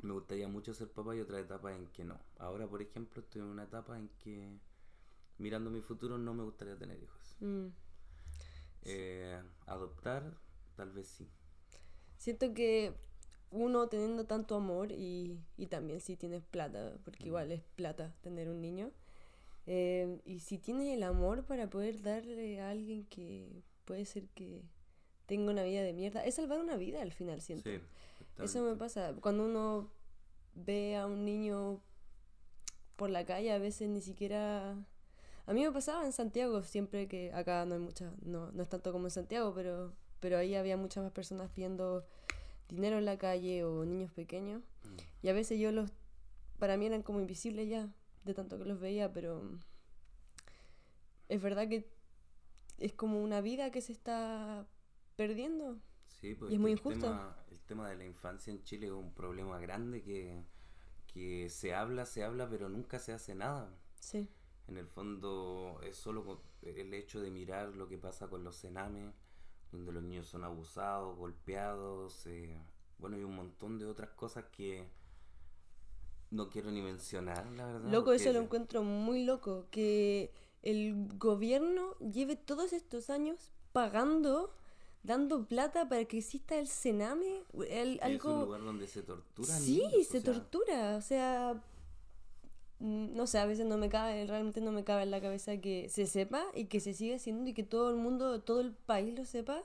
me 0.00 0.12
gustaría 0.14 0.48
mucho 0.48 0.72
ser 0.72 0.88
papá 0.90 1.14
y 1.14 1.20
otras 1.20 1.42
etapas 1.42 1.76
en 1.76 1.86
que 1.88 2.04
no. 2.04 2.18
Ahora, 2.38 2.66
por 2.66 2.80
ejemplo, 2.80 3.20
estoy 3.20 3.42
en 3.42 3.48
una 3.48 3.64
etapa 3.64 3.98
en 3.98 4.08
que 4.18 4.58
mirando 5.42 5.70
mi 5.70 5.80
futuro 5.80 6.16
no 6.16 6.32
me 6.32 6.44
gustaría 6.44 6.78
tener 6.78 7.02
hijos. 7.02 7.36
Mm. 7.40 7.66
Eh, 8.84 9.42
adoptar, 9.66 10.38
tal 10.76 10.92
vez 10.92 11.08
sí. 11.08 11.28
Siento 12.16 12.54
que 12.54 12.94
uno 13.50 13.88
teniendo 13.88 14.24
tanto 14.24 14.54
amor 14.54 14.92
y, 14.92 15.38
y 15.56 15.66
también 15.66 16.00
si 16.00 16.16
tienes 16.16 16.42
plata, 16.44 16.96
porque 17.04 17.26
igual 17.26 17.52
es 17.52 17.62
plata 17.74 18.14
tener 18.22 18.48
un 18.48 18.60
niño, 18.60 18.92
eh, 19.66 20.20
y 20.24 20.40
si 20.40 20.58
tienes 20.58 20.94
el 20.94 21.02
amor 21.02 21.44
para 21.44 21.68
poder 21.68 22.00
darle 22.00 22.60
a 22.60 22.70
alguien 22.70 23.04
que 23.06 23.62
puede 23.84 24.04
ser 24.04 24.28
que 24.30 24.62
tenga 25.26 25.50
una 25.50 25.64
vida 25.64 25.82
de 25.82 25.92
mierda, 25.92 26.24
es 26.24 26.36
salvar 26.36 26.60
una 26.60 26.76
vida 26.76 27.02
al 27.02 27.12
final, 27.12 27.40
siento. 27.40 27.68
Sí. 27.68 27.80
Eso 28.42 28.62
me 28.62 28.76
pasa. 28.76 29.14
Cuando 29.20 29.44
uno 29.44 29.92
ve 30.54 30.96
a 30.96 31.06
un 31.06 31.24
niño 31.24 31.82
por 32.96 33.10
la 33.10 33.24
calle, 33.24 33.52
a 33.52 33.58
veces 33.58 33.88
ni 33.88 34.00
siquiera... 34.00 34.76
A 35.46 35.52
mí 35.52 35.62
me 35.62 35.72
pasaba 35.72 36.04
en 36.04 36.12
Santiago, 36.12 36.62
siempre 36.62 37.08
que 37.08 37.32
acá 37.32 37.64
no 37.64 37.74
hay 37.74 37.80
mucha, 37.80 38.12
no, 38.22 38.52
no 38.52 38.62
es 38.62 38.68
tanto 38.68 38.92
como 38.92 39.06
en 39.06 39.10
Santiago, 39.10 39.52
pero, 39.54 39.92
pero 40.20 40.38
ahí 40.38 40.54
había 40.54 40.76
muchas 40.76 41.02
más 41.02 41.12
personas 41.12 41.50
pidiendo 41.50 42.06
dinero 42.68 42.98
en 42.98 43.04
la 43.04 43.18
calle 43.18 43.64
o 43.64 43.84
niños 43.84 44.12
pequeños. 44.12 44.62
Mm. 44.84 45.26
Y 45.26 45.28
a 45.28 45.32
veces 45.32 45.58
yo 45.58 45.72
los, 45.72 45.90
para 46.58 46.76
mí 46.76 46.86
eran 46.86 47.02
como 47.02 47.20
invisibles 47.20 47.68
ya, 47.68 47.92
de 48.24 48.34
tanto 48.34 48.56
que 48.58 48.64
los 48.64 48.78
veía, 48.78 49.12
pero 49.12 49.58
es 51.28 51.42
verdad 51.42 51.68
que 51.68 51.90
es 52.78 52.92
como 52.92 53.20
una 53.20 53.40
vida 53.40 53.70
que 53.72 53.80
se 53.80 53.92
está 53.92 54.66
perdiendo. 55.16 55.80
Sí, 56.20 56.36
Y 56.48 56.54
es 56.54 56.60
muy 56.60 56.72
el 56.72 56.78
injusto. 56.78 57.00
Tema, 57.00 57.36
el 57.50 57.60
tema 57.62 57.88
de 57.88 57.96
la 57.96 58.04
infancia 58.04 58.52
en 58.52 58.62
Chile 58.62 58.86
es 58.86 58.92
un 58.92 59.12
problema 59.12 59.58
grande 59.58 60.02
que, 60.02 60.44
que 61.08 61.50
se 61.50 61.74
habla, 61.74 62.06
se 62.06 62.22
habla, 62.22 62.48
pero 62.48 62.68
nunca 62.68 63.00
se 63.00 63.12
hace 63.12 63.34
nada. 63.34 63.76
Sí, 63.98 64.28
En 64.68 64.76
el 64.76 64.86
fondo 64.86 65.80
es 65.82 65.96
solo 65.96 66.40
el 66.62 66.94
hecho 66.94 67.20
de 67.20 67.30
mirar 67.30 67.74
lo 67.76 67.88
que 67.88 67.98
pasa 67.98 68.28
con 68.28 68.44
los 68.44 68.56
cenames, 68.60 69.12
donde 69.70 69.92
los 69.92 70.02
niños 70.02 70.28
son 70.28 70.44
abusados, 70.44 71.16
golpeados, 71.16 72.26
eh, 72.26 72.56
bueno, 72.98 73.18
y 73.18 73.24
un 73.24 73.34
montón 73.34 73.78
de 73.78 73.86
otras 73.86 74.10
cosas 74.10 74.44
que 74.52 74.88
no 76.30 76.48
quiero 76.48 76.70
ni 76.70 76.80
mencionar, 76.80 77.44
la 77.52 77.66
verdad. 77.66 77.90
Loco, 77.90 78.12
eso 78.12 78.32
lo 78.32 78.40
encuentro 78.40 78.82
muy 78.82 79.24
loco. 79.24 79.66
Que 79.70 80.32
el 80.62 81.08
gobierno 81.18 81.96
lleve 81.98 82.36
todos 82.36 82.72
estos 82.72 83.10
años 83.10 83.50
pagando, 83.72 84.54
dando 85.02 85.46
plata 85.46 85.88
para 85.88 86.04
que 86.06 86.18
exista 86.18 86.56
el 86.58 86.68
Sename. 86.68 87.44
El, 87.68 87.94
Es 87.94 87.96
un 87.96 88.02
algo. 88.02 88.44
lugar 88.44 88.62
donde 88.62 88.86
se 88.86 89.02
tortura 89.02 89.48
Sí, 89.48 89.78
niños, 89.78 89.94
o 89.94 90.12
se 90.12 90.20
sea, 90.20 90.22
tortura. 90.22 90.96
O 90.96 91.00
sea. 91.02 91.62
Mm, 92.82 93.14
No 93.14 93.26
sé, 93.26 93.38
a 93.38 93.46
veces 93.46 93.66
no 93.66 93.78
me 93.78 93.88
cabe, 93.88 94.26
realmente 94.26 94.60
no 94.60 94.72
me 94.72 94.84
cabe 94.84 95.04
en 95.04 95.10
la 95.10 95.20
cabeza 95.20 95.56
que 95.58 95.88
se 95.88 96.06
sepa 96.06 96.44
y 96.54 96.66
que 96.66 96.80
se 96.80 96.94
siga 96.94 97.16
haciendo 97.16 97.48
y 97.48 97.54
que 97.54 97.62
todo 97.62 97.90
el 97.90 97.96
mundo, 97.96 98.42
todo 98.42 98.60
el 98.60 98.72
país 98.72 99.14
lo 99.14 99.24
sepa 99.24 99.62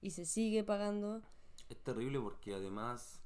y 0.00 0.10
se 0.10 0.24
sigue 0.24 0.64
pagando. 0.64 1.22
Es 1.68 1.78
terrible 1.82 2.20
porque 2.20 2.54
además 2.54 3.20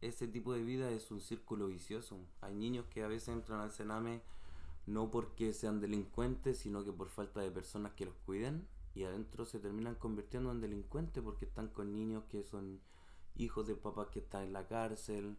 ese 0.00 0.28
tipo 0.28 0.52
de 0.52 0.62
vida 0.62 0.90
es 0.90 1.10
un 1.10 1.20
círculo 1.20 1.68
vicioso. 1.68 2.18
Hay 2.40 2.54
niños 2.54 2.86
que 2.90 3.02
a 3.02 3.08
veces 3.08 3.28
entran 3.28 3.60
al 3.60 3.72
cename 3.72 4.22
no 4.86 5.10
porque 5.10 5.52
sean 5.52 5.80
delincuentes, 5.80 6.58
sino 6.58 6.84
que 6.84 6.92
por 6.92 7.08
falta 7.08 7.40
de 7.40 7.50
personas 7.50 7.92
que 7.92 8.04
los 8.04 8.14
cuiden 8.26 8.66
y 8.94 9.04
adentro 9.04 9.46
se 9.46 9.58
terminan 9.58 9.94
convirtiendo 9.94 10.50
en 10.52 10.60
delincuentes 10.60 11.22
porque 11.22 11.46
están 11.46 11.68
con 11.68 11.92
niños 11.92 12.24
que 12.28 12.44
son 12.44 12.80
hijos 13.36 13.66
de 13.66 13.76
papás 13.76 14.08
que 14.08 14.20
están 14.20 14.44
en 14.44 14.52
la 14.52 14.66
cárcel, 14.66 15.36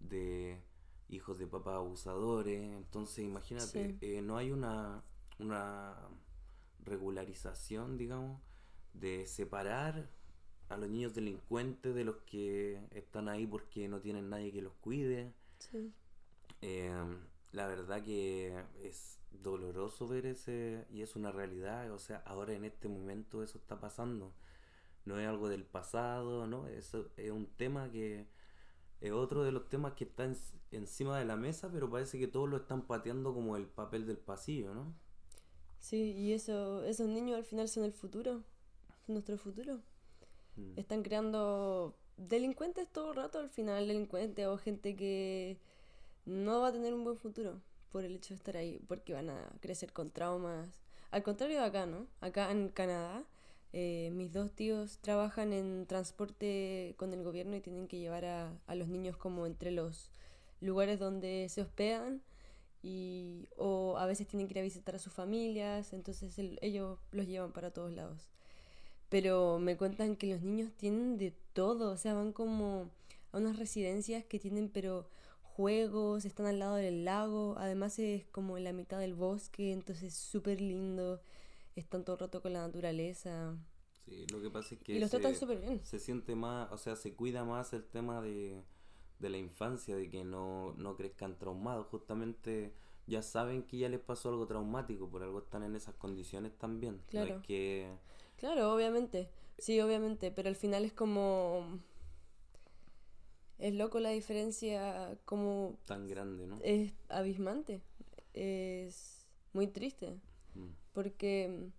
de 0.00 0.60
hijos 1.08 1.38
de 1.38 1.46
papás 1.46 1.74
abusadores. 1.76 2.60
Entonces 2.60 3.24
imagínate, 3.24 3.90
Sí. 3.92 3.98
eh, 4.00 4.22
no 4.22 4.36
hay 4.36 4.50
una, 4.50 5.02
una 5.38 5.96
regularización, 6.84 7.96
digamos, 7.98 8.40
de 8.94 9.26
separar 9.26 10.08
a 10.68 10.76
los 10.76 10.88
niños 10.88 11.14
delincuentes 11.14 11.94
de 11.94 12.04
los 12.04 12.16
que 12.26 12.86
están 12.90 13.28
ahí 13.28 13.46
porque 13.46 13.88
no 13.88 14.00
tienen 14.00 14.28
nadie 14.28 14.52
que 14.52 14.62
los 14.62 14.74
cuide. 14.74 15.32
Sí. 15.58 15.92
Eh, 16.62 16.92
la 17.52 17.66
verdad 17.66 18.02
que 18.04 18.62
es 18.82 19.18
doloroso 19.30 20.08
ver 20.08 20.26
ese 20.26 20.86
y 20.90 21.02
es 21.02 21.14
una 21.16 21.30
realidad, 21.30 21.90
o 21.92 21.98
sea, 21.98 22.18
ahora 22.26 22.54
en 22.54 22.64
este 22.64 22.88
momento 22.88 23.42
eso 23.42 23.58
está 23.58 23.78
pasando. 23.80 24.32
No 25.04 25.18
es 25.18 25.26
algo 25.26 25.48
del 25.48 25.64
pasado, 25.64 26.46
¿no? 26.46 26.66
Eso 26.66 27.08
es 27.16 27.30
un 27.30 27.46
tema 27.46 27.90
que 27.90 28.26
es 29.00 29.12
otro 29.12 29.44
de 29.44 29.52
los 29.52 29.68
temas 29.68 29.94
que 29.94 30.04
está 30.04 30.24
en- 30.24 30.36
encima 30.72 31.18
de 31.18 31.24
la 31.24 31.36
mesa, 31.36 31.70
pero 31.72 31.90
parece 31.90 32.18
que 32.18 32.28
todos 32.28 32.48
lo 32.48 32.56
están 32.58 32.82
pateando 32.86 33.34
como 33.34 33.56
el 33.56 33.66
papel 33.66 34.06
del 34.06 34.18
pasillo, 34.18 34.74
¿no? 34.74 34.94
Sí, 35.80 36.12
y 36.12 36.32
eso, 36.32 36.84
esos 36.84 37.08
niños 37.08 37.36
al 37.38 37.44
final 37.44 37.68
son 37.68 37.84
el 37.84 37.92
futuro, 37.92 38.42
nuestro 39.06 39.38
futuro. 39.38 39.80
Mm. 40.56 40.78
Están 40.78 41.02
creando 41.02 41.96
delincuentes 42.16 42.88
todo 42.92 43.10
el 43.12 43.16
rato 43.16 43.38
al 43.40 43.50
final, 43.50 43.86
delincuentes 43.88 44.46
o 44.46 44.58
gente 44.58 44.96
que 44.96 45.58
no 46.26 46.60
va 46.60 46.68
a 46.68 46.72
tener 46.72 46.94
un 46.94 47.04
buen 47.04 47.18
futuro 47.18 47.60
por 47.90 48.04
el 48.04 48.16
hecho 48.16 48.30
de 48.34 48.36
estar 48.36 48.56
ahí, 48.56 48.80
porque 48.88 49.14
van 49.14 49.30
a 49.30 49.50
crecer 49.60 49.92
con 49.92 50.10
traumas. 50.10 50.68
Al 51.10 51.22
contrario 51.22 51.60
de 51.60 51.66
acá, 51.66 51.86
¿no? 51.86 52.06
Acá 52.20 52.50
en 52.52 52.68
Canadá, 52.70 53.24
eh, 53.72 54.10
mis 54.14 54.32
dos 54.32 54.52
tíos 54.52 54.98
trabajan 55.00 55.52
en 55.52 55.86
transporte 55.86 56.94
con 56.96 57.12
el 57.12 57.22
gobierno 57.22 57.56
y 57.56 57.60
tienen 57.60 57.86
que 57.86 57.98
llevar 57.98 58.24
a, 58.24 58.74
los 58.74 58.88
niños 58.88 59.16
como 59.16 59.46
entre 59.46 59.70
los 59.70 60.10
lugares 60.60 60.98
donde 60.98 61.48
se 61.50 61.62
hospedan 61.62 62.22
y, 62.82 63.48
o 63.56 63.98
a 63.98 64.06
veces 64.06 64.26
tienen 64.26 64.48
que 64.48 64.54
ir 64.54 64.58
a 64.60 64.62
visitar 64.62 64.94
a 64.94 64.98
sus 64.98 65.12
familias, 65.12 65.92
entonces 65.92 66.38
ellos 66.60 66.98
los 67.12 67.26
llevan 67.26 67.52
para 67.52 67.70
todos 67.70 67.92
lados. 67.92 68.30
Pero 69.10 69.58
me 69.58 69.76
cuentan 69.76 70.16
que 70.16 70.26
los 70.28 70.42
niños 70.42 70.72
tienen 70.76 71.18
de 71.18 71.34
todo, 71.52 71.92
o 71.92 71.96
sea, 71.96 72.14
van 72.14 72.32
como 72.32 72.90
a 73.32 73.38
unas 73.38 73.58
residencias 73.58 74.24
que 74.24 74.38
tienen 74.38 74.68
pero 74.70 75.08
juegos, 75.42 76.24
están 76.24 76.46
al 76.46 76.60
lado 76.60 76.76
del 76.76 77.04
lago, 77.04 77.56
además 77.58 77.98
es 77.98 78.24
como 78.26 78.56
en 78.56 78.64
la 78.64 78.72
mitad 78.72 78.98
del 79.00 79.14
bosque, 79.14 79.72
entonces 79.72 80.14
es 80.14 80.14
súper 80.14 80.60
lindo, 80.60 81.20
están 81.80 82.04
todo 82.04 82.16
el 82.16 82.20
rato 82.20 82.42
con 82.42 82.52
la 82.52 82.60
naturaleza. 82.66 83.56
Sí, 84.04 84.26
lo 84.32 84.40
que 84.40 84.50
pasa 84.50 84.74
es 84.74 84.80
que 84.80 84.92
y 84.94 85.00
los 85.00 85.10
tratan 85.10 85.34
súper 85.34 85.60
bien. 85.60 85.84
se 85.84 85.98
siente 85.98 86.34
más, 86.34 86.70
o 86.72 86.78
sea, 86.78 86.96
se 86.96 87.14
cuida 87.14 87.44
más 87.44 87.72
el 87.72 87.84
tema 87.84 88.20
de 88.22 88.62
de 89.18 89.30
la 89.30 89.38
infancia, 89.38 89.96
de 89.96 90.08
que 90.08 90.24
no, 90.24 90.74
no 90.74 90.96
crezcan 90.96 91.38
traumados. 91.38 91.86
Justamente 91.88 92.72
ya 93.06 93.22
saben 93.22 93.62
que 93.62 93.78
ya 93.78 93.88
les 93.88 94.00
pasó 94.00 94.28
algo 94.28 94.46
traumático, 94.46 95.08
por 95.08 95.22
algo 95.22 95.40
están 95.40 95.62
en 95.62 95.76
esas 95.76 95.94
condiciones 95.94 96.56
también. 96.56 97.02
Claro. 97.08 97.42
que... 97.42 97.90
Claro, 98.36 98.72
obviamente. 98.72 99.28
Sí, 99.58 99.80
obviamente, 99.80 100.30
pero 100.30 100.48
al 100.48 100.56
final 100.56 100.84
es 100.84 100.92
como... 100.92 101.80
Es 103.58 103.74
loco 103.74 103.98
la 103.98 104.10
diferencia 104.10 105.18
como... 105.24 105.78
Tan 105.84 106.06
grande, 106.06 106.46
¿no? 106.46 106.58
Es 106.62 106.92
abismante. 107.08 107.80
Es 108.32 109.26
muy 109.52 109.66
triste. 109.66 110.16
Porque, 110.92 111.70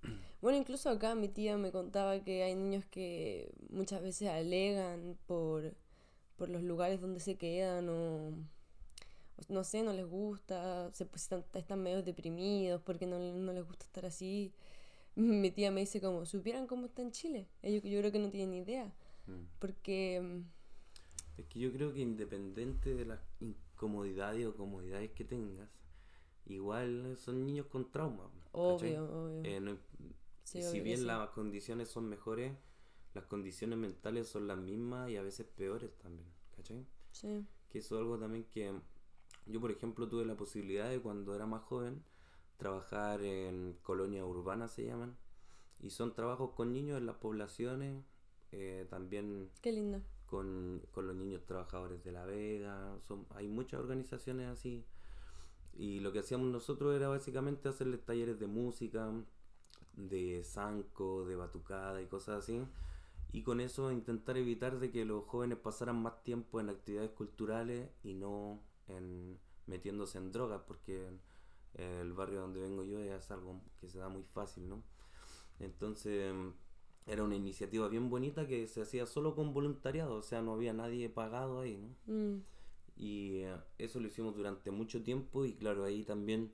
bueno, 0.42 0.58
incluso 0.58 0.90
acá 0.90 1.16
mi 1.16 1.28
tía 1.28 1.58
me 1.58 1.72
contaba 1.72 2.20
que 2.24 2.44
hay 2.44 2.56
niños 2.56 2.86
que 2.86 3.52
muchas 3.70 4.02
veces 4.02 4.30
alegan 4.30 5.18
por 5.26 5.76
por 6.40 6.50
los 6.50 6.64
lugares 6.64 7.02
donde 7.02 7.20
se 7.20 7.36
quedan 7.36 7.90
o 7.90 8.32
no 9.50 9.64
sé, 9.64 9.84
no 9.84 9.94
les 9.94 10.06
gusta, 10.06 10.92
se, 10.94 11.06
pues, 11.06 11.24
están, 11.24 11.46
están 11.54 11.84
medio 11.84 12.02
deprimidos 12.02 12.82
porque 12.82 13.06
no, 13.06 13.20
no, 13.20 13.54
les 13.54 13.66
gusta 13.66 13.86
estar 13.86 14.06
así. 14.06 14.54
Mi 15.16 15.52
tía 15.52 15.72
me 15.72 15.82
dice 15.82 16.02
como, 16.02 16.26
supieran 16.26 16.66
cómo 16.66 16.86
está 16.86 17.02
en 17.02 17.12
Chile. 17.12 17.48
Ellos 17.62 17.84
yo 17.84 18.00
creo 18.00 18.12
que 18.12 18.20
no 18.20 18.30
tienen 18.30 18.52
ni 18.52 18.58
idea. 18.60 18.86
Mm. 19.28 19.44
Porque... 19.60 20.42
Es 21.38 21.46
que 21.46 21.60
yo 21.60 21.72
creo 21.72 21.94
que 21.94 22.02
independiente 22.02 22.94
de 22.94 23.06
las 23.06 23.20
incomodidades 23.40 24.46
o 24.46 24.56
comodidades 24.56 25.12
que 25.12 25.24
tengas, 25.24 25.70
igual 26.46 27.16
son 27.18 27.46
niños 27.46 27.68
con 27.68 27.90
trauma. 27.92 28.30
Obvio, 28.60 29.05
obvio. 29.05 29.41
Eh, 29.43 29.78
si 30.43 30.80
bien 30.80 31.07
las 31.07 31.30
condiciones 31.30 31.89
son 31.89 32.10
mejores, 32.10 32.53
las 33.14 33.26
condiciones 33.26 33.78
mentales 33.78 34.28
son 34.28 34.47
las 34.47 34.57
mismas 34.57 35.10
y 35.10 35.18
a 35.18 35.22
veces 35.22 35.45
peores 35.45 35.97
también, 35.97 36.28
¿cachai? 36.55 36.86
Sí. 37.12 37.45
Que 37.70 37.80
eso 37.80 37.95
es 37.95 38.01
algo 38.01 38.18
también 38.18 38.45
que 38.45 38.74
yo, 39.45 39.60
por 39.60 39.72
ejemplo, 39.72 40.07
tuve 40.07 40.26
la 40.26 40.36
posibilidad 40.36 40.89
de 40.89 40.99
cuando 40.99 41.36
era 41.36 41.45
más 41.45 41.64
joven 41.64 42.03
trabajar 42.57 43.24
en 43.24 43.78
colonias 43.82 44.26
urbanas, 44.26 44.72
se 44.74 44.86
llaman, 44.86 45.18
y 45.80 45.89
son 45.89 46.14
trabajos 46.14 46.51
con 46.51 46.74
niños 46.74 46.97
en 46.97 47.05
las 47.05 47.16
poblaciones, 47.16 48.03
eh, 48.51 48.86
también... 48.89 49.49
Qué 49.62 49.72
lindo. 49.72 50.01
Con, 50.26 50.84
con, 50.91 51.07
los 51.07 51.16
niños 51.16 51.45
trabajadores 51.45 52.03
de 52.03 52.12
La 52.12 52.26
Vega, 52.26 52.99
son, 53.07 53.26
hay 53.32 53.47
muchas 53.47 53.80
organizaciones 53.80 54.47
así. 54.47 54.86
Y 55.78 55.99
lo 56.01 56.11
que 56.11 56.20
hacíamos 56.20 56.49
nosotros 56.49 56.95
era 56.95 57.07
básicamente 57.07 57.70
hacerles 57.70 58.03
talleres 58.05 58.39
de 58.39 58.47
música, 58.47 59.11
de 59.95 60.43
zanco, 60.43 61.26
de 61.26 61.36
batucada 61.36 62.01
y 62.01 62.07
cosas 62.07 62.43
así 62.43 62.61
y 63.32 63.43
con 63.43 63.59
eso 63.59 63.91
intentar 63.91 64.38
evitar 64.38 64.80
de 64.80 64.91
que 64.91 65.05
los 65.05 65.26
jóvenes 65.26 65.59
pasaran 65.59 66.01
más 66.01 66.24
tiempo 66.24 66.59
en 66.59 66.70
actividades 66.70 67.11
culturales 67.11 67.89
y 68.03 68.15
no 68.15 68.59
en 68.88 69.38
metiéndose 69.67 70.17
en 70.17 70.32
drogas 70.32 70.61
porque 70.67 71.07
el 71.76 72.13
barrio 72.13 72.41
donde 72.41 72.61
vengo 72.61 72.84
yo 72.84 72.99
es 72.99 73.30
algo 73.30 73.61
que 73.80 73.88
se 73.88 73.99
da 73.99 74.09
muy 74.09 74.24
fácil, 74.24 74.67
¿no? 74.67 74.82
Entonces 75.59 76.34
era 77.05 77.24
una 77.24 77.36
iniciativa 77.36 77.88
bien 77.88 78.09
bonita 78.09 78.47
que 78.47 78.65
se 78.67 78.82
hacía 78.82 79.05
solo 79.05 79.36
con 79.36 79.53
voluntariado, 79.53 80.15
o 80.15 80.22
sea, 80.24 80.41
no 80.41 80.53
había 80.53 80.74
nadie 80.74 81.09
pagado 81.09 81.59
ahí, 81.59 81.78
¿no? 81.78 82.13
Mm. 82.13 82.41
Y 83.00 83.38
eh, 83.38 83.56
eso 83.80 84.00
lo 84.00 84.08
hicimos 84.08 84.36
durante 84.36 84.70
mucho 84.70 85.02
tiempo 85.02 85.45
y 85.45 85.54
claro, 85.54 85.86
ahí 85.86 86.04
también 86.04 86.54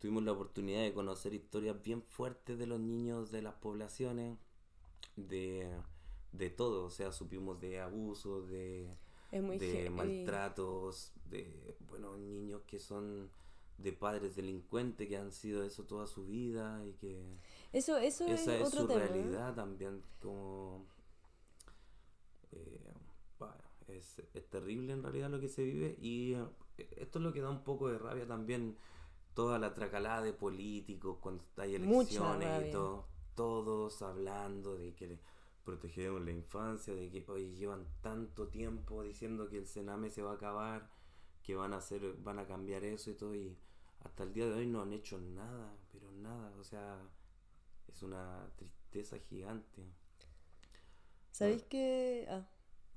tuvimos 0.00 0.24
la 0.24 0.32
oportunidad 0.32 0.82
de 0.82 0.92
conocer 0.92 1.34
historias 1.34 1.80
bien 1.82 2.02
fuertes 2.02 2.58
de 2.58 2.66
los 2.66 2.80
niños 2.80 3.30
de 3.30 3.42
las 3.42 3.54
poblaciones, 3.54 4.38
de 5.16 5.70
de 6.32 6.48
todo, 6.50 6.86
o 6.86 6.90
sea, 6.90 7.12
supimos 7.12 7.60
de 7.60 7.80
abusos, 7.80 8.48
de, 8.48 8.88
de 9.30 9.90
maltratos, 9.90 11.12
de, 11.26 11.76
bueno, 11.88 12.16
niños 12.16 12.62
que 12.66 12.78
son 12.78 13.30
de 13.78 13.92
padres 13.92 14.36
delincuentes 14.36 15.08
que 15.08 15.16
han 15.16 15.32
sido 15.32 15.64
eso 15.64 15.84
toda 15.84 16.06
su 16.06 16.24
vida 16.26 16.84
y 16.86 16.92
que 16.92 17.20
eso 17.72 17.96
eso 17.96 18.26
esa 18.26 18.56
es, 18.56 18.70
su 18.70 18.86
realidad 18.86 19.54
también 19.54 20.02
como 20.20 20.86
eh, 22.52 22.81
es, 23.88 24.22
es, 24.34 24.50
terrible 24.50 24.92
en 24.92 25.02
realidad 25.02 25.30
lo 25.30 25.40
que 25.40 25.48
se 25.48 25.64
vive 25.64 25.96
y 26.00 26.34
eh, 26.34 26.44
esto 26.96 27.18
es 27.18 27.24
lo 27.24 27.32
que 27.32 27.40
da 27.40 27.50
un 27.50 27.64
poco 27.64 27.88
de 27.88 27.98
rabia 27.98 28.26
también 28.26 28.76
toda 29.34 29.58
la 29.58 29.74
tracalada 29.74 30.22
de 30.22 30.32
políticos 30.32 31.18
cuando 31.20 31.44
hay 31.56 31.74
elecciones 31.74 32.68
y 32.68 32.72
todo 32.72 33.12
todos 33.34 34.02
hablando 34.02 34.76
de 34.76 34.94
que 34.94 35.18
protegemos 35.64 36.22
la 36.22 36.32
infancia, 36.32 36.94
de 36.94 37.10
que 37.10 37.24
hoy 37.30 37.54
llevan 37.54 37.86
tanto 38.00 38.48
tiempo 38.48 39.02
diciendo 39.02 39.48
que 39.48 39.58
el 39.58 39.66
Sename 39.66 40.10
se 40.10 40.22
va 40.22 40.32
a 40.32 40.34
acabar, 40.34 40.90
que 41.42 41.54
van 41.54 41.72
a 41.72 41.78
hacer, 41.78 42.14
van 42.18 42.38
a 42.38 42.46
cambiar 42.46 42.84
eso 42.84 43.10
y 43.10 43.14
todo, 43.14 43.34
y 43.34 43.56
hasta 44.00 44.24
el 44.24 44.32
día 44.32 44.46
de 44.46 44.54
hoy 44.54 44.66
no 44.66 44.82
han 44.82 44.92
hecho 44.92 45.20
nada, 45.20 45.76
pero 45.92 46.10
nada, 46.10 46.52
o 46.58 46.64
sea, 46.64 47.00
es 47.88 48.02
una 48.02 48.50
tristeza 48.56 49.18
gigante. 49.18 49.84
¿Sabéis 51.30 51.62
que... 51.64 52.26
Ah, 52.28 52.46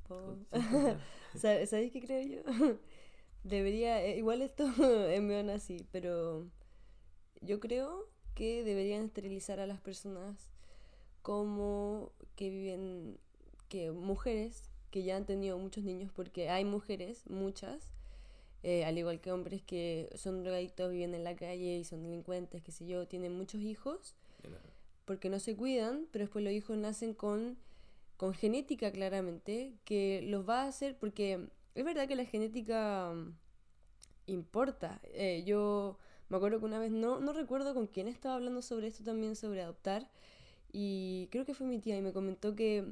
¿Sabéis 1.35 1.91
qué 1.91 2.01
creo 2.01 2.21
yo? 2.21 2.41
Debería, 3.43 4.03
eh, 4.03 4.17
igual 4.17 4.41
esto 4.41 4.65
es 5.09 5.21
medio 5.21 5.53
así, 5.53 5.85
pero 5.91 6.47
yo 7.41 7.59
creo 7.59 8.09
que 8.33 8.63
deberían 8.63 9.05
esterilizar 9.05 9.59
a 9.59 9.67
las 9.67 9.79
personas 9.79 10.49
como 11.21 12.11
que 12.35 12.49
viven, 12.49 13.17
que 13.69 13.91
mujeres 13.91 14.69
que 14.91 15.03
ya 15.03 15.17
han 15.17 15.25
tenido 15.25 15.57
muchos 15.57 15.83
niños, 15.83 16.11
porque 16.15 16.49
hay 16.49 16.65
mujeres, 16.65 17.23
muchas, 17.29 17.89
eh, 18.63 18.85
al 18.85 18.97
igual 18.97 19.19
que 19.19 19.31
hombres 19.31 19.61
que 19.61 20.09
son 20.15 20.41
drogadictos, 20.41 20.91
viven 20.91 21.13
en 21.13 21.23
la 21.23 21.35
calle 21.35 21.77
y 21.77 21.83
son 21.83 22.01
delincuentes, 22.01 22.63
qué 22.63 22.71
sé 22.71 22.85
yo, 22.85 23.07
tienen 23.07 23.33
muchos 23.33 23.61
hijos, 23.61 24.15
porque 25.05 25.29
no 25.29 25.39
se 25.39 25.55
cuidan, 25.55 26.07
pero 26.11 26.25
después 26.25 26.43
los 26.43 26.53
hijos 26.53 26.77
nacen 26.77 27.13
con, 27.13 27.57
con 28.17 28.33
genética 28.33 28.91
claramente, 28.91 29.73
que 29.85 30.21
los 30.23 30.47
va 30.47 30.63
a 30.63 30.67
hacer, 30.67 30.97
porque 30.97 31.47
es 31.75 31.85
verdad 31.85 32.07
que 32.07 32.15
la 32.15 32.25
genética 32.25 33.11
mm, 33.13 33.35
importa. 34.27 35.01
Eh, 35.05 35.43
yo 35.45 35.97
me 36.29 36.37
acuerdo 36.37 36.59
que 36.59 36.65
una 36.65 36.79
vez, 36.79 36.91
no, 36.91 37.19
no 37.19 37.33
recuerdo 37.33 37.73
con 37.73 37.87
quién 37.87 38.07
estaba 38.07 38.35
hablando 38.35 38.61
sobre 38.61 38.87
esto 38.87 39.03
también, 39.03 39.35
sobre 39.35 39.61
adoptar, 39.61 40.09
y 40.71 41.27
creo 41.31 41.45
que 41.45 41.53
fue 41.53 41.67
mi 41.67 41.79
tía 41.79 41.97
y 41.97 42.01
me 42.01 42.13
comentó 42.13 42.55
que, 42.55 42.85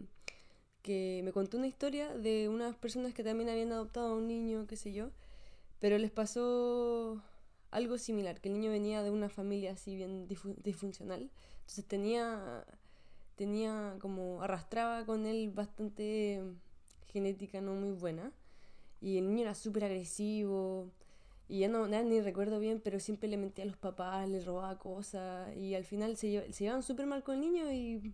que 0.81 1.21
me 1.23 1.31
contó 1.31 1.57
una 1.57 1.67
historia 1.67 2.15
de 2.15 2.49
unas 2.49 2.75
personas 2.75 3.13
que 3.13 3.23
también 3.23 3.49
habían 3.49 3.71
adoptado 3.71 4.07
a 4.07 4.15
un 4.15 4.27
niño, 4.27 4.67
qué 4.67 4.75
sé 4.77 4.93
yo, 4.93 5.11
pero 5.79 5.97
les 5.97 6.11
pasó 6.11 7.21
algo 7.71 7.97
similar, 7.97 8.39
que 8.39 8.49
el 8.49 8.53
niño 8.53 8.71
venía 8.71 9.01
de 9.03 9.09
una 9.09 9.29
familia 9.29 9.73
así 9.73 9.95
bien 9.95 10.27
disfuncional, 10.27 11.31
entonces 11.61 11.85
tenía, 11.85 12.65
tenía 13.35 13.97
como, 13.99 14.41
arrastraba 14.41 15.05
con 15.05 15.25
él 15.25 15.51
bastante 15.51 16.41
genética 17.07 17.61
no 17.61 17.73
muy 17.73 17.91
buena, 17.91 18.31
y 19.01 19.17
el 19.17 19.27
niño 19.27 19.41
era 19.43 19.55
súper 19.55 19.85
agresivo, 19.85 20.89
y 21.47 21.59
ya 21.59 21.67
no, 21.67 21.87
ni 21.87 22.21
recuerdo 22.21 22.59
bien, 22.59 22.81
pero 22.83 22.99
siempre 22.99 23.29
le 23.29 23.37
mentía 23.37 23.63
a 23.63 23.67
los 23.67 23.77
papás, 23.77 24.27
le 24.29 24.39
robaba 24.39 24.79
cosas. 24.79 25.55
Y 25.55 25.75
al 25.75 25.85
final 25.85 26.17
se, 26.17 26.51
se 26.51 26.63
llevaban 26.63 26.83
súper 26.83 27.05
mal 27.05 27.23
con 27.23 27.35
el 27.35 27.41
niño 27.41 27.71
y. 27.71 28.13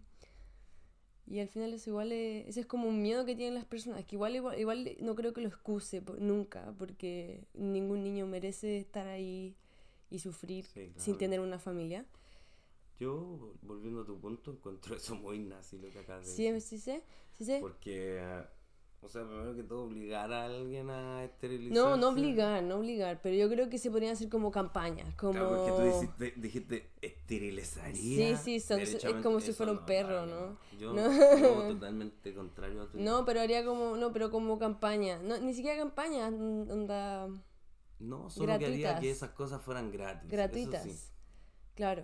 Y 1.27 1.39
al 1.39 1.47
final 1.47 1.71
es 1.75 1.85
igual, 1.85 2.11
ese 2.11 2.59
es 2.59 2.65
como 2.65 2.89
un 2.89 3.03
miedo 3.03 3.23
que 3.23 3.35
tienen 3.35 3.53
las 3.53 3.65
personas, 3.65 4.03
que 4.03 4.15
igual, 4.15 4.35
igual, 4.35 4.97
no 4.99 5.13
creo 5.13 5.31
que 5.31 5.41
lo 5.41 5.47
excuse 5.47 6.01
nunca, 6.17 6.73
porque 6.79 7.45
ningún 7.53 8.03
niño 8.03 8.25
merece 8.25 8.79
estar 8.79 9.05
ahí 9.05 9.55
y 10.09 10.17
sufrir 10.17 10.65
sin 10.95 11.19
tener 11.19 11.39
una 11.39 11.59
familia. 11.59 12.03
Yo, 12.99 13.53
volviendo 13.61 14.01
a 14.01 14.05
tu 14.05 14.19
punto, 14.19 14.51
encuentro 14.51 14.95
eso 14.95 15.15
muy 15.15 15.39
nazi 15.39 15.77
lo 15.77 15.89
que 15.89 15.99
acabas 15.99 16.25
de 16.25 16.31
decir. 16.31 16.61
Sí, 16.61 16.77
sí 16.77 17.03
sí 17.37 17.45
sé. 17.45 17.59
Porque 17.61 18.21
O 19.01 19.07
sea, 19.07 19.25
primero 19.25 19.55
que 19.55 19.63
todo, 19.63 19.85
obligar 19.85 20.31
a 20.33 20.45
alguien 20.45 20.89
a 20.89 21.23
esterilizar. 21.23 21.73
No, 21.73 21.95
no 21.95 22.09
obligar, 22.09 22.61
no 22.63 22.75
obligar, 22.79 23.21
pero 23.21 23.35
yo 23.35 23.47
creo 23.49 23.69
que 23.69 23.77
se 23.77 23.89
podrían 23.89 24.11
hacer 24.13 24.27
como 24.27 24.51
campañas, 24.51 25.13
como... 25.15 25.31
Claro, 25.33 25.49
porque 25.49 25.71
tú 25.71 25.83
dijiste, 25.83 26.33
dijiste 26.41 26.91
esterilizaría. 27.01 28.37
Sí, 28.37 28.59
sí, 28.59 28.59
son- 28.59 28.81
es 28.81 29.01
como 29.23 29.39
si 29.39 29.53
fuera 29.53 29.71
un 29.71 29.77
no, 29.79 29.85
perro, 29.85 30.25
¿no? 30.25 30.57
Yo, 30.77 30.93
No. 30.93 31.09
yo 31.39 31.73
totalmente 31.75 32.33
contrario 32.33 32.81
a 32.81 32.87
tu 32.91 32.97
No, 32.99 33.23
pero 33.23 33.39
haría 33.39 33.63
como, 33.63 33.95
no, 33.95 34.11
pero 34.11 34.29
como 34.31 34.59
campaña, 34.59 35.19
no, 35.19 35.37
ni 35.39 35.53
siquiera 35.53 35.77
campaña, 35.77 36.29
mm, 36.29 36.69
onda, 36.69 37.29
No, 37.99 38.29
solo 38.29 38.59
que 38.59 38.65
haría 38.65 38.99
que 38.99 39.11
esas 39.11 39.31
cosas 39.31 39.61
fueran 39.61 39.91
gratis. 39.91 40.29
eso 40.29 40.35
gratuitas. 40.35 40.83
sí. 40.83 40.99
Claro, 41.75 42.03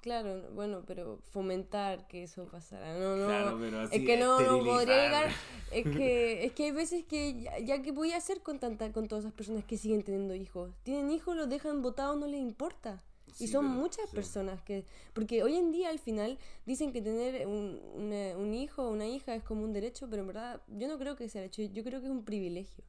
claro, 0.00 0.42
bueno, 0.54 0.82
pero 0.86 1.18
fomentar 1.30 2.06
que 2.08 2.22
eso 2.24 2.46
pasara, 2.46 2.98
no, 2.98 3.16
no, 3.16 3.26
Claro, 3.26 3.58
pero 3.60 3.80
así 3.80 3.96
es 3.96 4.04
que 4.06 4.16
no, 4.16 4.40
no 4.40 4.64
podría 4.64 5.04
llegar, 5.04 5.30
es 5.72 5.84
que, 6.04 6.44
es 6.44 6.52
que 6.52 6.64
hay 6.64 6.70
veces 6.72 7.04
que 7.04 7.42
ya, 7.42 7.58
ya 7.58 7.82
que 7.82 7.92
voy 7.92 8.12
a 8.12 8.16
hacer 8.16 8.42
con 8.42 8.58
tanta, 8.58 8.92
con 8.92 9.08
todas 9.08 9.24
esas 9.24 9.34
personas 9.34 9.64
que 9.64 9.76
siguen 9.76 10.02
teniendo 10.02 10.34
hijos, 10.34 10.72
tienen 10.82 11.10
hijos, 11.10 11.36
los 11.36 11.48
dejan 11.48 11.82
botados, 11.82 12.16
no 12.18 12.26
les 12.26 12.40
importa. 12.40 13.02
Sí, 13.32 13.44
y 13.44 13.46
son 13.46 13.66
pero- 13.68 13.80
muchas 13.80 14.10
sí. 14.10 14.16
personas 14.16 14.60
que, 14.62 14.84
porque 15.12 15.42
hoy 15.44 15.56
en 15.56 15.70
día 15.70 15.90
al 15.90 16.00
final 16.00 16.36
dicen 16.66 16.92
que 16.92 17.00
tener 17.00 17.46
un, 17.46 17.80
una- 17.94 18.36
un 18.36 18.52
hijo 18.54 18.82
o 18.82 18.90
una 18.90 19.06
hija 19.06 19.34
es 19.36 19.44
como 19.44 19.62
un 19.62 19.72
derecho, 19.72 20.08
pero 20.10 20.22
en 20.22 20.26
verdad 20.28 20.60
yo 20.66 20.88
no 20.88 20.98
creo 20.98 21.14
que 21.14 21.28
sea 21.28 21.42
derecho, 21.42 21.62
yo 21.62 21.84
creo 21.84 22.00
que 22.00 22.06
es 22.06 22.12
un 22.12 22.24
privilegio. 22.24 22.82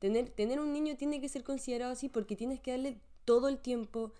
Tener, 0.00 0.28
tener 0.30 0.58
un 0.60 0.72
niño 0.72 0.96
tiene 0.96 1.20
que 1.20 1.28
ser 1.28 1.44
considerado 1.44 1.92
así 1.92 2.08
porque 2.08 2.34
tienes 2.36 2.58
que 2.60 2.72
darle 2.72 2.98
todo 3.24 3.48
el 3.48 3.58
tiempo, 3.58 4.12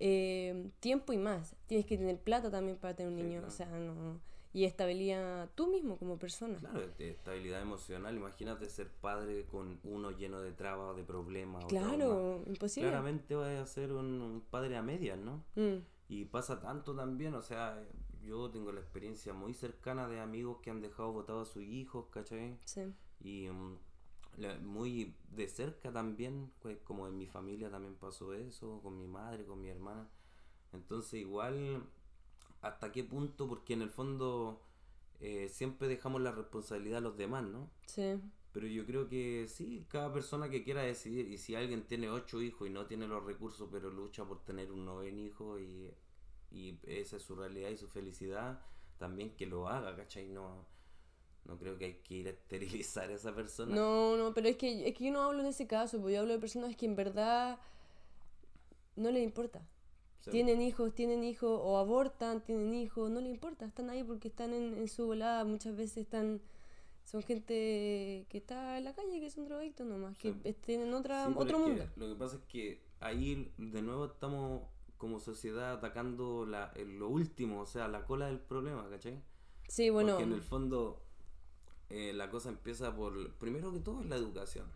eh, 0.00 0.70
tiempo 0.80 1.12
y 1.12 1.18
más. 1.18 1.54
Tienes 1.66 1.86
que 1.86 1.96
tener 1.98 2.18
plata 2.20 2.50
también 2.50 2.76
para 2.78 2.94
tener 2.94 3.12
un 3.12 3.18
Sí, 3.18 3.24
niño, 3.24 3.38
claro. 3.40 3.48
o 3.48 3.56
sea, 3.56 3.66
no... 3.78 4.20
Y 4.54 4.64
estabilidad 4.64 5.50
tú 5.54 5.68
mismo 5.68 5.98
como 5.98 6.18
persona. 6.18 6.56
Claro, 6.58 6.80
estabilidad 6.98 7.60
emocional. 7.60 8.16
Imagínate 8.16 8.66
ser 8.70 8.88
padre 8.88 9.44
con 9.44 9.78
uno 9.84 10.10
lleno 10.10 10.40
de 10.40 10.52
trabas, 10.52 10.96
de 10.96 11.04
problemas. 11.04 11.64
o. 11.64 11.68
Claro, 11.68 12.42
imposible. 12.46 12.88
Claramente 12.88 13.34
vas 13.34 13.50
a 13.58 13.66
ser 13.66 13.92
un, 13.92 14.06
un 14.22 14.40
padre 14.40 14.76
a 14.78 14.82
medias, 14.82 15.18
¿no? 15.18 15.44
Mm, 15.54 15.82
Y 16.08 16.24
pasa 16.24 16.58
tanto 16.60 16.94
también, 16.96 17.34
o 17.34 17.42
sea, 17.42 17.78
yo 18.24 18.50
tengo 18.50 18.72
la 18.72 18.80
experiencia 18.80 19.34
muy 19.34 19.52
cercana 19.52 20.08
de 20.08 20.18
amigos 20.18 20.58
que 20.62 20.70
han 20.70 20.80
dejado 20.80 21.12
votados 21.12 21.50
a 21.50 21.52
sus 21.52 21.62
hijos, 21.64 22.06
¿cachai? 22.10 22.56
sí. 22.64 22.80
Y 23.20 23.48
la- 23.48 23.78
muy 24.62 25.14
de 25.30 25.48
cerca 25.48 25.92
también, 25.92 26.52
pues 26.60 26.78
como 26.84 27.08
en 27.08 27.16
mi 27.16 27.26
familia 27.26 27.70
también 27.70 27.94
pasó 27.96 28.34
eso, 28.34 28.80
con 28.82 28.98
mi 28.98 29.06
madre, 29.06 29.44
con 29.44 29.60
mi 29.60 29.68
hermana. 29.68 30.08
Entonces 30.72 31.20
igual, 31.20 31.82
¿hasta 32.60 32.92
qué 32.92 33.04
punto? 33.04 33.48
Porque 33.48 33.74
en 33.74 33.82
el 33.82 33.90
fondo 33.90 34.62
eh, 35.20 35.48
siempre 35.48 35.88
dejamos 35.88 36.20
la 36.20 36.32
responsabilidad 36.32 36.98
a 36.98 37.02
los 37.02 37.16
demás, 37.16 37.44
¿no? 37.44 37.70
Sí. 37.86 38.20
Pero 38.52 38.66
yo 38.66 38.86
creo 38.86 39.08
que 39.08 39.46
sí, 39.48 39.86
cada 39.88 40.12
persona 40.12 40.48
que 40.48 40.64
quiera 40.64 40.82
decidir, 40.82 41.28
y 41.28 41.38
si 41.38 41.54
alguien 41.54 41.86
tiene 41.86 42.10
ocho 42.10 42.40
hijos 42.40 42.66
y 42.68 42.70
no 42.70 42.86
tiene 42.86 43.06
los 43.06 43.24
recursos, 43.24 43.68
pero 43.70 43.90
lucha 43.90 44.24
por 44.24 44.44
tener 44.44 44.72
un 44.72 44.84
noveno 44.84 45.20
hijo 45.20 45.58
y, 45.58 45.92
y 46.50 46.78
esa 46.84 47.16
es 47.16 47.22
su 47.22 47.34
realidad 47.34 47.70
y 47.70 47.76
su 47.76 47.88
felicidad, 47.88 48.62
también 48.98 49.36
que 49.36 49.46
lo 49.46 49.68
haga, 49.68 49.94
¿cachai? 49.96 50.28
No, 50.28 50.66
no 51.44 51.58
creo 51.58 51.78
que 51.78 51.86
hay 51.86 51.94
que 51.94 52.14
ir 52.14 52.26
a 52.28 52.30
esterilizar 52.30 53.10
a 53.10 53.14
esa 53.14 53.34
persona. 53.34 53.74
No, 53.74 54.16
no, 54.16 54.34
pero 54.34 54.48
es 54.48 54.56
que, 54.56 54.88
es 54.88 54.94
que 54.94 55.04
yo 55.04 55.12
no 55.12 55.22
hablo 55.22 55.40
en 55.40 55.46
ese 55.46 55.66
caso, 55.66 55.98
porque 55.98 56.14
yo 56.14 56.20
hablo 56.20 56.32
de 56.34 56.38
personas 56.38 56.76
que 56.76 56.86
en 56.86 56.96
verdad 56.96 57.58
no 58.96 59.10
les 59.10 59.22
importa. 59.22 59.62
Tienen 60.30 60.60
hijos, 60.60 60.94
tienen 60.94 61.24
hijos, 61.24 61.58
o 61.62 61.78
abortan, 61.78 62.42
tienen 62.42 62.74
hijos, 62.74 63.10
no 63.10 63.18
les 63.20 63.30
importa, 63.30 63.64
están 63.64 63.88
ahí 63.88 64.04
porque 64.04 64.28
están 64.28 64.52
en, 64.52 64.74
en 64.76 64.86
su 64.88 65.06
volada, 65.06 65.44
muchas 65.46 65.74
veces 65.74 65.96
están, 65.98 66.42
son 67.04 67.22
gente 67.22 68.26
que 68.28 68.36
está 68.38 68.76
en 68.76 68.84
la 68.84 68.94
calle, 68.94 69.20
que 69.20 69.30
son 69.30 69.46
drogadictos 69.46 69.86
nomás, 69.86 70.18
que 70.18 70.34
Sí. 70.34 70.52
tienen 70.66 70.92
otra, 70.92 71.24
sí, 71.26 71.32
otro 71.34 71.56
es 71.58 71.64
que 71.64 71.70
mundo. 71.70 71.84
lo 71.96 72.08
que 72.08 72.14
pasa 72.16 72.36
es 72.36 72.42
que 72.44 72.82
ahí 73.00 73.52
de 73.56 73.80
nuevo 73.80 74.04
estamos 74.06 74.62
como 74.98 75.18
sociedad 75.18 75.72
atacando 75.74 76.44
la, 76.44 76.74
lo 76.76 77.08
último, 77.08 77.62
o 77.62 77.66
sea, 77.66 77.88
la 77.88 78.04
cola 78.04 78.26
del 78.26 78.40
problema, 78.40 78.86
¿cachai? 78.90 79.22
Sí, 79.68 79.88
bueno, 79.90 80.12
Porque 80.12 80.24
en 80.24 80.32
el 80.34 80.42
fondo 80.42 81.02
eh, 81.90 82.12
la 82.12 82.30
cosa 82.30 82.50
empieza 82.50 82.94
por, 82.94 83.32
primero 83.34 83.72
que 83.72 83.80
todo, 83.80 84.00
es 84.00 84.06
la 84.06 84.16
educación. 84.16 84.66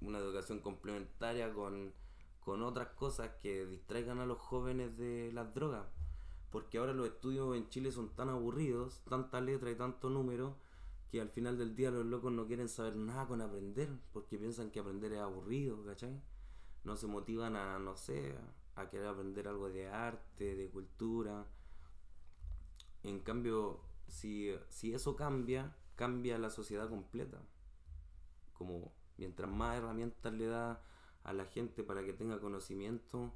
Una 0.00 0.18
educación 0.18 0.60
complementaria 0.60 1.52
con, 1.52 1.92
con 2.40 2.62
otras 2.62 2.88
cosas 2.88 3.30
que 3.40 3.66
distraigan 3.66 4.18
a 4.18 4.26
los 4.26 4.38
jóvenes 4.38 4.96
de 4.98 5.30
las 5.32 5.54
drogas. 5.54 5.86
Porque 6.50 6.78
ahora 6.78 6.92
los 6.92 7.06
estudios 7.06 7.56
en 7.56 7.68
Chile 7.68 7.92
son 7.92 8.10
tan 8.16 8.28
aburridos, 8.28 9.02
tanta 9.08 9.40
letra 9.40 9.70
y 9.70 9.76
tanto 9.76 10.10
número, 10.10 10.56
que 11.10 11.20
al 11.20 11.30
final 11.30 11.58
del 11.58 11.74
día 11.74 11.90
los 11.90 12.04
locos 12.06 12.32
no 12.32 12.46
quieren 12.46 12.68
saber 12.68 12.96
nada 12.96 13.26
con 13.26 13.40
aprender, 13.40 13.88
porque 14.12 14.38
piensan 14.38 14.70
que 14.70 14.80
aprender 14.80 15.12
es 15.12 15.20
aburrido, 15.20 15.84
¿cachai? 15.84 16.20
No 16.84 16.96
se 16.96 17.06
motivan 17.06 17.56
a, 17.56 17.78
no 17.78 17.96
sé, 17.96 18.34
a 18.74 18.88
querer 18.90 19.06
aprender 19.06 19.48
algo 19.48 19.70
de 19.70 19.88
arte, 19.88 20.54
de 20.56 20.68
cultura. 20.68 21.46
En 23.02 23.20
cambio, 23.20 23.80
si, 24.08 24.52
si 24.68 24.92
eso 24.92 25.16
cambia, 25.16 25.74
cambia 26.00 26.38
la 26.38 26.48
sociedad 26.48 26.88
completa. 26.88 27.42
Como 28.54 28.90
mientras 29.18 29.50
más 29.50 29.76
herramientas 29.76 30.32
le 30.32 30.46
da 30.46 30.82
a 31.24 31.32
la 31.34 31.44
gente 31.44 31.84
para 31.84 32.02
que 32.02 32.14
tenga 32.14 32.40
conocimiento, 32.40 33.34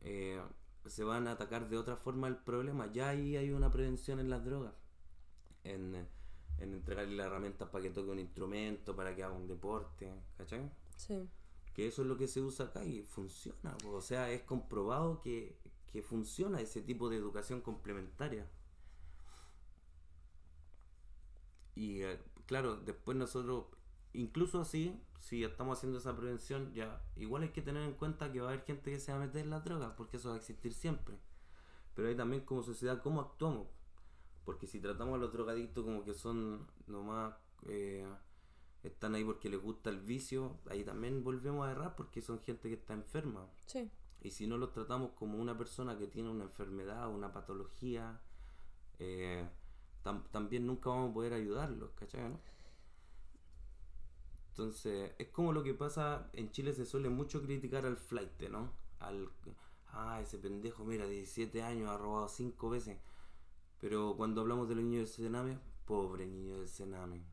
eh, 0.00 0.40
se 0.86 1.04
van 1.04 1.28
a 1.28 1.32
atacar 1.32 1.68
de 1.68 1.76
otra 1.76 1.96
forma 1.96 2.28
el 2.28 2.38
problema. 2.38 2.90
Ya 2.90 3.10
ahí 3.10 3.36
hay 3.36 3.50
una 3.50 3.70
prevención 3.70 4.20
en 4.20 4.30
las 4.30 4.42
drogas. 4.42 4.72
En, 5.64 5.94
en 6.58 6.72
entregarle 6.72 7.14
las 7.14 7.26
herramientas 7.26 7.68
para 7.68 7.84
que 7.84 7.90
toque 7.90 8.10
un 8.10 8.20
instrumento, 8.20 8.96
para 8.96 9.14
que 9.14 9.22
haga 9.22 9.34
un 9.34 9.46
deporte, 9.46 10.10
¿cachai? 10.38 10.72
sí. 10.96 11.28
que 11.74 11.86
eso 11.88 12.02
es 12.02 12.08
lo 12.08 12.16
que 12.16 12.26
se 12.26 12.40
usa 12.40 12.66
acá 12.66 12.86
y 12.86 13.02
funciona. 13.02 13.76
O 13.84 14.00
sea, 14.00 14.30
es 14.30 14.42
comprobado 14.44 15.20
que, 15.20 15.58
que 15.88 16.00
funciona 16.00 16.58
ese 16.62 16.80
tipo 16.80 17.10
de 17.10 17.18
educación 17.18 17.60
complementaria. 17.60 18.48
Y 21.74 22.02
eh, 22.02 22.18
claro, 22.46 22.76
después 22.76 23.16
nosotros, 23.16 23.66
incluso 24.12 24.60
así, 24.60 25.00
si 25.20 25.44
estamos 25.44 25.78
haciendo 25.78 25.98
esa 25.98 26.16
prevención, 26.16 26.72
ya 26.74 27.02
igual 27.16 27.42
hay 27.44 27.50
que 27.50 27.62
tener 27.62 27.82
en 27.82 27.94
cuenta 27.94 28.32
que 28.32 28.40
va 28.40 28.48
a 28.48 28.52
haber 28.52 28.64
gente 28.64 28.90
que 28.90 29.00
se 29.00 29.12
va 29.12 29.18
a 29.18 29.26
meter 29.26 29.42
en 29.42 29.50
las 29.50 29.64
drogas, 29.64 29.92
porque 29.96 30.16
eso 30.16 30.28
va 30.30 30.34
a 30.34 30.38
existir 30.38 30.74
siempre. 30.74 31.16
Pero 31.94 32.08
hay 32.08 32.16
también 32.16 32.44
como 32.44 32.62
sociedad 32.62 33.02
cómo 33.02 33.20
actuamos. 33.20 33.68
Porque 34.44 34.66
si 34.66 34.80
tratamos 34.80 35.14
a 35.14 35.18
los 35.18 35.32
drogadictos 35.32 35.84
como 35.84 36.04
que 36.04 36.14
son 36.14 36.66
nomás... 36.86 37.34
eh, 37.66 38.06
están 38.82 39.14
ahí 39.14 39.24
porque 39.24 39.48
les 39.48 39.60
gusta 39.62 39.90
el 39.90 40.00
vicio, 40.00 40.58
ahí 40.68 40.84
también 40.84 41.22
volvemos 41.22 41.66
a 41.66 41.70
errar 41.70 41.94
porque 41.96 42.20
son 42.20 42.40
gente 42.40 42.68
que 42.68 42.74
está 42.74 42.94
enferma. 42.94 43.46
Sí, 43.66 43.90
Y 44.20 44.30
si 44.30 44.46
no 44.46 44.58
los 44.58 44.72
tratamos 44.72 45.12
como 45.12 45.38
una 45.38 45.56
persona 45.56 45.96
que 45.98 46.06
tiene 46.08 46.30
una 46.30 46.44
enfermedad, 46.44 47.08
una 47.08 47.32
patología, 47.32 48.20
eh, 48.98 49.48
tam- 50.02 50.24
también 50.30 50.66
nunca 50.66 50.90
vamos 50.90 51.10
a 51.10 51.14
poder 51.14 51.32
ayudarlos, 51.34 51.90
¿cachai? 51.92 52.28
no? 52.28 52.40
Entonces, 54.50 55.12
es 55.18 55.28
como 55.28 55.52
lo 55.52 55.62
que 55.62 55.74
pasa, 55.74 56.28
en 56.34 56.50
Chile 56.50 56.72
se 56.74 56.84
suele 56.84 57.08
mucho 57.08 57.42
criticar 57.42 57.86
al 57.86 57.96
flight, 57.96 58.42
¿no? 58.50 58.70
Al, 59.00 59.30
ah, 59.88 60.20
ese 60.20 60.38
pendejo, 60.38 60.84
mira, 60.84 61.06
17 61.06 61.62
años, 61.62 61.88
ha 61.90 61.96
robado 61.96 62.28
5 62.28 62.68
veces. 62.70 62.98
Pero 63.80 64.14
cuando 64.16 64.42
hablamos 64.42 64.68
de 64.68 64.74
los 64.76 64.84
niños 64.84 65.16
del 65.16 65.26
Sename, 65.26 65.58
pobre 65.86 66.26
niño 66.26 66.58
del 66.58 66.68
Sename. 66.68 67.24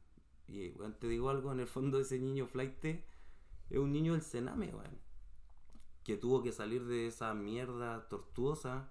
Y, 0.48 0.70
weón, 0.72 0.94
te 1.00 1.08
digo 1.08 1.30
algo, 1.30 1.52
en 1.52 1.60
el 1.60 1.68
fondo 1.68 2.00
ese 2.00 2.18
niño 2.20 2.48
flight 2.48 2.84
es 2.86 3.78
un 3.78 3.92
niño 3.92 4.14
del 4.14 4.22
Sename, 4.24 4.74
weón 4.74 5.10
que 6.10 6.18
tuvo 6.18 6.42
que 6.42 6.52
salir 6.52 6.86
de 6.86 7.06
esa 7.06 7.36
mierda 7.36 8.08
tortuosa 8.10 8.90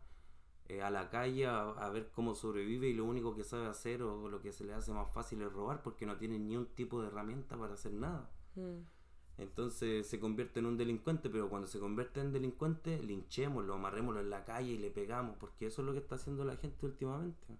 eh, 0.68 0.82
a 0.82 0.90
la 0.90 1.10
calle 1.10 1.46
a, 1.46 1.70
a 1.70 1.90
ver 1.90 2.10
cómo 2.12 2.34
sobrevive 2.34 2.88
y 2.88 2.94
lo 2.94 3.04
único 3.04 3.34
que 3.34 3.44
sabe 3.44 3.66
hacer 3.66 4.02
o 4.02 4.28
lo 4.28 4.40
que 4.42 4.52
se 4.52 4.64
le 4.64 4.74
hace 4.74 4.92
más 4.92 5.12
fácil 5.12 5.42
es 5.42 5.52
robar 5.52 5.82
porque 5.82 6.06
no 6.06 6.16
tiene 6.16 6.38
ni 6.38 6.56
un 6.56 6.66
tipo 6.66 7.00
de 7.00 7.08
herramienta 7.08 7.56
para 7.58 7.74
hacer 7.74 7.92
nada. 7.92 8.30
mm, 8.56 8.84
Entonces 9.38 10.06
se 10.06 10.20
convierte 10.20 10.60
en 10.60 10.66
un 10.66 10.76
delincuente, 10.76 11.30
pero 11.30 11.48
cuando 11.48 11.66
se 11.66 11.78
convierte 11.80 12.20
en 12.20 12.30
delincuente, 12.32 13.02
linchémoslo, 13.02 13.72
amarrémoslo 13.74 14.20
en 14.20 14.28
la 14.28 14.44
calle 14.44 14.72
y 14.72 14.78
le 14.78 14.90
pegamos, 14.90 15.36
porque 15.38 15.66
eso 15.66 15.80
es 15.80 15.86
lo 15.86 15.92
que 15.92 16.00
está 16.00 16.16
haciendo 16.16 16.44
la 16.44 16.56
gente 16.56 16.84
últimamente. 16.84 17.56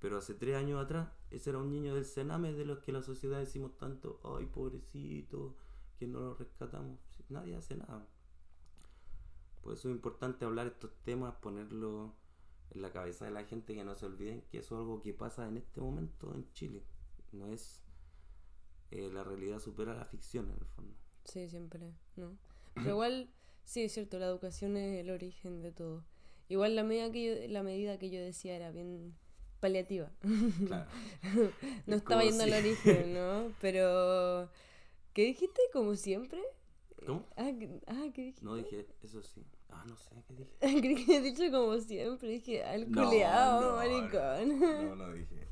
Pero 0.00 0.18
hace 0.18 0.34
tres 0.34 0.56
años 0.56 0.82
atrás, 0.82 1.08
ese 1.30 1.50
era 1.50 1.58
un 1.60 1.70
niño 1.70 1.94
del 1.94 2.04
Sename 2.04 2.52
de 2.52 2.64
los 2.64 2.78
que 2.80 2.92
la 2.92 3.02
sociedad 3.02 3.38
decimos 3.38 3.76
tanto, 3.78 4.20
ay 4.24 4.46
pobrecito, 4.46 5.56
que 5.98 6.06
no 6.08 6.20
lo 6.20 6.34
rescatamos. 6.34 6.98
Nadie 7.28 7.56
hace 7.56 7.76
nada. 7.76 8.06
Por 9.68 9.76
eso 9.76 9.90
es 9.90 9.94
importante 9.96 10.46
hablar 10.46 10.66
estos 10.66 10.90
temas, 11.04 11.34
ponerlo 11.42 12.14
en 12.70 12.80
la 12.80 12.90
cabeza 12.90 13.26
de 13.26 13.32
la 13.32 13.44
gente, 13.44 13.74
que 13.74 13.84
no 13.84 13.94
se 13.96 14.06
olviden 14.06 14.40
que 14.50 14.60
eso 14.60 14.76
es 14.76 14.78
algo 14.78 15.02
que 15.02 15.12
pasa 15.12 15.46
en 15.46 15.58
este 15.58 15.82
momento 15.82 16.34
en 16.34 16.50
Chile. 16.54 16.82
No 17.32 17.48
es 17.48 17.82
eh, 18.90 19.10
la 19.12 19.24
realidad 19.24 19.58
supera 19.58 19.92
la 19.92 20.06
ficción 20.06 20.46
en 20.46 20.56
el 20.58 20.64
fondo. 20.68 20.96
sí, 21.24 21.50
siempre, 21.50 21.92
¿no? 22.16 22.38
Pero 22.72 22.88
igual, 22.88 23.28
sí, 23.64 23.82
es 23.82 23.92
cierto, 23.92 24.18
la 24.18 24.24
educación 24.24 24.74
es 24.78 25.00
el 25.00 25.10
origen 25.10 25.60
de 25.60 25.70
todo. 25.70 26.02
Igual 26.48 26.74
la 26.74 26.82
medida 26.82 27.12
que 27.12 27.24
yo, 27.26 27.52
la 27.52 27.62
medida 27.62 27.98
que 27.98 28.08
yo 28.08 28.22
decía 28.22 28.56
era 28.56 28.70
bien, 28.70 29.18
paliativa. 29.60 30.10
Claro. 30.66 30.90
no 31.86 31.94
Es 31.94 32.00
estaba 32.00 32.24
yendo 32.24 32.44
al 32.44 32.54
origen, 32.54 33.12
¿no? 33.12 33.52
Pero... 33.60 34.48
¿Qué 35.12 35.26
dijiste? 35.26 35.60
¿Como 35.74 35.94
siempre? 35.94 36.40
¿Cómo? 37.06 37.26
Ah, 37.36 37.50
¿qué- 37.58 37.80
ah, 37.86 38.06
¿qué 38.12 38.22
dijiste? 38.22 38.44
No 38.44 38.54
dije, 38.56 38.86
eso 39.02 39.22
sí. 39.22 39.44
Ah, 39.70 39.84
no 39.86 39.96
sé, 39.96 40.10
¿qué 40.26 40.34
dije? 40.34 40.50
Creí 40.80 40.94
que 41.04 41.16
había 41.16 41.20
dicho 41.32 41.50
como 41.50 41.78
siempre. 41.78 42.28
Dije, 42.28 42.64
al 42.64 42.90
No, 42.90 43.04
culeado, 43.04 43.70
no, 43.70 43.76
maricón. 43.76 44.60
No, 44.60 44.96
no 45.06 45.12
dije 45.12 45.46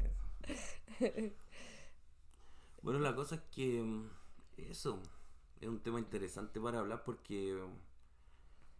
eso. 0.98 1.32
Bueno, 2.82 3.00
la 3.00 3.14
cosa 3.14 3.36
es 3.36 3.40
que 3.50 3.82
mm, 3.82 4.08
eso 4.58 5.00
es 5.60 5.68
un 5.68 5.80
tema 5.80 5.98
interesante 5.98 6.60
para 6.60 6.78
hablar 6.78 7.02
porque 7.04 7.58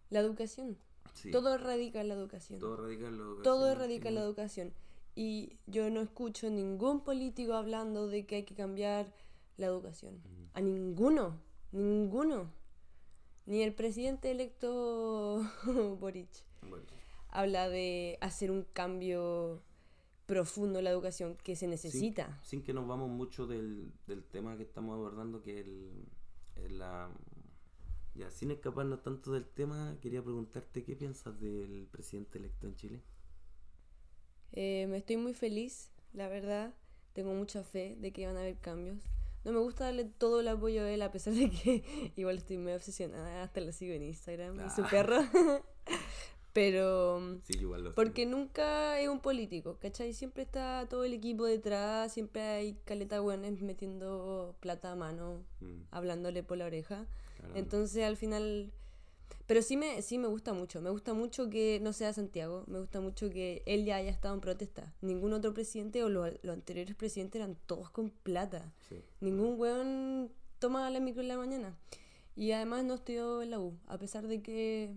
La 0.09 0.19
educación. 0.19 0.77
sí, 1.13 1.31
Todo 1.31 1.57
radica 1.57 2.01
en 2.01 2.07
la 2.09 2.13
educación. 2.15 2.59
todo 2.59 2.77
radica 2.77 3.07
en 3.07 3.17
la 3.17 3.23
educación, 3.23 3.43
Todo 3.43 3.75
radica 3.75 4.09
en 4.09 4.15
la 4.15 4.21
educación. 4.21 4.73
Y 5.15 5.57
yo 5.65 5.89
no 5.89 6.01
escucho 6.01 6.49
ningún 6.49 7.03
político 7.03 7.53
hablando 7.53 8.07
de 8.07 8.25
que 8.25 8.35
hay 8.37 8.43
que 8.43 8.55
cambiar 8.55 9.11
la 9.57 9.65
educación. 9.67 10.21
A 10.53 10.61
ninguno. 10.61 11.41
Ninguno. 11.71 12.51
Ni 13.45 13.63
el 13.63 13.73
presidente 13.73 14.31
electo 14.31 15.41
Boric 15.99 16.29
habla 17.29 17.69
de 17.69 18.17
hacer 18.21 18.51
un 18.51 18.63
cambio 18.63 19.61
profundo 20.25 20.79
en 20.79 20.85
la 20.85 20.91
educación 20.91 21.37
que 21.43 21.55
se 21.55 21.67
necesita. 21.67 22.39
Sin, 22.41 22.59
sin 22.59 22.63
que 22.63 22.73
nos 22.73 22.87
vamos 22.87 23.09
mucho 23.09 23.47
del, 23.47 23.93
del 24.07 24.23
tema 24.23 24.57
que 24.57 24.63
estamos 24.63 24.95
abordando, 24.95 25.41
que 25.41 25.59
el, 25.59 26.05
el 26.55 26.79
la... 26.79 27.09
Ya, 28.15 28.31
sin 28.31 28.49
escaparnos 28.49 29.03
tanto 29.03 29.31
del 29.31 29.45
tema, 29.45 29.95
quería 30.01 30.23
preguntarte 30.23 30.83
qué 30.83 30.95
piensas 30.95 31.39
del 31.39 31.87
presidente 31.91 32.39
electo 32.39 32.65
en 32.65 32.75
Chile. 32.75 33.01
Eh, 34.53 34.87
me 34.89 34.97
estoy 34.97 35.17
muy 35.17 35.35
feliz, 35.35 35.91
la 36.13 36.27
verdad. 36.27 36.73
Tengo 37.13 37.33
mucha 37.35 37.63
fe 37.63 37.95
de 37.99 38.11
que 38.11 38.25
van 38.25 38.37
a 38.37 38.41
haber 38.41 38.57
cambios. 38.57 39.03
No 39.47 39.53
me 39.53 39.59
gusta 39.59 39.85
darle 39.85 40.03
todo 40.05 40.41
el 40.41 40.47
apoyo 40.49 40.83
a 40.83 40.91
él, 40.91 41.01
a 41.01 41.09
pesar 41.11 41.33
de 41.33 41.49
que 41.49 41.83
igual 42.17 42.37
estoy 42.37 42.57
medio 42.57 42.75
obsesionada. 42.75 43.43
Hasta 43.43 43.61
lo 43.61 43.71
sigo 43.71 43.93
en 43.93 44.03
Instagram, 44.03 44.57
y 44.65 44.69
su 44.69 44.81
Ah. 44.83 44.87
perro. 44.91 45.17
Pero. 46.53 47.39
Sí, 47.43 47.53
igual 47.59 47.83
lo 47.83 47.93
Porque 47.95 48.25
nunca 48.25 48.99
es 48.99 49.07
un 49.07 49.19
político, 49.19 49.77
¿cachai? 49.79 50.13
Siempre 50.13 50.43
está 50.43 50.87
todo 50.89 51.03
el 51.03 51.13
equipo 51.13 51.45
detrás, 51.45 52.11
siempre 52.11 52.41
hay 52.41 52.73
caleta 52.83 53.19
buenas 53.19 53.61
metiendo 53.61 54.55
plata 54.59 54.91
a 54.91 54.95
mano, 54.95 55.43
Mm. 55.61 55.83
hablándole 55.91 56.43
por 56.43 56.57
la 56.57 56.65
oreja. 56.65 57.05
Caramba. 57.37 57.59
Entonces 57.59 58.03
al 58.03 58.17
final... 58.17 58.71
Pero 59.47 59.61
sí 59.61 59.77
me, 59.77 60.01
sí 60.01 60.17
me 60.17 60.27
gusta 60.27 60.53
mucho, 60.53 60.81
me 60.81 60.89
gusta 60.89 61.13
mucho 61.13 61.49
que 61.49 61.79
no 61.81 61.93
sea 61.93 62.11
Santiago, 62.11 62.65
me 62.67 62.79
gusta 62.79 62.99
mucho 62.99 63.29
que 63.29 63.63
él 63.65 63.85
ya 63.85 63.95
haya 63.95 64.11
estado 64.11 64.35
en 64.35 64.41
protesta. 64.41 64.93
Ningún 65.01 65.31
otro 65.31 65.53
presidente 65.53 66.03
o 66.03 66.09
los, 66.09 66.33
los 66.43 66.53
anteriores 66.53 66.95
presidentes 66.95 67.39
eran 67.39 67.57
todos 67.65 67.89
con 67.89 68.09
plata. 68.09 68.73
Sí. 68.89 69.01
Ningún 69.21 69.57
weón 69.57 70.31
tomaba 70.59 70.89
la 70.89 70.99
micro 70.99 71.21
en 71.21 71.29
la 71.29 71.37
mañana. 71.37 71.77
Y 72.35 72.51
además 72.51 72.83
no 72.83 72.95
estudió 72.95 73.41
en 73.41 73.51
la 73.51 73.59
U, 73.59 73.77
a 73.87 73.97
pesar 73.97 74.27
de 74.27 74.41
que... 74.41 74.93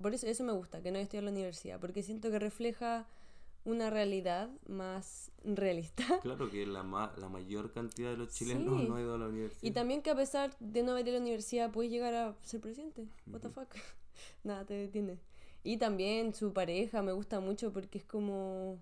Por 0.00 0.14
eso, 0.14 0.26
eso 0.26 0.42
me 0.42 0.52
gusta, 0.52 0.82
que 0.82 0.90
no 0.90 0.96
haya 0.96 1.04
estudiado 1.04 1.28
en 1.28 1.34
la 1.34 1.38
universidad, 1.38 1.78
porque 1.78 2.02
siento 2.02 2.30
que 2.30 2.38
refleja 2.38 3.06
una 3.64 3.90
realidad 3.90 4.50
más 4.68 5.30
realista. 5.44 6.04
Claro 6.22 6.50
que 6.50 6.66
la, 6.66 6.82
ma- 6.82 7.12
la 7.16 7.28
mayor 7.28 7.72
cantidad 7.72 8.10
de 8.10 8.16
los 8.16 8.30
chilenos 8.34 8.80
Sí. 8.82 8.88
no 8.88 8.96
ha 8.96 9.00
ido 9.00 9.14
a 9.14 9.18
la 9.18 9.28
universidad. 9.28 9.62
Y 9.62 9.72
también 9.72 10.02
que 10.02 10.10
a 10.10 10.16
pesar 10.16 10.54
de 10.60 10.82
no 10.82 10.92
haber 10.92 11.06
ido 11.08 11.16
a 11.16 11.18
la 11.18 11.22
universidad, 11.24 11.70
puedes 11.72 11.90
llegar 11.90 12.14
a 12.14 12.34
ser 12.42 12.60
presidente. 12.60 13.06
What 13.26 13.40
the 13.40 13.48
fuck. 13.50 13.74
Nada 14.44 14.64
te 14.64 14.74
detiene. 14.74 15.18
Y 15.62 15.78
también 15.78 16.34
su 16.34 16.52
pareja 16.52 17.02
me 17.02 17.12
gusta 17.12 17.40
mucho 17.40 17.72
porque 17.72 17.98
es 17.98 18.04
como... 18.04 18.78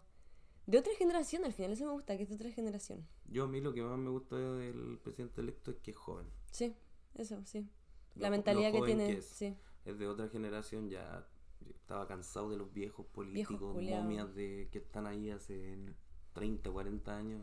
De 0.66 0.78
otra 0.78 0.92
generación, 0.96 1.44
al 1.44 1.52
final 1.52 1.72
eso 1.72 1.84
me 1.86 1.92
gusta, 1.92 2.16
que 2.16 2.22
es 2.22 2.28
de 2.28 2.36
otra 2.36 2.50
generación. 2.50 3.04
Yo 3.28 3.44
a 3.44 3.48
mí 3.48 3.60
lo 3.60 3.72
que 3.72 3.82
más 3.82 3.98
me 3.98 4.10
gusta 4.10 4.36
del 4.36 4.98
presidente 5.02 5.40
electo 5.40 5.70
es 5.72 5.76
que 5.78 5.90
es 5.90 5.96
joven. 5.96 6.26
Sí, 6.52 6.74
eso, 7.14 7.40
sí. 7.44 7.66
La 8.14 8.30
mentalidad 8.30 8.72
lo 8.72 8.80
que 8.80 8.86
tiene, 8.86 9.06
que 9.08 9.18
es. 9.18 9.26
sí. 9.26 9.56
Es 9.84 9.98
de 9.98 10.06
otra 10.06 10.28
generación, 10.28 10.88
ya 10.88 11.26
estaba 11.70 12.06
cansado 12.06 12.50
de 12.50 12.56
los 12.56 12.72
viejos 12.72 13.06
políticos, 13.06 13.74
momias 13.74 14.34
de 14.34 14.68
que 14.70 14.78
están 14.78 15.06
ahí 15.06 15.30
hace 15.30 15.78
30, 16.32 16.70
40 16.70 17.16
años, 17.16 17.42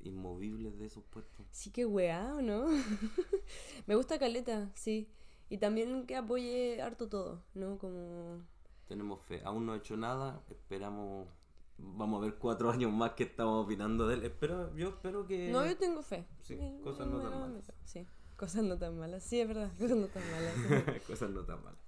inmovibles 0.00 0.78
de 0.78 0.88
sus 0.88 1.04
puestos. 1.04 1.46
Sí 1.50 1.70
que 1.70 1.86
weá, 1.86 2.34
¿o 2.34 2.42
no? 2.42 2.66
me 3.86 3.94
gusta 3.94 4.18
Caleta, 4.18 4.70
sí. 4.74 5.08
Y 5.48 5.58
también 5.58 6.06
que 6.06 6.16
apoye 6.16 6.80
harto 6.80 7.08
todo, 7.08 7.42
¿no? 7.54 7.78
Como... 7.78 8.42
Tenemos 8.86 9.20
fe. 9.22 9.40
Aún 9.44 9.66
no 9.66 9.72
ha 9.72 9.76
hecho 9.76 9.96
nada, 9.96 10.42
esperamos... 10.50 11.28
Vamos 11.76 12.22
a 12.22 12.26
ver 12.26 12.36
cuatro 12.36 12.70
años 12.70 12.92
más 12.92 13.12
que 13.12 13.24
estamos 13.24 13.64
opinando 13.64 14.06
de 14.06 14.14
él. 14.14 14.24
Espero, 14.24 14.74
yo 14.76 14.90
espero 14.90 15.26
que... 15.26 15.50
No, 15.50 15.66
yo 15.66 15.76
tengo 15.76 16.02
fe. 16.02 16.24
Sí, 16.42 16.56
cosas 16.84 17.08
no 17.08 17.20
tan 17.20 17.40
malas. 17.40 17.72
Sí, 17.84 18.06
cosas 18.36 18.62
no 18.62 18.78
tan 18.78 18.96
malas. 18.96 19.24
Sí, 19.24 19.40
es 19.40 19.48
verdad, 19.48 19.70
cosas 19.76 19.96
no 19.96 20.06
tan 20.06 20.22
malas. 20.30 21.02
Cosas 21.06 21.30
no 21.30 21.44
tan 21.44 21.64
malas. 21.64 21.83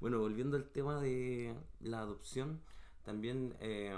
Bueno, 0.00 0.20
volviendo 0.20 0.56
al 0.56 0.68
tema 0.68 1.00
de 1.00 1.54
la 1.80 2.00
adopción, 2.00 2.60
también 3.04 3.54
eh, 3.60 3.92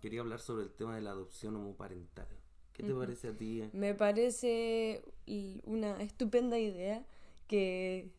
quería 0.00 0.20
hablar 0.20 0.40
sobre 0.40 0.64
el 0.64 0.72
tema 0.72 0.96
de 0.96 1.02
la 1.02 1.10
adopción 1.10 1.56
homoparental. 1.56 2.28
¿Qué 2.72 2.82
te 2.82 2.92
parece 2.92 3.28
a 3.28 3.36
ti? 3.36 3.62
Me 3.72 3.94
parece 3.94 5.02
una 5.64 6.02
estupenda 6.02 6.58
idea 6.58 7.06
que 7.46 8.10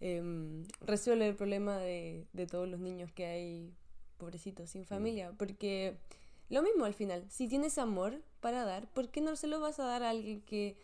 em, 0.00 0.64
resuelve 0.82 1.26
el 1.26 1.36
problema 1.36 1.78
de, 1.78 2.26
de 2.34 2.46
todos 2.46 2.68
los 2.68 2.80
niños 2.80 3.10
que 3.12 3.24
hay, 3.24 3.72
pobrecitos, 4.18 4.70
sin 4.70 4.84
familia. 4.84 5.32
Porque 5.38 5.96
lo 6.50 6.62
mismo 6.62 6.84
al 6.84 6.94
final, 6.94 7.24
si 7.30 7.48
tienes 7.48 7.78
amor 7.78 8.20
para 8.40 8.64
dar, 8.64 8.86
¿por 8.92 9.10
qué 9.10 9.20
no 9.20 9.36
se 9.36 9.46
lo 9.46 9.60
vas 9.60 9.80
a 9.80 9.84
dar 9.84 10.02
a 10.02 10.10
alguien 10.10 10.42
que, 10.42 10.76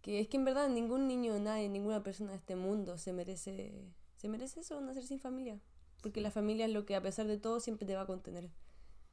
que 0.00 0.20
es 0.20 0.28
que 0.28 0.38
en 0.38 0.44
verdad 0.44 0.68
ningún 0.68 1.06
niño, 1.06 1.38
nadie, 1.38 1.68
ninguna 1.68 2.02
persona 2.02 2.30
de 2.30 2.38
este 2.38 2.56
mundo 2.56 2.96
se 2.96 3.12
merece, 3.12 3.74
se 4.22 4.28
merece 4.28 4.60
eso, 4.60 4.80
nacer 4.80 5.02
sin 5.02 5.18
familia? 5.18 5.58
Porque 6.00 6.20
la 6.20 6.30
familia 6.30 6.66
es 6.66 6.72
lo 6.72 6.86
que 6.86 6.94
a 6.94 7.02
pesar 7.02 7.26
de 7.26 7.38
todo 7.38 7.58
siempre 7.58 7.86
te 7.86 7.96
va 7.96 8.02
a 8.02 8.06
contener, 8.06 8.50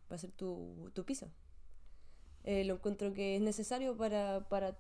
va 0.10 0.16
a 0.16 0.20
ser 0.20 0.32
tu, 0.32 0.92
tu 0.94 1.04
piso. 1.04 1.32
Eh, 2.44 2.64
lo 2.64 2.76
encuentro 2.76 3.12
que 3.12 3.36
es 3.36 3.42
necesario 3.42 3.98
para, 3.98 4.48
para 4.50 4.78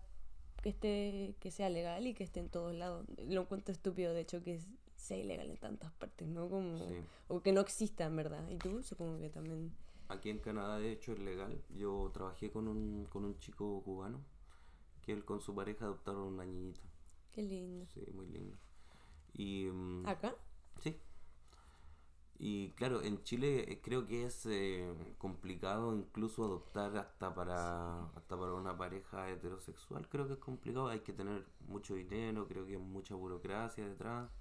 que 0.61 0.69
esté 0.69 1.36
que 1.39 1.49
sea 1.49 1.69
legal 1.71 2.05
y 2.05 2.13
que 2.13 2.23
esté 2.23 2.41
en 2.41 2.49
todos 2.49 2.75
lados. 2.75 3.07
Lo 3.27 3.41
encuentro 3.41 3.71
estúpido, 3.71 4.13
de 4.13 4.21
hecho, 4.21 4.43
que 4.43 4.59
sea 4.97 5.17
ilegal 5.17 5.49
en 5.49 5.57
tantas 5.57 5.91
partes, 5.93 6.27
¿no? 6.27 6.47
Como, 6.47 6.77
Sí. 6.77 6.93
O 7.27 7.41
que 7.41 7.51
no 7.51 7.61
exista, 7.61 8.05
en 8.05 8.15
verdad. 8.15 8.47
Y 8.51 8.57
tú, 8.57 8.84
supongo 8.84 9.19
que 9.19 9.32
también. 9.32 9.71
Aquí 10.09 10.30
en 10.30 10.38
Canadá, 10.38 10.77
de 10.77 10.91
hecho, 10.91 11.13
es 11.13 11.19
legal. 11.19 11.59
Yo 11.75 12.11
trabajé 12.13 12.51
con 12.51 12.67
un, 12.67 13.05
con 13.05 13.25
un 13.25 13.36
chico 13.39 13.82
cubano 13.84 14.21
que 15.01 15.11
él 15.11 15.25
con 15.25 15.41
su 15.41 15.55
pareja 15.55 15.86
adoptaron 15.86 16.21
una 16.21 16.45
niñita. 16.45 16.82
Qué 17.32 17.41
lindo. 17.41 17.88
Sí, 17.88 18.05
muy 18.13 18.27
lindo. 18.27 18.55
Y... 19.34 19.65
mm, 19.71 20.05
¿Acá? 20.07 20.36
Sí. 20.82 20.99
Y 22.39 22.71
claro, 22.71 23.01
en 23.03 23.21
Chile 23.23 23.65
eh, 23.71 23.82
creo 23.82 24.07
que 24.07 24.25
es 24.25 24.45
eh, 24.45 24.93
complicado 25.17 25.93
incluso 25.93 26.45
adoptar 26.45 26.95
hasta 26.97 27.34
para 27.36 28.05
hasta 28.15 28.38
para 28.39 28.53
una 28.53 28.77
pareja 28.77 29.30
heterosexual. 29.30 30.07
Creo 30.07 30.25
que 30.27 30.34
es 30.34 30.39
complicado, 30.39 30.88
hay 30.88 31.01
que 31.01 31.11
tener 31.13 31.45
mucho 31.67 31.95
dinero, 31.95 32.47
creo 32.47 32.65
que 32.65 32.73
hay 32.73 32.77
mucha 32.77 33.15
burocracia 33.15 33.88
detrás. 33.88 34.32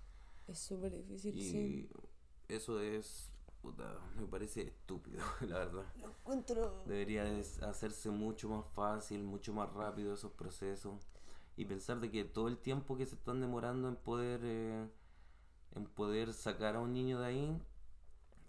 Es 0.47 0.59
súper 0.59 0.93
difícil, 0.93 1.37
Y 1.37 1.43
sí. 1.43 1.89
eso 2.49 2.81
es, 2.81 3.31
puta, 3.61 4.01
me 4.17 4.27
parece 4.27 4.63
estúpido, 4.63 5.23
la 5.43 5.59
verdad. 5.59 5.85
Lo 6.01 6.09
encuentro. 6.09 6.83
Debería 6.87 7.25
de 7.25 7.41
hacerse 7.63 8.11
mucho 8.11 8.49
más 8.49 8.65
fácil, 8.75 9.23
mucho 9.25 9.53
más 9.53 9.73
rápido 9.73 10.15
esos 10.15 10.33
procesos. 10.33 11.07
Y 11.59 11.67
pensar 11.67 12.01
de 12.01 12.11
que 12.11 12.25
todo 12.25 12.49
el 12.49 12.59
tiempo 12.59 12.97
que 12.97 13.07
se 13.07 13.17
están 13.17 13.43
demorando 13.43 13.89
en 13.91 13.97
poder 13.97 14.41
eh, 14.45 14.89
en 15.75 15.87
poder 15.87 16.33
sacar 16.35 16.77
a 16.77 16.81
un 16.81 16.93
niño 16.95 17.21
de 17.21 17.27
ahí, 17.27 17.63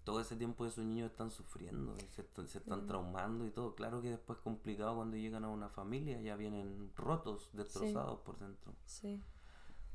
todo 0.03 0.21
ese 0.21 0.35
tiempo 0.35 0.65
esos 0.65 0.85
niños 0.85 1.11
están 1.11 1.31
sufriendo, 1.31 1.95
se, 2.11 2.21
están- 2.21 2.47
se 2.47 2.59
están 2.59 2.85
traumando 2.87 3.45
y 3.45 3.51
todo. 3.51 3.75
Claro 3.75 4.01
que 4.01 4.09
después 4.11 4.37
es 4.39 4.43
complicado 4.43 4.95
cuando 4.97 5.17
llegan 5.17 5.43
a 5.45 5.49
una 5.49 5.69
familia, 5.69 6.21
ya 6.21 6.35
vienen 6.35 6.91
rotos, 6.95 7.49
destrozados 7.53 8.19
por 8.21 8.39
dentro. 8.39 8.73
Sí. 8.85 9.21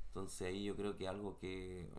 Entonces 0.08 0.48
ahí 0.48 0.64
yo 0.64 0.76
creo 0.76 0.96
que 0.96 1.08
algo 1.08 1.38
que 1.38 1.90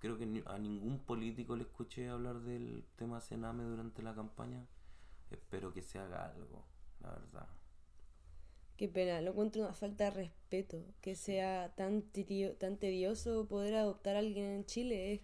creo 0.00 0.18
que 0.18 0.42
a 0.46 0.58
ningún 0.58 1.00
político 1.00 1.56
le 1.56 1.62
escuché 1.64 2.08
hablar 2.08 2.40
del 2.40 2.84
tema 2.96 3.20
Sename 3.20 3.64
durante 3.64 4.02
la 4.02 4.14
campaña. 4.14 4.66
Espero 5.30 5.72
que 5.72 5.82
se 5.82 5.98
haga 5.98 6.26
algo, 6.26 6.64
la 7.00 7.10
verdad. 7.10 7.48
Qué 8.76 8.88
pena, 8.88 9.20
lo 9.22 9.30
encuentro 9.30 9.62
una 9.62 9.72
falta 9.72 10.04
de 10.04 10.10
respeto. 10.10 10.84
Que 11.00 11.14
sea 11.14 11.74
tan, 11.76 12.02
tirio- 12.12 12.56
tan 12.56 12.76
tedioso 12.78 13.46
poder 13.48 13.74
adoptar 13.74 14.16
a 14.16 14.18
alguien 14.18 14.44
en 14.50 14.64
Chile. 14.66 15.14
Es- 15.14 15.20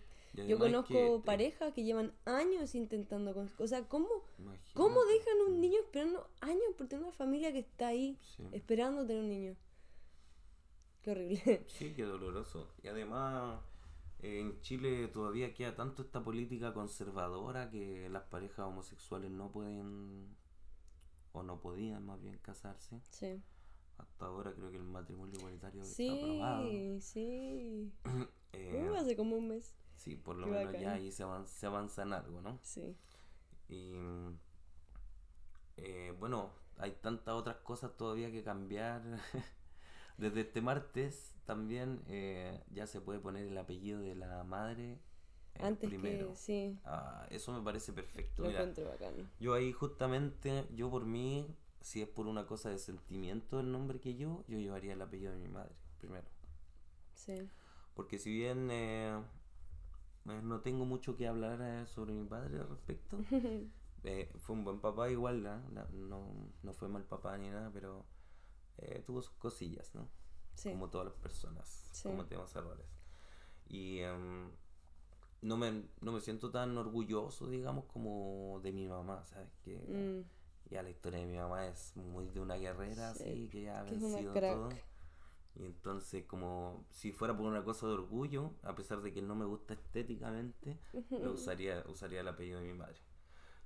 Yo 0.48 0.58
conozco 0.58 0.94
que 0.94 1.18
te- 1.18 1.26
parejas 1.26 1.74
que 1.74 1.84
llevan 1.84 2.14
años 2.24 2.74
intentando... 2.74 3.34
con- 3.34 3.50
O 3.58 3.66
sea, 3.66 3.86
¿cómo, 3.88 4.08
Imagínate. 4.38 4.72
¿cómo 4.74 5.04
dejan 5.04 5.36
un 5.48 5.60
niño 5.60 5.78
esperando 5.80 6.26
años 6.40 6.62
por 6.78 6.86
tener 6.88 7.04
una 7.04 7.12
familia 7.12 7.52
que 7.52 7.58
está 7.58 7.88
ahí 7.88 8.18
Sí. 8.36 8.42
esperando 8.52 9.06
tener 9.06 9.22
un 9.22 9.28
niño? 9.28 9.56
Qué 11.02 11.10
horrible. 11.10 11.64
Sí, 11.68 11.92
qué 11.94 12.04
doloroso. 12.04 12.72
Y 12.82 12.88
además, 12.88 13.60
eh, 14.20 14.50
Chile 14.62 15.08
todavía 15.08 15.52
queda 15.52 15.74
tanto 15.74 16.00
esta 16.02 16.22
política 16.24 16.72
conservadora 16.72 17.68
que 17.70 18.08
las 18.08 18.22
parejas 18.22 18.66
homosexuales 18.66 19.30
no 19.30 19.50
pueden 19.52 20.34
o 21.32 21.42
no 21.42 21.60
podían 21.60 22.04
más 22.06 22.20
bien 22.22 22.38
casarse. 22.38 23.00
Sí. 23.10 23.42
Hasta 23.98 24.26
ahora 24.26 24.52
creo 24.54 24.70
que 24.70 24.76
el 24.78 24.84
matrimonio 24.84 25.38
igualitario 25.38 25.82
Sí, 25.84 26.08
está 26.08 26.24
aprobado. 26.24 27.00
sí. 27.00 27.92
Eh, 28.54 28.86
Uh, 28.90 28.94
hace 28.96 29.16
como 29.16 29.36
un 29.36 29.48
mes. 29.48 29.74
sí, 29.96 30.14
por 30.16 30.36
lo 30.36 30.44
qué 30.46 30.50
menos 30.52 30.66
bacán. 30.66 30.80
ya 30.82 30.92
ahí 30.92 31.10
se 31.10 31.22
avanza, 31.22 31.54
se 31.58 31.66
avanza 31.66 32.02
en 32.02 32.12
algo, 32.12 32.42
¿no? 32.42 32.58
Sí. 32.62 32.94
Y 33.68 33.92
eh, 35.76 36.14
bueno, 36.18 36.50
hay 36.78 36.92
tantas 37.00 37.34
otras 37.34 37.56
cosas 37.58 37.96
todavía 37.96 38.30
que 38.30 38.42
cambiar. 38.42 39.02
Desde 40.18 40.42
este 40.42 40.60
martes 40.60 41.34
también 41.46 42.02
eh, 42.06 42.62
ya 42.70 42.86
se 42.86 43.00
puede 43.00 43.18
poner 43.20 43.46
el 43.46 43.56
apellido 43.58 44.00
de 44.00 44.14
la 44.14 44.44
madre 44.44 45.00
Antes 45.60 45.88
primero. 45.90 46.30
que, 46.30 46.36
sí, 46.36 46.78
Ah, 46.84 47.26
eso 47.30 47.52
me 47.52 47.62
parece 47.62 47.92
perfecto. 47.92 48.42
lo 48.42 48.48
Mira, 48.48 48.60
encuentro 48.62 48.88
bacán. 48.90 49.30
yo 49.38 49.54
ahí 49.54 49.72
justamente, 49.72 50.66
yo 50.74 50.90
por 50.90 51.04
mí, 51.04 51.46
si 51.80 52.02
es 52.02 52.08
por 52.08 52.26
una 52.26 52.46
cosa 52.46 52.70
de 52.70 52.78
sentimiento 52.78 53.60
el 53.60 53.70
nombre 53.70 54.00
que 54.00 54.14
yo, 54.16 54.44
yo 54.48 54.58
llevaría 54.58 54.94
el 54.94 55.02
apellido 55.02 55.32
de 55.32 55.38
mi 55.38 55.48
madre 55.48 55.74
primero. 55.98 56.26
Sí. 57.14 57.48
Porque 57.94 58.18
si 58.18 58.30
bien 58.32 58.68
eh, 58.70 59.14
eh, 60.26 60.40
no 60.42 60.60
tengo 60.60 60.84
mucho 60.84 61.16
que 61.16 61.26
hablar 61.28 61.60
eh, 61.62 61.86
sobre 61.86 62.12
mi 62.12 62.24
padre 62.26 62.58
al 62.60 62.68
respecto, 62.68 63.18
eh, 64.04 64.32
fue 64.38 64.56
un 64.56 64.64
buen 64.64 64.80
papá 64.80 65.10
igual. 65.10 65.42
La- 65.44 65.58
no, 65.92 66.50
no 66.62 66.72
fue 66.72 66.88
mal 66.88 67.04
papá 67.04 67.36
ni 67.38 67.50
nada, 67.50 67.70
pero 67.72 68.04
tuvo 69.06 69.22
sus 69.22 69.34
cosillas, 69.36 69.94
¿no? 69.94 70.08
Sí. 70.54 70.70
Como 70.70 70.90
todas 70.90 71.06
las 71.08 71.16
personas, 71.16 71.88
Sí. 71.92 72.08
cometemos 72.08 72.54
errores. 72.56 72.86
Y 73.68 73.98
em, 74.00 74.50
no, 75.42 75.56
me, 75.56 75.84
no 76.00 76.12
me 76.12 76.20
siento 76.20 76.50
tan 76.50 76.76
orgulloso, 76.78 77.48
digamos, 77.48 77.84
como 77.86 78.60
de 78.62 78.72
mi 78.72 78.88
mamá, 78.88 79.24
¿sabes? 79.24 79.50
Que 79.64 79.78
Mm, 79.88 80.24
ya 80.70 80.82
la 80.82 80.90
historia 80.90 81.20
de 81.20 81.26
mi 81.26 81.36
mamá 81.36 81.66
es 81.66 81.96
muy 81.96 82.28
de 82.30 82.40
una 82.40 82.56
guerrera, 82.56 83.14
Sí, 83.14 83.24
así, 83.24 83.48
que 83.48 83.62
ya 83.62 83.80
ha 83.80 83.82
vencido 83.84 84.32
todo. 84.34 84.70
Y 85.54 85.64
entonces, 85.66 86.24
como 86.24 86.86
si 86.90 87.12
fuera 87.12 87.36
por 87.36 87.46
una 87.46 87.62
cosa 87.64 87.86
de 87.86 87.94
orgullo, 87.94 88.54
a 88.62 88.74
pesar 88.74 89.02
de 89.02 89.12
que 89.12 89.22
no 89.22 89.34
me 89.34 89.44
gusta 89.44 89.74
estéticamente, 89.74 90.78
lo 91.18 91.32
usaría, 91.34 91.84
usaría 91.88 92.20
el 92.20 92.28
apellido 92.28 92.60
de 92.60 92.66
mi 92.66 92.74
madre. 92.74 92.98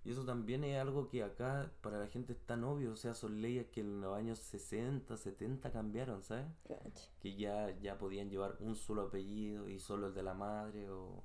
Y 0.04 0.10
eso 0.12 0.24
también 0.24 0.64
es 0.64 0.80
algo 0.80 1.08
que 1.08 1.22
acá 1.24 1.72
para 1.82 1.98
la 1.98 2.08
gente 2.08 2.32
es 2.34 2.40
tan 2.46 2.64
obvio, 2.64 2.92
o 2.92 2.96
sea, 2.96 3.14
son 3.14 3.42
leyes 3.42 3.66
que 3.68 3.80
en 3.80 4.00
los 4.00 4.16
años 4.16 4.38
60, 4.38 5.16
70 5.16 5.72
cambiaron, 5.72 6.22
¿sabes? 6.22 6.46
Que 7.20 7.36
ya, 7.36 7.70
ya 7.80 7.98
podían 7.98 8.30
llevar 8.30 8.56
un 8.60 8.76
solo 8.76 9.02
apellido 9.02 9.68
y 9.68 9.78
solo 9.78 10.08
el 10.08 10.14
de 10.14 10.22
la 10.22 10.34
madre 10.34 10.90
o... 10.90 11.22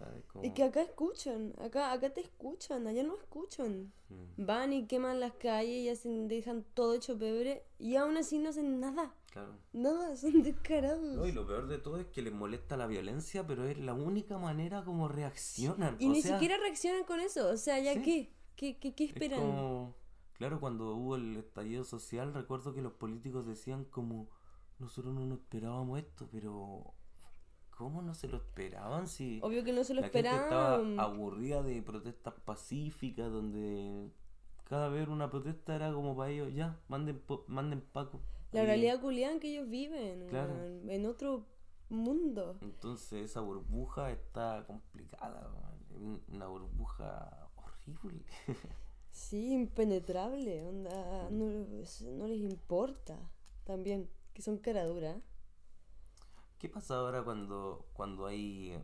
¿Sabes? 0.00 0.24
Como... 0.24 0.44
Y 0.46 0.52
que 0.54 0.62
acá 0.64 0.80
escuchan, 0.80 1.52
acá, 1.60 1.92
acá 1.92 2.08
te 2.08 2.22
escuchan, 2.22 2.86
allá 2.86 3.02
no 3.02 3.16
escuchan. 3.18 3.92
Mm, 4.08 4.46
Van 4.46 4.72
y 4.72 4.86
queman 4.86 5.20
las 5.20 5.34
calles 5.34 5.84
y 5.84 5.88
hacen, 5.90 6.26
dejan 6.26 6.64
todo 6.72 6.94
hecho 6.94 7.18
pebre 7.18 7.64
y 7.78 7.96
aún 7.96 8.16
así 8.16 8.38
no 8.38 8.48
hacen 8.48 8.80
nada. 8.80 9.14
claro. 9.30 9.52
Nada, 9.74 10.16
son 10.16 10.42
descarados. 10.42 11.02
No, 11.16 11.26
y 11.26 11.32
lo 11.32 11.46
peor 11.46 11.68
de 11.68 11.76
todo 11.76 11.98
es 11.98 12.06
que 12.06 12.22
les 12.22 12.32
molesta 12.32 12.78
la 12.78 12.86
violencia, 12.86 13.46
pero 13.46 13.66
es 13.68 13.78
la 13.78 13.92
única 13.92 14.38
manera 14.38 14.82
como 14.84 15.06
reaccionan. 15.06 15.96
Y 16.00 16.06
o 16.08 16.12
ni 16.12 16.22
sea, 16.22 16.32
siquiera 16.36 16.56
reaccionan 16.56 17.04
con 17.04 17.20
eso, 17.20 17.50
o 17.50 17.56
sea, 17.58 17.78
¿ya 17.78 17.92
Sí. 17.94 18.02
qué? 18.02 18.32
¿Qué, 18.56 18.78
qué, 18.78 18.94
qué 18.94 19.04
es 19.04 19.10
esperan? 19.12 19.38
como- 19.40 19.94
Claro, 20.32 20.58
cuando 20.60 20.94
hubo 20.96 21.16
el 21.16 21.36
estallido 21.36 21.84
social, 21.84 22.32
recuerdo 22.32 22.72
que 22.72 22.80
los 22.80 22.94
políticos 22.94 23.46
decían 23.46 23.84
como, 23.84 24.30
nosotros 24.78 25.12
no 25.12 25.26
nos 25.26 25.40
esperábamos 25.40 25.98
esto, 25.98 26.26
pero 26.32 26.94
¿cómo 27.80 28.02
no 28.02 28.12
se 28.14 28.28
lo 28.28 28.36
esperaban 28.36 29.08
si 29.08 29.40
Obvio 29.42 29.64
que 29.64 29.72
no 29.72 29.82
se 29.84 29.94
lo 29.94 30.02
la 30.02 30.08
gente 30.08 30.18
esperaban. 30.28 30.90
estaba 30.92 31.02
aburrida 31.02 31.62
de 31.62 31.80
protestas 31.82 32.34
pacíficas 32.44 33.32
donde 33.32 34.10
cada 34.64 34.88
vez 34.90 35.08
una 35.08 35.30
protesta 35.30 35.74
era 35.74 35.90
como 35.92 36.14
para 36.14 36.30
ellos, 36.30 36.52
ya, 36.54 36.78
manden, 36.88 37.22
manden 37.48 37.80
Paco. 37.80 38.20
La 38.52 38.62
Y- 38.62 38.66
realidad 38.66 39.00
culián 39.00 39.40
que 39.40 39.50
ellos 39.52 39.68
viven, 39.70 40.28
Claro. 40.28 40.52
en 40.88 41.06
otro 41.06 41.46
mundo. 41.88 42.58
Entonces 42.60 43.24
esa 43.30 43.40
burbuja 43.40 44.10
está 44.12 44.64
complicada. 44.66 45.50
Es 45.90 46.34
una 46.34 46.46
burbuja 46.48 47.48
horrible. 47.56 48.24
Sí, 49.12 49.52
impenetrable, 49.52 50.62
onda, 50.64 51.28
no, 51.30 51.46
no 52.12 52.26
les 52.28 52.40
importa 52.42 53.18
también, 53.64 54.08
que 54.32 54.40
son 54.40 54.56
cara 54.58 54.84
dura. 54.84 55.20
¿Qué 56.60 56.68
pasa 56.68 56.94
ahora 56.96 57.24
cuando, 57.24 57.86
cuando 57.92 58.26
hay 58.26 58.78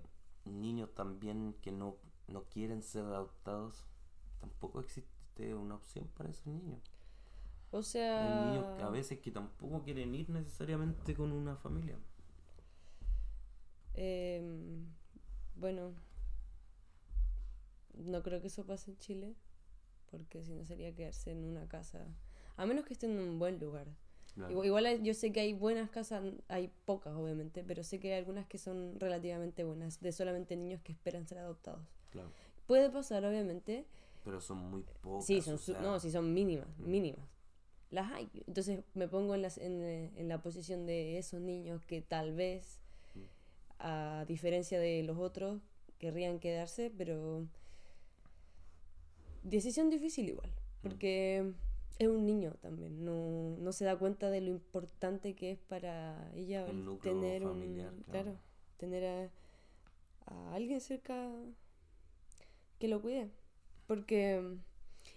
niños 0.44 0.92
también 0.94 1.54
que 1.62 1.70
no, 1.72 1.96
no 2.26 2.44
quieren 2.48 2.82
ser 2.82 3.04
adoptados? 3.04 3.86
Tampoco 4.40 4.80
existe 4.80 5.54
una 5.54 5.76
opción 5.76 6.08
para 6.16 6.30
esos 6.30 6.46
niños. 6.48 6.80
O 7.72 7.82
Hay 8.16 8.30
sea, 8.30 8.34
niños 8.34 8.66
que 8.74 8.82
a 8.82 8.88
veces 8.90 9.20
que 9.20 9.30
tampoco 9.30 9.84
quieren 9.84 10.12
ir 10.16 10.28
necesariamente 10.28 11.14
con 11.14 11.30
una 11.30 11.54
familia. 11.54 11.96
em, 13.94 14.86
bueno, 15.56 15.94
no 17.94 18.22
creo 18.22 18.40
que 18.40 18.46
eso 18.48 18.64
pase 18.66 18.90
en 18.92 18.98
Chile, 18.98 19.34
porque 20.10 20.44
si 20.44 20.54
no 20.54 20.64
sería 20.66 20.94
quedarse 20.94 21.32
en 21.32 21.44
una 21.44 21.68
casa, 21.68 22.06
a 22.56 22.66
menos 22.66 22.84
que 22.86 22.94
esté 22.94 23.06
en 23.06 23.18
un 23.18 23.38
buen 23.38 23.58
lugar. 23.60 23.88
Claro. 24.36 24.64
Igual, 24.64 25.02
yo 25.02 25.14
sé 25.14 25.32
que 25.32 25.40
hay 25.40 25.54
buenas 25.54 25.90
casas, 25.90 26.22
hay 26.48 26.70
pocas 26.84 27.14
obviamente, 27.14 27.64
pero 27.66 27.82
sé 27.82 27.98
que 27.98 28.12
hay 28.12 28.18
algunas 28.18 28.46
que 28.46 28.58
son 28.58 29.00
relativamente 29.00 29.64
buenas, 29.64 29.98
de 30.00 30.12
solamente 30.12 30.54
niños 30.56 30.80
que 30.82 30.92
esperan 30.92 31.26
ser 31.26 31.38
adoptados. 31.38 31.80
Claro. 32.10 32.28
Puede 32.66 32.90
pasar 32.90 33.24
obviamente, 33.24 33.86
Pero 34.24 34.40
son 34.40 34.58
muy 34.58 34.84
pocas. 35.00 35.24
sí, 35.26 35.40
son 35.40 35.54
o 35.54 35.58
su- 35.58 35.72
sea, 35.72 35.80
no, 35.80 35.98
sí 35.98 36.10
son 36.10 36.32
mínimas, 36.34 36.68
Mm. 36.78 36.90
mínimas. 36.90 37.26
Las 37.90 38.12
hay. 38.12 38.28
Entonces 38.46 38.80
me 38.94 39.08
pongo 39.08 39.34
en, 39.34 39.42
las, 39.42 39.56
en, 39.58 39.82
en 39.82 40.28
la 40.28 40.42
posición 40.42 40.84
de 40.86 41.16
esos 41.18 41.40
niños 41.40 41.82
que 41.86 42.02
tal 42.02 42.34
vez, 42.34 42.78
Mm. 43.14 43.20
a 43.78 44.24
diferencia 44.28 44.78
de 44.78 45.02
los 45.02 45.16
otros, 45.18 45.62
querrían 45.98 46.40
quedarse, 46.40 46.92
pero 46.98 47.46
decisión 49.44 49.88
difícil 49.90 50.28
igual, 50.28 50.50
Mm. 50.82 50.88
Es 51.98 52.08
un 52.08 52.26
niño 52.26 52.54
también, 52.60 53.04
no, 53.04 53.56
no 53.58 53.72
se 53.72 53.84
da 53.84 53.96
cuenta 53.98 54.30
de 54.30 54.40
lo 54.40 54.50
importante 54.50 55.34
que 55.34 55.52
es 55.52 55.58
para 55.58 56.30
ella 56.34 56.66
Un 56.66 56.98
tener 57.00 57.42
familiar, 57.42 57.92
un, 57.92 58.02
claro. 58.02 58.32
claro, 58.32 58.38
tener 58.78 59.04
a, 59.06 59.30
a 60.26 60.54
alguien 60.54 60.80
cerca 60.80 61.30
que 62.78 62.88
lo 62.88 63.00
cuide, 63.00 63.30
porque 63.86 64.42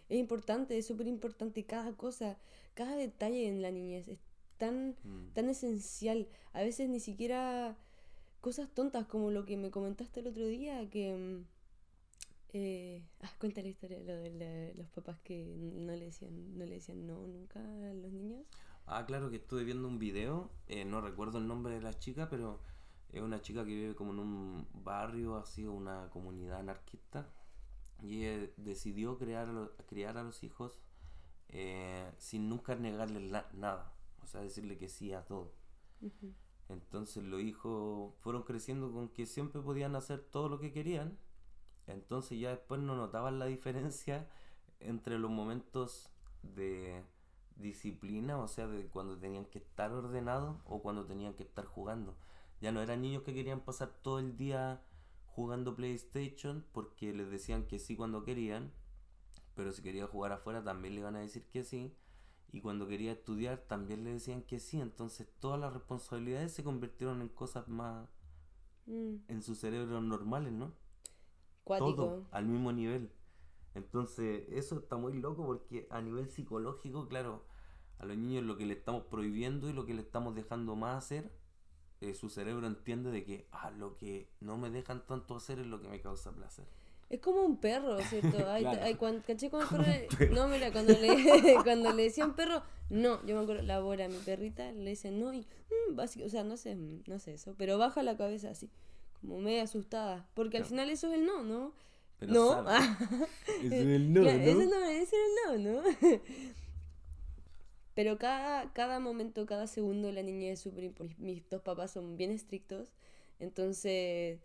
es 0.10 0.18
importante, 0.18 0.78
es 0.78 0.88
súper 0.88 1.08
importante 1.08 1.66
cada 1.66 1.94
cosa, 1.94 2.38
cada 2.74 2.96
detalle 2.96 3.48
en 3.48 3.62
la 3.62 3.72
niñez 3.72 4.08
es 4.08 4.20
tan, 4.58 4.96
Mm. 5.04 5.34
tan 5.34 5.50
esencial, 5.50 6.28
a 6.54 6.62
veces 6.62 6.90
ni 6.90 7.00
siquiera 7.00 7.78
cosas 8.42 8.70
tontas 8.74 9.06
como 9.08 9.32
lo 9.32 9.46
que 9.46 9.58
me 9.58 9.72
comentaste 9.72 10.22
el 10.22 10.28
otro 10.28 10.46
día, 10.48 10.90
que... 10.90 11.44
eh, 12.54 13.04
ah, 13.22 13.32
cuenta 13.40 13.62
la 13.62 13.68
historia 13.70 14.00
lo 14.00 14.16
de 14.18 14.32
la- 14.32 14.74
los 14.82 14.90
papás 14.90 15.20
que 15.24 15.46
no 15.58 15.94
le 15.94 16.06
decían 16.06 16.58
no 16.58 16.66
le 16.66 16.76
decían 16.76 17.06
no 17.08 17.26
nunca 17.28 17.60
a 17.60 17.94
los 17.94 18.12
niños. 18.12 18.46
Ah, 18.86 19.06
claro 19.06 19.30
que 19.30 19.38
estuve 19.38 19.64
viendo 19.64 19.88
un 19.88 20.00
video, 20.00 20.52
eh, 20.68 20.84
no 20.86 21.02
recuerdo 21.02 21.38
el 21.38 21.48
nombre 21.48 21.76
de 21.76 21.82
la 21.82 21.98
chica, 22.00 22.28
pero 22.30 22.60
es 23.12 23.22
una 23.22 23.42
chica 23.42 23.64
que 23.64 23.70
vive 23.72 23.96
como 23.96 24.12
en 24.14 24.20
un 24.20 24.68
barrio, 24.74 25.38
así, 25.38 25.66
una 25.68 26.10
comunidad 26.12 26.60
anarquista, 26.60 27.30
y 28.02 28.22
decidió 28.58 29.18
crear, 29.20 29.50
criar 29.88 30.18
a 30.18 30.24
los 30.24 30.44
hijos 30.44 30.80
eh, 31.50 32.12
sin 32.20 32.50
nunca 32.50 32.76
negarles 32.76 33.24
la- 33.32 33.50
nada, 33.54 33.94
o 34.24 34.28
sea, 34.28 34.42
decirle 34.42 34.78
que 34.78 34.90
sí 34.90 35.14
a 35.14 35.26
todo. 35.26 35.54
Entonces 36.70 37.24
los 37.24 37.42
hijos 37.42 38.14
fueron 38.22 38.44
creciendo 38.44 38.92
con 38.92 39.10
que 39.10 39.26
siempre 39.26 39.62
podían 39.62 39.96
hacer 39.96 40.22
todo 40.22 40.50
lo 40.50 40.60
que 40.60 40.72
querían. 40.72 41.18
Entonces 41.92 42.40
ya 42.40 42.50
después 42.50 42.82
no 42.82 42.96
notaban 42.96 43.40
la 43.40 43.46
diferencia 43.46 44.28
entre 44.80 45.20
los 45.20 45.32
momentos 45.32 46.10
de 46.44 47.04
disciplina, 47.56 48.38
o 48.38 48.48
sea, 48.48 48.68
de 48.68 48.88
cuando 48.88 49.18
tenían 49.18 49.46
que 49.46 49.60
estar 49.60 49.92
ordenados 49.92 50.58
o 50.66 50.82
cuando 50.82 51.06
tenían 51.06 51.34
que 51.34 51.44
estar 51.44 51.66
jugando. 51.66 52.16
Ya 52.62 52.72
no 52.72 52.82
eran 52.82 53.02
niños 53.02 53.24
que 53.24 53.34
querían 53.34 53.62
pasar 53.62 53.90
todo 54.02 54.20
el 54.20 54.38
día 54.38 54.82
jugando 55.28 55.76
PlayStation 55.76 56.66
porque 56.72 57.14
les 57.14 57.30
decían 57.30 57.66
que 57.66 57.80
sí 57.80 57.96
cuando 57.96 58.24
querían, 58.24 58.72
pero 59.56 59.72
si 59.72 59.82
quería 59.82 60.08
jugar 60.08 60.32
afuera 60.32 60.64
también 60.64 60.96
le 60.96 61.02
iban 61.02 61.16
a 61.16 61.20
decir 61.20 61.46
que 61.50 61.64
sí. 61.64 61.94
Y 62.52 62.62
cuando 62.62 62.88
quería 62.88 63.12
estudiar 63.12 63.60
también 63.60 64.04
le 64.04 64.14
decían 64.14 64.42
que 64.44 64.60
sí. 64.60 64.82
Entonces 64.82 65.28
todas 65.40 65.60
las 65.60 65.74
responsabilidades 65.74 66.54
se 66.54 66.64
convirtieron 66.64 67.22
en 67.22 67.30
cosas 67.30 67.68
más 67.68 68.10
Mm, 68.90 69.18
en 69.28 69.44
sus 69.44 69.60
cerebros 69.60 70.04
normales, 70.04 70.52
¿no? 70.52 70.74
Cuático. 71.70 71.96
Todo 71.96 72.26
al 72.32 72.46
mismo 72.46 72.72
nivel. 72.74 73.10
Entonces 73.76 74.46
eso 74.50 74.80
está 74.80 74.98
muy 74.98 75.14
loco 75.14 75.46
porque 75.46 75.88
a 75.92 76.02
nivel 76.02 76.28
psicológico, 76.30 77.08
claro, 77.08 77.44
a 78.00 78.06
los 78.06 78.18
niños 78.18 78.44
lo 78.44 78.58
que 78.58 78.66
le 78.66 78.74
estamos 78.74 79.04
prohibiendo 79.04 79.70
y 79.70 79.74
lo 79.74 79.86
que 79.86 79.94
le 79.94 80.02
estamos 80.02 80.34
dejando 80.36 80.76
más 80.76 80.98
hacer 80.98 81.32
eh, 82.02 82.14
su 82.14 82.30
cerebro 82.30 82.66
entiende 82.66 83.12
de 83.12 83.24
que 83.26 83.48
ah, 83.52 83.72
lo 83.72 83.98
que 83.98 84.30
no 84.40 84.58
me 84.58 84.70
dejan 84.72 85.06
tanto 85.06 85.36
hacer 85.36 85.60
es 85.60 85.68
lo 85.68 85.82
que 85.82 85.90
me 85.90 86.02
causa 86.02 86.32
placer. 86.32 86.66
Es 87.10 87.20
como 87.20 87.44
un 87.44 87.58
perro, 87.58 88.00
¿cierto? 88.02 88.38
Ay, 88.50 88.64
Claro. 88.64 88.80
ay, 88.84 88.96
cuan- 88.96 89.22
¿Caché 89.22 89.50
cuando 89.50 89.76
el 89.84 90.04
un 90.04 90.08
perro 90.08 90.18
perro. 90.18 90.36
No, 90.36 90.48
mira, 90.48 90.72
cuando 90.72 90.94
le, 90.94 91.08
cuando 91.64 91.92
le 91.94 92.04
decían 92.04 92.36
perro, 92.36 92.64
no, 92.90 93.24
yo 93.26 93.36
me 93.36 93.42
acuerdo, 93.44 93.64
la 93.64 93.80
Bora, 93.82 94.08
mi 94.08 94.18
perrita, 94.18 94.72
le 94.72 94.92
dicen 94.92 95.20
no 95.20 95.34
y, 95.34 95.42
mm, 95.90 95.96
básico, 95.96 96.26
o 96.26 96.30
sea, 96.30 96.44
no 96.44 96.56
sé, 96.58 96.76
mm, 96.76 97.04
no 97.08 97.20
sé 97.20 97.34
eso, 97.34 97.54
pero 97.58 97.78
baja 97.78 98.02
la 98.04 98.16
cabeza 98.16 98.50
así, 98.52 98.70
como 99.22 99.40
medio 99.40 99.64
asustada, 99.64 100.28
porque 100.34 100.58
al 100.58 100.66
final 100.66 100.90
eso 100.90 101.08
es 101.08 101.14
el 101.14 101.26
no, 101.26 101.44
¿no? 101.44 101.74
Pero 102.20 102.34
no, 102.34 102.52
ah, 102.68 102.98
Eso 103.64 103.66
es 103.66 103.72
el 103.74 104.14
no, 104.14 104.22
claro, 104.22 104.38
¿no? 104.38 104.44
Eso 104.44 104.70
no, 104.70 104.86
ese 104.86 105.04
es 105.04 105.14
el 105.14 105.64
no, 105.64 105.72
¿no? 105.72 105.84
Pero 107.96 108.18
cada, 108.18 108.72
cada 108.74 109.00
momento, 109.00 109.46
cada 109.46 109.68
segundo, 109.68 110.12
la 110.12 110.24
niña 110.24 110.52
es 110.52 110.62
súper 110.62 110.86
importante. 110.86 111.22
Mis 111.22 111.48
dos 111.50 111.62
papás 111.62 111.92
son 111.92 112.16
bien 112.16 112.32
estrictos, 112.32 112.94
entonces 113.40 114.40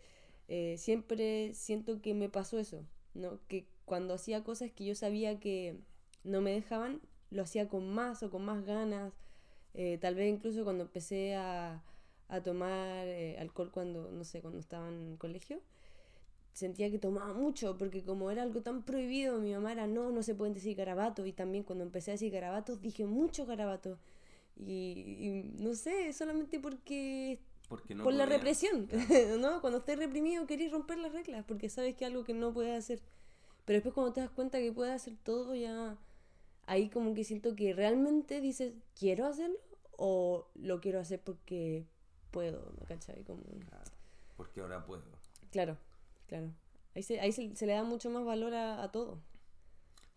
eh, 0.49 0.77
siempre 0.79 1.55
siento 1.55 2.01
que 2.01 2.15
me 2.15 2.29
pasó 2.29 2.59
eso, 2.59 2.85
¿no? 3.15 3.39
Que 3.49 3.67
cuando 3.85 4.15
hacía 4.15 4.43
cosas 4.45 4.71
que 4.73 4.85
yo 4.85 4.95
sabía 4.95 5.39
que 5.39 5.77
no 6.25 6.41
me 6.41 6.53
dejaban, 6.53 7.01
lo 7.31 7.43
hacía 7.43 7.69
con 7.69 7.93
más 7.93 8.23
o 8.23 8.31
con 8.31 8.45
más 8.45 8.65
ganas. 8.65 9.13
Eh, 9.75 9.99
tal 10.01 10.15
vez 10.15 10.33
incluso 10.33 10.65
cuando 10.65 10.85
empecé 10.85 11.35
a, 11.35 11.83
a 12.29 12.43
tomar 12.43 13.07
eh, 13.09 13.37
alcohol 13.39 13.71
cuando, 13.73 14.11
no 14.11 14.25
sé, 14.25 14.41
cuando 14.41 14.59
estaba 14.61 14.89
en 14.89 15.17
colegio, 15.17 15.61
sentía 16.53 16.91
que 16.91 16.99
tomaba 16.99 17.33
mucho, 17.35 17.77
porque 17.79 18.05
como 18.05 18.31
era 18.31 18.43
algo 18.43 18.63
tan 18.63 18.85
prohibido, 18.85 19.39
mi 19.41 19.53
mamá 19.53 19.73
era, 19.73 19.87
no, 19.87 20.11
no 20.13 20.23
se 20.23 20.35
pueden 20.35 20.55
decir 20.55 20.77
garabatos, 20.77 21.27
y 21.27 21.33
también 21.33 21.65
cuando 21.65 21.85
empecé 21.85 22.13
a 22.13 22.15
decir 22.15 22.33
garabatos, 22.33 22.81
dije 22.81 23.07
mucho 23.07 23.47
garabatos. 23.47 23.99
Y, 24.57 25.53
y 25.57 25.63
no 25.63 25.75
sé, 25.75 26.13
solamente 26.13 26.61
porque 26.61 27.41
Porque 27.69 27.95
no 27.95 28.05
por 28.05 28.15
la 28.15 28.27
podía. 28.27 28.27
represión, 28.27 28.89
¿no? 29.41 29.61
Cuando 29.61 29.79
estés 29.81 29.99
reprimido 29.99 30.47
querés 30.47 30.71
romper 30.73 30.99
las 30.99 31.13
reglas, 31.13 31.45
porque 31.47 31.69
sabes 31.69 31.95
que 31.97 32.05
es 32.05 32.11
algo 32.11 32.25
que 32.25 32.35
no 32.35 32.53
puedes 32.53 32.79
hacer. 32.79 33.03
Pero 33.65 33.77
después 33.79 33.95
cuando 33.95 34.13
te 34.13 34.21
das 34.21 34.31
cuenta 34.31 34.59
que 34.61 34.73
puedes 34.73 34.95
hacer 34.95 35.17
todo, 35.23 35.55
ya 35.55 35.99
ahí 36.67 36.91
como 36.91 37.15
que 37.15 37.25
siento 37.25 37.57
que 37.57 37.73
realmente 37.75 38.41
dices, 38.41 38.75
¿quiero 38.99 39.27
hacerlo? 39.27 39.59
O 39.97 40.49
lo 40.55 40.81
quiero 40.81 41.01
hacer 41.01 41.21
porque 41.23 41.87
puedo, 42.35 42.73
¿me 42.81 42.87
cachai? 42.87 43.23
Como... 43.25 43.43
Claro, 43.69 43.91
porque 44.37 44.61
ahora 44.61 44.85
puedo. 44.85 45.05
Claro, 45.51 45.77
claro. 46.27 46.51
Ahí 46.95 47.03
se, 47.03 47.21
ahí 47.21 47.33
se, 47.33 47.55
se 47.57 47.67
le 47.67 47.73
da 47.73 47.85
mucho 47.85 48.11
más 48.11 48.25
valor 48.25 48.55
a, 48.55 48.83
a 48.83 48.91
todo. 48.93 49.21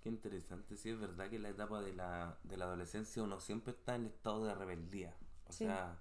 Qué 0.02 0.10
interesante, 0.10 0.78
sí 0.78 0.90
es 0.90 1.00
verdad 1.00 1.30
que 1.30 1.36
en 1.38 1.44
la 1.44 1.50
etapa 1.50 1.82
de 1.82 1.94
la, 1.94 2.38
de 2.44 2.58
la 2.58 2.66
adolescencia 2.66 3.22
uno 3.24 3.40
siempre 3.40 3.74
está 3.74 3.96
en 3.96 4.06
estado 4.08 4.46
de 4.46 4.56
rebeldía. 4.56 5.16
O 5.48 5.52
Sí. 5.52 5.66
sea, 5.66 6.00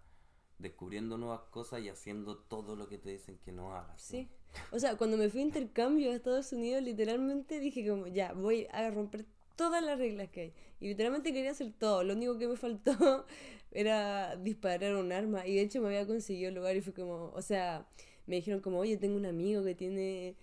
descubriendo 0.58 1.18
nuevas 1.18 1.42
cosas 1.50 1.80
y 1.82 1.88
haciendo 1.88 2.38
todo 2.38 2.76
lo 2.76 2.88
que 2.88 2.98
te 2.98 3.10
dicen 3.10 3.38
que 3.44 3.52
no 3.52 3.74
hagas. 3.74 3.88
¿no? 3.92 3.98
Sí. 3.98 4.28
O 4.72 4.78
sea, 4.78 4.96
cuando 4.96 5.16
me 5.18 5.28
fui 5.28 5.40
a 5.40 5.44
intercambio 5.44 6.10
a 6.10 6.14
Estados 6.14 6.52
Unidos, 6.52 6.82
literalmente 6.82 7.60
dije 7.60 7.86
como, 7.88 8.06
ya, 8.06 8.32
voy 8.32 8.66
a 8.72 8.90
romper 8.90 9.26
todas 9.56 9.82
las 9.82 9.98
reglas 9.98 10.28
que 10.30 10.40
hay. 10.40 10.52
Y 10.80 10.88
literalmente 10.88 11.32
quería 11.32 11.50
hacer 11.52 11.72
todo. 11.78 12.04
Lo 12.04 12.14
único 12.14 12.38
que 12.38 12.46
me 12.48 12.56
faltó 12.56 13.26
era 13.72 14.36
disparar 14.36 14.94
un 14.96 15.12
arma. 15.12 15.46
Y 15.46 15.54
de 15.56 15.62
hecho 15.62 15.80
me 15.80 15.88
había 15.88 16.06
conseguido 16.06 16.48
el 16.50 16.54
lugar 16.54 16.76
y 16.76 16.80
fue 16.82 16.92
como, 16.92 17.30
o 17.34 17.42
sea, 17.42 17.86
me 18.26 18.36
dijeron 18.36 18.60
como, 18.60 18.78
oye, 18.78 18.96
tengo 18.96 19.16
un 19.16 19.26
amigo 19.26 19.64
que 19.64 19.74
tiene 19.74 20.36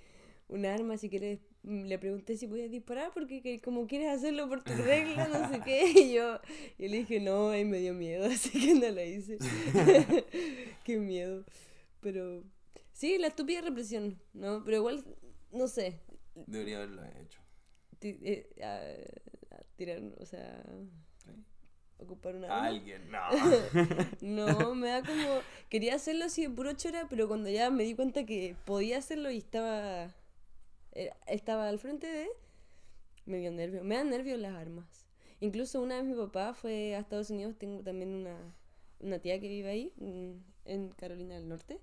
un 0.50 0.66
arma, 0.66 0.98
si 0.98 1.10
quieres, 1.10 1.40
Mm, 1.66 1.86
le 1.86 1.98
pregunté 1.98 2.36
si 2.36 2.46
podía 2.46 2.68
disparar 2.68 3.12
porque 3.14 3.42
que- 3.42 3.62
como 3.62 3.88
quieres 3.88 4.10
hacerlo 4.10 4.50
por 4.50 4.62
tu 4.66 4.74
regla, 4.74 5.30
no 5.30 5.48
sé 5.50 5.62
qué. 5.64 5.84
Y 6.10 6.14
yo, 6.14 6.40
y 6.78 6.90
le 6.90 6.98
dije, 6.98 7.22
no, 7.22 7.56
y 7.58 7.64
me 7.64 7.80
dio 7.80 7.94
miedo, 7.94 8.26
así 8.32 8.50
que 8.60 8.74
no 8.74 8.90
la 8.90 9.06
hice. 9.06 9.38
qué 10.84 10.98
miedo. 10.98 11.46
Pero 12.02 12.44
sí, 12.92 13.18
la 13.18 13.28
estúpida 13.28 13.62
represión, 13.62 14.20
¿no? 14.34 14.62
Pero 14.66 14.78
igual, 14.78 15.06
no 15.54 15.68
sé, 15.70 16.00
Debería 16.36 16.78
haberlo 16.78 17.04
hecho. 17.22 17.40
Eh, 18.06 18.50
a- 18.64 19.56
a 19.56 19.64
tirar, 19.76 20.02
o 20.20 20.26
sea, 20.26 20.64
ocupar 21.98 22.36
una 22.36 22.48
arma. 22.48 22.68
Alguien, 22.68 23.10
no. 23.10 23.20
No, 24.22 24.76
me 24.76 24.90
da 24.90 25.02
como. 25.04 25.40
Quería 25.70 25.96
hacerlo 25.96 26.26
así 26.26 26.44
de 26.44 26.50
puro 26.50 26.74
chora, 26.74 27.08
pero 27.10 27.28
cuando 27.28 27.50
ya 27.50 27.70
me 27.70 27.84
di 27.84 27.96
cuenta 27.96 28.26
que 28.26 28.56
podía 28.66 28.98
hacerlo 28.98 29.32
y 29.32 29.38
estaba. 29.38 30.14
eh, 30.92 31.12
Estaba 31.28 31.70
al 31.70 31.80
frente 31.80 32.08
de. 32.08 32.28
Me 33.26 33.38
dio 33.38 33.52
nervio. 33.52 33.84
Me 33.84 33.96
dan 33.96 34.10
nervios 34.10 34.40
las 34.40 34.54
armas. 34.54 35.06
Incluso 35.40 35.82
una 35.82 35.96
vez 35.98 36.06
mi 36.06 36.16
papá 36.16 36.54
fue 36.54 36.96
a 36.96 37.00
Estados 37.00 37.30
Unidos. 37.30 37.56
Tengo 37.58 37.82
también 37.84 38.14
una, 38.14 38.38
una 39.00 39.20
tía 39.20 39.40
que 39.40 39.48
vive 39.48 39.70
ahí, 39.70 39.94
mm, 39.98 40.32
en 40.66 40.90
Carolina 40.92 41.36
del 41.36 41.48
Norte. 41.50 41.80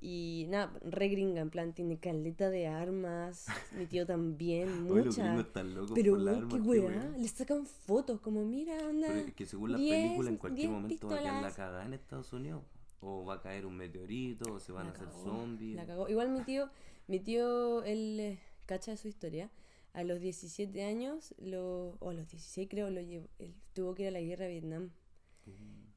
Y 0.00 0.46
nada, 0.48 0.72
re 0.82 1.08
gringa, 1.08 1.40
en 1.40 1.50
plan, 1.50 1.72
tiene 1.72 1.98
caleta 1.98 2.50
de 2.50 2.68
armas. 2.68 3.46
Mi 3.76 3.86
tío 3.86 4.06
también, 4.06 4.82
muchas. 4.84 5.16
gringos 5.16 5.46
están 5.46 5.74
locos 5.74 5.92
Pero 5.94 6.48
por 6.48 6.62
qué 6.62 6.68
weá, 6.68 7.08
le 7.16 7.28
sacan 7.28 7.66
fotos, 7.66 8.20
como 8.20 8.44
mira, 8.44 8.78
anda. 8.88 9.08
Pero 9.08 9.20
es 9.20 9.34
que 9.34 9.46
según 9.46 9.72
las 9.72 9.80
10, 9.80 10.02
películas, 10.04 10.32
en 10.32 10.38
cualquier 10.38 10.68
10 10.68 10.80
momento 10.80 11.08
va 11.08 11.14
a 11.14 11.18
quedar 11.18 11.32
la 11.32 11.48
pistolas. 11.48 11.56
cagada 11.56 11.86
en 11.86 11.94
Estados 11.94 12.32
Unidos. 12.32 12.62
O 13.00 13.24
va 13.24 13.34
a 13.34 13.40
caer 13.40 13.66
un 13.66 13.76
meteorito, 13.76 14.54
o 14.54 14.60
se 14.60 14.70
van 14.72 14.84
La 14.86 14.90
a 14.90 14.94
hacer 14.94 15.08
cagó, 15.08 15.24
zombies. 15.24 15.76
La 15.76 15.86
cagó. 15.86 16.08
Igual 16.08 16.30
mi 16.30 16.42
tío, 16.42 16.70
mi 17.08 17.18
tío, 17.18 17.82
él 17.82 18.20
eh, 18.20 18.38
cacha 18.66 18.96
su 18.96 19.08
historia. 19.08 19.50
A 19.94 20.04
los 20.04 20.20
17 20.20 20.84
años, 20.84 21.34
lo, 21.38 21.96
o 21.98 22.10
a 22.10 22.14
los 22.14 22.28
16 22.28 22.68
creo, 22.70 22.88
lo 22.90 23.00
llevó, 23.00 23.26
él 23.40 23.54
tuvo 23.72 23.94
que 23.96 24.02
ir 24.02 24.08
a 24.08 24.12
la 24.12 24.20
guerra 24.20 24.44
de 24.44 24.52
Vietnam. 24.52 24.90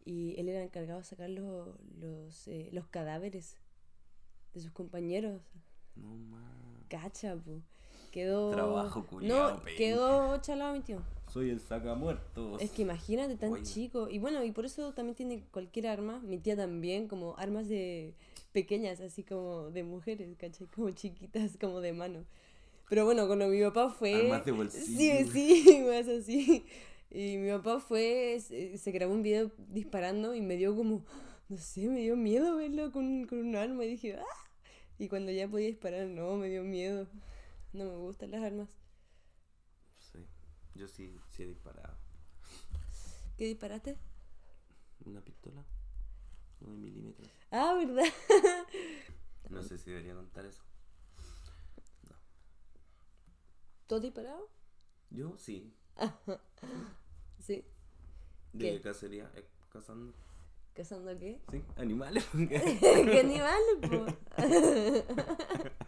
Y 0.05 0.33
él 0.39 0.49
era 0.49 0.63
encargado 0.63 0.99
de 0.99 1.05
sacar 1.05 1.29
los, 1.29 1.69
los, 1.99 2.47
eh, 2.47 2.69
los 2.71 2.87
cadáveres 2.87 3.57
de 4.53 4.61
sus 4.61 4.71
compañeros. 4.71 5.41
No 5.95 6.15
más. 6.15 6.41
Cacha, 6.89 7.35
po. 7.35 7.61
Quedó. 8.11 8.51
Trabajo 8.51 9.05
culiao, 9.05 9.51
No, 9.51 9.63
penca. 9.63 9.77
quedó 9.77 10.37
chalado 10.41 10.73
mi 10.73 10.81
tío. 10.81 11.01
Soy 11.29 11.49
el 11.49 11.61
sacamuertos. 11.61 12.61
Es 12.61 12.71
que 12.71 12.81
imagínate 12.81 13.37
tan 13.37 13.53
Oye. 13.53 13.63
chico. 13.63 14.09
Y 14.09 14.19
bueno, 14.19 14.43
y 14.43 14.51
por 14.51 14.65
eso 14.65 14.93
también 14.93 15.15
tiene 15.15 15.43
cualquier 15.51 15.87
arma. 15.87 16.19
Mi 16.19 16.37
tía 16.37 16.57
también, 16.57 17.07
como 17.07 17.37
armas 17.37 17.69
de 17.69 18.13
pequeñas, 18.51 18.99
así 18.99 19.23
como 19.23 19.69
de 19.71 19.83
mujeres, 19.83 20.35
¿cachai? 20.37 20.67
Como 20.67 20.89
chiquitas, 20.91 21.57
como 21.59 21.79
de 21.79 21.93
mano. 21.93 22.25
Pero 22.89 23.05
bueno, 23.05 23.25
cuando 23.27 23.47
mi 23.47 23.61
papá 23.61 23.89
fue. 23.89 24.13
Armas 24.25 24.45
de 24.45 24.51
bolsillo. 24.51 24.97
Sí, 25.25 25.63
sí, 25.63 25.83
más 25.87 26.05
así. 26.09 26.65
Y 27.09 27.37
mi 27.37 27.49
papá 27.51 27.79
fue, 27.79 28.37
se, 28.45 28.77
se 28.77 28.91
grabó 28.91 29.13
un 29.13 29.21
video 29.23 29.51
disparando 29.69 30.33
y 30.35 30.41
me 30.41 30.57
dio 30.57 30.75
como, 30.75 31.05
no 31.51 31.57
sé, 31.57 31.87
me 31.89 31.99
dio 31.99 32.15
miedo 32.15 32.55
verlo 32.55 32.91
con, 32.91 33.25
con 33.27 33.39
un 33.39 33.55
arma. 33.57 33.83
Y 33.83 33.89
dije, 33.89 34.17
¡ah! 34.17 34.47
Y 34.97 35.09
cuando 35.09 35.31
ya 35.31 35.47
podía 35.49 35.67
disparar, 35.67 36.07
no, 36.07 36.35
me 36.37 36.47
dio 36.47 36.63
miedo. 36.63 37.07
No 37.73 37.85
me 37.85 37.95
gustan 37.97 38.31
las 38.31 38.41
armas. 38.41 38.69
Sí. 39.99 40.25
Yo 40.75 40.87
sí, 40.87 41.19
sí 41.29 41.43
he 41.43 41.47
disparado. 41.47 41.97
¿Qué 43.37 43.45
disparaste? 43.45 43.97
Una 45.05 45.21
pistola. 45.21 45.65
9 46.61 46.77
milímetros. 46.77 47.29
Ah, 47.51 47.73
¿verdad? 47.73 48.05
No 49.49 49.61
sé 49.63 49.77
si 49.77 49.89
debería 49.89 50.13
contar 50.15 50.45
eso. 50.45 50.63
¿Tú 53.87 53.95
has 53.95 54.01
disparado? 54.01 54.47
Yo 55.09 55.37
sí. 55.37 55.73
Sí. 57.39 57.65
De 58.53 58.73
¿Qué? 58.75 58.81
cacería. 58.81 59.29
eh, 59.35 59.45
cazando. 59.69 60.13
¿Cazando 60.73 61.17
qué? 61.19 61.41
Sí, 61.51 61.61
animales. 61.75 62.25
¿Qué 62.37 63.19
animales, 63.19 63.77
po? 63.81 64.05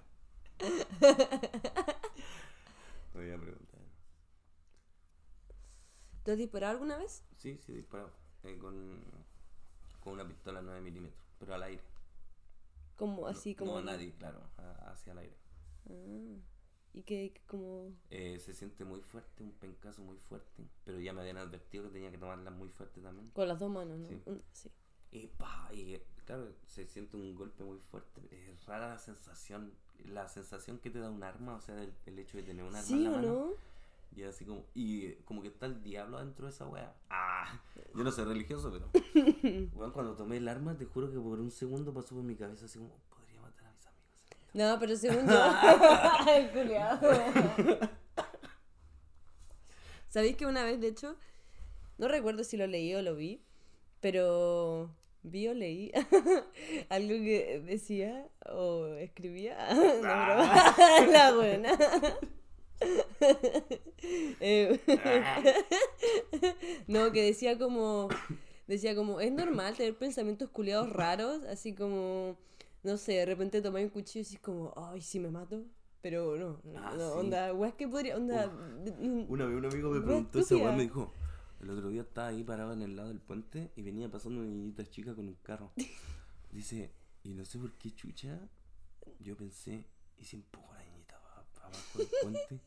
Voy 3.13 3.31
a 3.31 3.37
preguntar. 3.37 3.79
¿Tú 6.23 6.31
has 6.31 6.37
disparado 6.37 6.71
alguna 6.73 6.97
vez? 6.97 7.23
Sí, 7.37 7.59
sí 7.65 7.73
he 7.73 7.75
disparado. 7.75 8.11
Eh, 8.43 8.57
con, 8.57 8.99
con 10.01 10.13
una 10.13 10.27
pistola 10.27 10.61
9 10.61 10.81
milímetros. 10.81 11.21
Pero 11.39 11.53
al 11.53 11.63
aire. 11.63 11.81
Como 12.97 13.27
así, 13.27 13.51
No- 13.53 13.57
como... 13.59 13.71
No 13.73 13.77
a 13.79 13.83
nadie, 13.93 14.11
claro. 14.13 14.41
a- 14.57 14.91
hacia 14.91 15.11
el 15.13 15.19
aire. 15.19 15.35
Ah, 15.89 16.37
¿Y 16.93 17.01
qué, 17.03 17.31
qué- 17.33 17.41
como...? 17.47 17.91
Eh, 18.11 18.39
se 18.39 18.53
siente 18.53 18.85
muy 18.85 19.01
fuerte, 19.01 19.43
un 19.43 19.51
pencazo 19.53 20.01
muy 20.03 20.17
fuerte. 20.17 20.63
Pero 20.85 20.99
ya 20.99 21.11
me 21.13 21.21
habían 21.21 21.37
advertido 21.37 21.85
que 21.85 21.89
tenía 21.89 22.11
que 22.11 22.17
tomarla 22.17 22.51
muy 22.51 22.69
fuerte 22.69 23.01
también. 23.01 23.29
Con 23.31 23.47
las 23.47 23.59
dos 23.59 23.71
manos, 23.71 23.99
¿no? 23.99 24.07
Sí. 24.07 24.21
Sí. 24.51 24.69
Y 25.11 25.27
pa, 25.27 25.69
y 25.73 25.93
eh, 25.95 26.03
claro, 26.25 26.47
se 26.67 26.85
siente 26.85 27.17
un 27.17 27.35
golpe 27.35 27.63
muy 27.63 27.77
fuerte. 27.79 28.21
Es 28.31 28.65
rara 28.65 28.89
la 28.89 28.97
sensación, 28.99 29.71
la 30.05 30.27
sensación 30.27 30.79
que 30.79 30.89
te 30.89 30.99
da 30.99 31.09
un 31.09 31.23
arma, 31.23 31.55
o 31.55 31.61
sea, 31.61 31.81
el, 31.81 31.93
el 32.05 32.19
hecho 32.19 32.37
de 32.37 32.43
tener 32.43 32.63
un 32.63 32.75
arma 32.75 32.79
en 32.79 32.85
¿Sí 32.85 33.03
la 33.03 33.09
o 33.09 33.13
mano. 33.13 33.27
no? 33.27 33.53
Y 34.15 34.23
así 34.23 34.45
como, 34.45 34.63
y 34.75 35.05
eh, 35.07 35.21
como 35.25 35.41
que 35.41 35.47
está 35.47 35.65
el 35.65 35.81
diablo 35.83 36.19
dentro 36.19 36.45
de 36.45 36.51
esa 36.51 36.67
wea. 36.67 36.95
Ah, 37.09 37.59
yo 37.95 38.03
no 38.03 38.11
soy 38.11 38.25
religioso, 38.25 38.71
pero. 38.71 38.89
Bueno, 39.73 39.91
cuando 39.93 40.15
tomé 40.15 40.37
el 40.37 40.47
arma, 40.47 40.77
te 40.77 40.85
juro 40.85 41.11
que 41.11 41.17
por 41.19 41.39
un 41.39 41.49
segundo 41.49 41.91
pasó 41.93 42.13
por 42.15 42.23
mi 42.23 42.35
cabeza 42.35 42.65
así 42.65 42.77
como, 42.77 42.95
podría 43.09 43.41
matar 43.41 43.65
a 43.67 43.71
mis 43.73 43.85
amigos. 43.87 44.07
No, 44.53 44.77
pero 44.79 44.95
según 44.95 45.27
yo... 45.27 45.33
Ay, 46.27 46.49
culiao. 46.53 46.99
¿Sabéis 50.09 50.35
que 50.37 50.45
una 50.45 50.63
vez, 50.63 50.79
de 50.79 50.89
hecho, 50.89 51.15
no 51.97 52.07
recuerdo 52.07 52.43
si 52.43 52.55
lo 52.55 52.67
leí 52.67 52.93
o 52.93 53.01
lo 53.01 53.15
vi, 53.15 53.41
pero 53.99 54.91
vi 55.23 55.47
o 55.47 55.53
leí 55.53 55.91
algo 56.89 57.09
que 57.09 57.63
decía 57.65 58.27
o 58.45 58.85
escribía. 58.99 59.57
No, 59.73 60.25
broma. 60.25 60.75
La 61.11 61.33
buena. 61.33 61.77
Eh, 64.41 64.79
no, 66.87 67.11
que 67.11 67.23
decía 67.23 67.57
como. 67.57 68.09
Decía 68.67 68.95
como, 68.95 69.19
es 69.19 69.31
normal 69.31 69.75
tener 69.75 69.97
pensamientos 69.97 70.49
culiados 70.49 70.89
raros, 70.89 71.43
así 71.43 71.73
como, 71.73 72.37
no 72.83 72.97
sé, 72.97 73.13
de 73.13 73.25
repente 73.25 73.61
tomáis 73.61 73.85
un 73.85 73.91
cuchillo 73.91 74.21
y 74.21 74.23
decís 74.23 74.39
como, 74.39 74.73
ay, 74.75 75.01
si 75.01 75.19
me 75.19 75.29
mato. 75.29 75.63
Pero 76.01 76.35
no, 76.35 76.59
no, 76.65 76.79
Ah, 76.79 76.93
no, 76.97 77.13
sí. 77.13 77.17
onda, 77.19 77.53
weas 77.53 77.75
que 77.75 77.87
podría, 77.87 78.17
onda. 78.17 78.47
Una 79.29 79.45
vez 79.45 79.57
un 79.57 79.65
amigo 79.65 79.89
me 79.91 80.01
preguntó 80.01 80.39
eso, 80.39 80.57
weón, 80.57 80.75
me 80.75 80.83
dijo, 80.83 81.13
el 81.61 81.69
otro 81.69 81.87
día 81.89 82.01
estaba 82.01 82.27
ahí 82.27 82.43
parado 82.43 82.73
en 82.73 82.81
el 82.81 82.95
lado 82.97 83.07
del 83.07 83.19
puente 83.21 83.71
y 83.77 83.81
venía 83.83 84.11
pasando 84.11 84.41
una 84.41 84.49
niñita 84.49 84.85
chica 84.85 85.15
con 85.15 85.27
un 85.29 85.35
carro. 85.35 85.71
Dice, 86.51 86.91
y 87.23 87.33
no 87.33 87.45
sé 87.45 87.57
por 87.57 87.71
qué 87.77 87.91
chucha, 87.95 88.37
yo 89.19 89.37
pensé, 89.37 89.87
¿y 90.17 90.25
si 90.25 90.35
empujo 90.35 90.73
a 90.73 90.77
la 90.77 90.83
niñita 90.85 91.17
para 91.53 91.67
abajo 91.67 91.99
del 91.99 92.07
puente? 92.21 92.61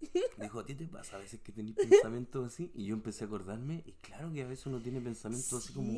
Dijo, 0.40 0.60
¿a 0.60 0.64
ti 0.66 0.74
te 0.74 0.86
pasa 0.86 1.16
a 1.16 1.18
veces 1.18 1.40
que 1.40 1.50
tenés 1.50 1.74
pensamientos 1.74 2.46
así? 2.52 2.70
Y 2.74 2.86
yo 2.86 2.94
empecé 2.94 3.24
a 3.24 3.26
acordarme, 3.26 3.82
y 3.84 3.92
claro 3.94 4.32
que 4.32 4.42
a 4.42 4.46
veces 4.46 4.66
uno 4.66 4.80
tiene 4.80 5.00
pensamientos 5.00 5.64
así 5.64 5.72
como, 5.72 5.90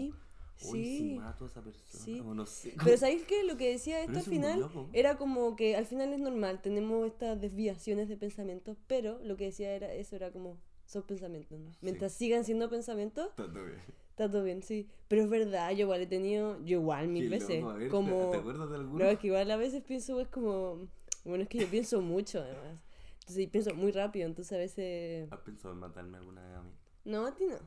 Sí, 0.57 0.84
si 0.84 0.96
sí. 0.98 1.14
mato 1.16 1.44
a 1.44 1.48
esa 1.48 1.62
persona, 1.62 2.04
Sí. 2.04 2.20
o 2.24 2.34
no 2.34 2.46
sé. 2.46 2.74
Pero 2.82 2.96
¿sabéis 2.96 3.24
que 3.24 3.44
lo 3.44 3.57
que 3.57 3.70
decía 3.70 4.02
esto 4.02 4.18
al 4.18 4.24
final 4.24 4.66
era 4.92 5.16
como 5.18 5.54
que 5.57 5.76
al 5.76 5.86
final 5.86 6.12
es 6.12 6.20
normal, 6.20 6.62
tenemos 6.62 7.07
estas 7.07 7.40
desviaciones 7.40 8.09
de 8.09 8.16
pensamientos, 8.16 8.76
pero 8.86 9.18
lo 9.22 9.36
que 9.36 9.44
decía 9.46 9.72
era 9.74 9.92
eso 9.92 10.16
era 10.16 10.30
como 10.32 10.57
son 10.86 11.02
pensamientos, 11.02 11.59
¿no? 11.59 11.70
Mientras 11.82 12.12
sigan 12.12 12.44
siendo 12.44 12.70
pensamientos, 12.70 13.28
Está 13.30 13.52
todo 13.52 13.64
bien. 13.66 13.80
está 14.11 14.30
todo 14.30 14.44
bien, 14.44 14.62
sí. 14.62 14.88
Pero 15.09 15.22
es 15.22 15.28
verdad, 15.28 15.70
yo 15.72 15.80
igual 15.80 16.00
he 16.00 16.07
tenido, 16.07 16.59
yo 16.64 16.78
igual 16.80 17.09
mil 17.09 17.28
veces, 17.28 17.61
loco, 17.61 17.74
ver, 17.74 17.82
¿te- 17.82 17.88
como 17.90 18.30
¿Te 18.30 18.36
acuerdas 18.38 18.70
de 18.70 18.76
alguno? 18.76 19.04
no, 19.04 19.11
es 19.11 19.18
que 19.18 19.26
igual 19.26 19.50
a 19.50 19.57
veces 19.57 19.82
pienso 19.82 20.18
es 20.20 20.28
como 20.28 20.86
bueno, 21.24 21.42
es 21.42 21.48
que 21.48 21.59
yo 21.59 21.66
pienso 21.68 22.00
mucho 22.00 22.40
además. 22.40 22.78
Entonces 23.20 23.38
y 23.38 23.46
pienso 23.48 23.74
muy 23.74 23.90
rápido, 23.90 24.26
entonces 24.26 24.52
a 24.52 24.59
veces 24.59 25.30
¿Has 25.32 25.40
pensado 25.40 25.74
en 25.74 25.80
matarme 25.80 26.16
alguna 26.18 26.40
vez 26.46 26.57
a 26.57 26.62
mí? 26.62 26.70
no, 27.04 27.26
a 27.26 27.34
ti 27.34 27.44
no. 27.46 27.59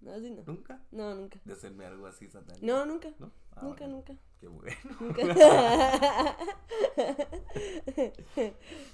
¿No? 0.00 0.10
No, 0.10 0.16
a 0.16 0.20
ti 0.20 0.30
no. 0.30 0.42
¿Nunca? 0.46 0.82
No, 0.92 1.14
nunca. 1.14 1.40
De 1.44 1.52
hacerme 1.52 1.84
algo 1.86 2.06
así 2.06 2.28
satánico. 2.28 2.64
No, 2.64 2.86
nunca. 2.86 3.10
¿No? 3.18 3.32
Ah, 3.56 3.60
Nunca, 3.62 3.86
nunca. 3.88 4.16
Qué 4.38 4.46
bueno. 4.46 4.76
Nunca. 5.00 5.22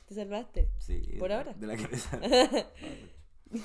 Te 0.08 0.14
salvaste. 0.14 0.70
Sí. 0.78 1.16
¿Por 1.18 1.32
ahora? 1.32 1.52
De 1.54 1.66
la 1.66 1.76
cabeza. 1.76 2.18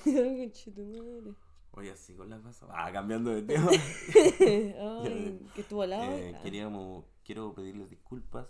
Conchetumare. 0.04 1.34
Oye, 1.72 1.92
así 1.92 2.16
con 2.16 2.30
la 2.30 2.40
pasada. 2.42 2.74
Ah, 2.76 2.92
cambiando 2.92 3.32
de 3.32 3.42
tema. 3.48 3.70
Ay, 3.72 5.40
que 5.56 5.62
estuvo 5.62 5.84
al 5.84 5.92
lado. 5.92 6.12
Eh, 6.18 6.36
queríamos, 6.44 7.06
quiero 7.24 7.54
pedirles 7.54 7.90
disculpas 7.90 8.48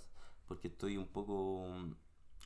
porque 0.48 0.70
estoy 0.70 0.98
un 0.98 1.08
poco 1.08 1.68
mm, 1.68 1.94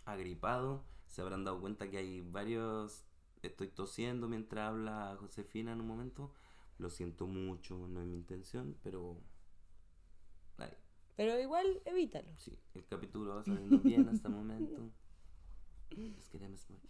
agripado. 0.06 0.84
Se 1.08 1.22
habrán 1.22 1.46
dado 1.46 1.62
cuenta 1.62 1.90
que 1.90 1.98
hay 1.98 2.22
varios. 2.22 3.06
Estoy 3.44 3.68
tosiendo 3.68 4.28
mientras 4.28 4.70
habla 4.70 5.16
Josefina 5.20 5.74
en 5.74 5.82
un 5.82 5.88
momento. 5.88 6.34
Lo 6.80 6.90
siento 6.90 7.28
mucho, 7.28 7.88
no 7.88 8.02
es 8.02 8.08
mi 8.08 8.16
intención, 8.18 8.76
pero. 8.82 9.22
ay, 10.58 10.72
Pero 11.16 11.40
igual, 11.40 11.82
evítalo. 11.86 12.28
sí, 12.38 12.58
el 12.74 12.86
capítulo 12.88 13.36
va 13.36 13.44
saliendo 13.44 13.78
bien 13.80 14.08
hasta 14.10 14.28
el 14.30 14.34
momento. 14.34 14.90
Les 15.92 16.28
queremos 16.30 16.68
mucho. 16.70 16.88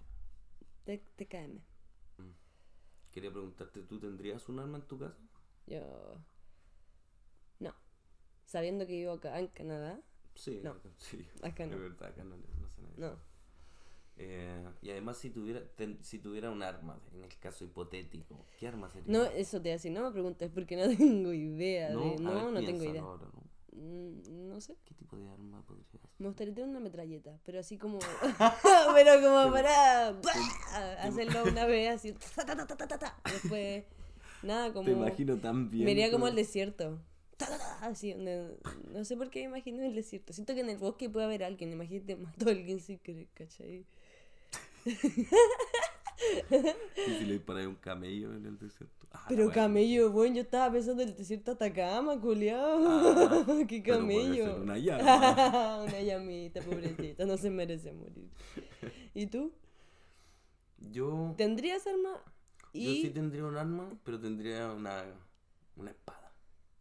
Te, 0.85 0.99
te 1.15 1.27
caeme. 1.27 1.61
Quería 3.11 3.31
preguntarte, 3.31 3.81
¿tú 3.83 3.99
tendrías 3.99 4.47
un 4.49 4.59
arma 4.59 4.77
en 4.77 4.87
tu 4.87 4.97
casa? 4.97 5.19
Yo. 5.67 6.17
No. 7.59 7.73
Sabiendo 8.45 8.85
que 8.87 8.93
vivo 8.93 9.11
acá 9.13 9.37
en 9.39 9.47
Canadá. 9.49 10.01
Sí, 10.35 10.61
No. 10.63 10.71
acá- 10.71 10.89
sí. 10.97 11.27
Acá 11.43 11.65
no. 11.67 11.73
Es 11.75 11.79
verdad, 11.81 12.09
acá 12.09 12.23
no, 12.23 12.37
no 12.37 12.69
se 12.69 12.81
necesita. 12.81 13.07
No. 13.09 13.32
Eh, 14.17 14.63
y 14.81 14.91
además, 14.91 15.17
si 15.17 15.29
tuviera, 15.31 15.61
ten- 15.75 15.97
si 16.03 16.19
tuviera 16.19 16.51
un 16.51 16.61
arma, 16.61 16.99
en 17.13 17.23
el 17.23 17.35
caso 17.39 17.63
hipotético, 17.65 18.45
¿qué 18.59 18.67
arma 18.67 18.89
sería? 18.89 19.11
No, 19.11 19.23
eso 19.25 19.59
te 19.61 19.73
hace. 19.73 19.89
No 19.89 20.01
me 20.03 20.11
preguntes 20.11 20.51
porque 20.53 20.75
no 20.75 20.83
tengo 20.97 21.33
idea. 21.33 21.89
de- 21.89 21.93
A 21.93 21.95
No, 21.95 22.09
ver, 22.11 22.53
no, 22.53 22.59
tengo 22.65 22.83
idea. 22.83 23.01
ahora, 23.01 23.25
¿no? 23.33 23.43
Mm, 23.75 24.49
No 24.49 24.61
sé. 24.61 24.75
¿Qué 24.85 24.93
tipo 24.93 25.17
de 25.17 25.27
arma 25.29 25.63
podría 25.65 25.83
ser? 25.87 25.99
Me 26.19 26.27
gustaría 26.27 26.53
tener 26.53 26.69
una 26.69 26.79
metralleta, 26.79 27.39
pero 27.43 27.59
así 27.59 27.77
como. 27.79 27.97
pero 28.93 29.15
como 29.21 29.51
para. 29.51 30.09
hacerlo 31.01 31.43
una 31.45 31.65
vez 31.65 31.89
así. 31.95 32.13
Después. 33.31 33.83
Nada, 34.43 34.71
como. 34.73 34.85
Te 34.85 34.91
imagino 34.91 35.37
tan 35.37 35.69
bien. 35.69 35.85
Me 35.85 35.91
iría 35.91 36.11
como 36.11 36.27
al 36.27 36.35
desierto. 36.35 36.99
Así, 37.81 38.13
donde- 38.13 38.57
no 38.93 39.03
sé 39.03 39.17
por 39.17 39.29
qué 39.29 39.39
me 39.41 39.45
imagino 39.57 39.83
el 39.83 39.95
desierto. 39.95 40.33
Siento 40.33 40.53
que 40.53 40.61
en 40.61 40.69
el 40.69 40.77
bosque 40.77 41.09
puede 41.09 41.25
haber 41.25 41.43
alguien. 41.43 41.73
Imagínate, 41.73 42.15
mato 42.15 42.47
a 42.47 42.51
alguien 42.51 42.79
sin 42.79 42.99
querer, 42.99 43.27
¿cachai? 43.33 43.85
¿Y 44.85 44.93
si 47.17 47.25
le 47.25 47.33
disparas 47.33 47.67
un 47.67 47.75
camello 47.75 48.33
en 48.33 48.45
el 48.45 48.57
desierto? 48.57 49.07
Ah, 49.11 49.25
Pero 49.29 49.51
camello, 49.51 50.11
bueno, 50.11 50.35
yo 50.35 50.41
estaba 50.41 50.71
pensando 50.73 51.03
en 51.03 51.09
el 51.09 51.15
desierto 51.15 51.55
de 51.55 51.65
Atacama, 51.65 52.19
culiao. 52.19 52.87
Ah, 52.87 53.45
¡Qué 53.67 53.81
pero 53.85 53.99
camello! 53.99 54.45
ser 54.45 54.59
una 54.61 54.77
llama. 54.77 55.83
una 55.83 56.01
llamita, 56.01 56.61
pobrecita, 56.61 57.25
no 57.25 57.37
se 57.37 57.49
merece 57.49 57.91
morir. 57.91 58.29
¿Y 59.13 59.27
tú? 59.27 59.51
Yo, 60.91 61.33
¿Tendrías 61.37 61.85
arma? 61.87 62.21
yo 62.73 62.91
sí 62.91 63.09
tendría 63.13 63.45
un 63.45 63.55
arma, 63.57 63.89
pero 64.03 64.19
tendría 64.19 64.71
una, 64.71 65.03
una 65.75 65.91
espada. 65.91 66.31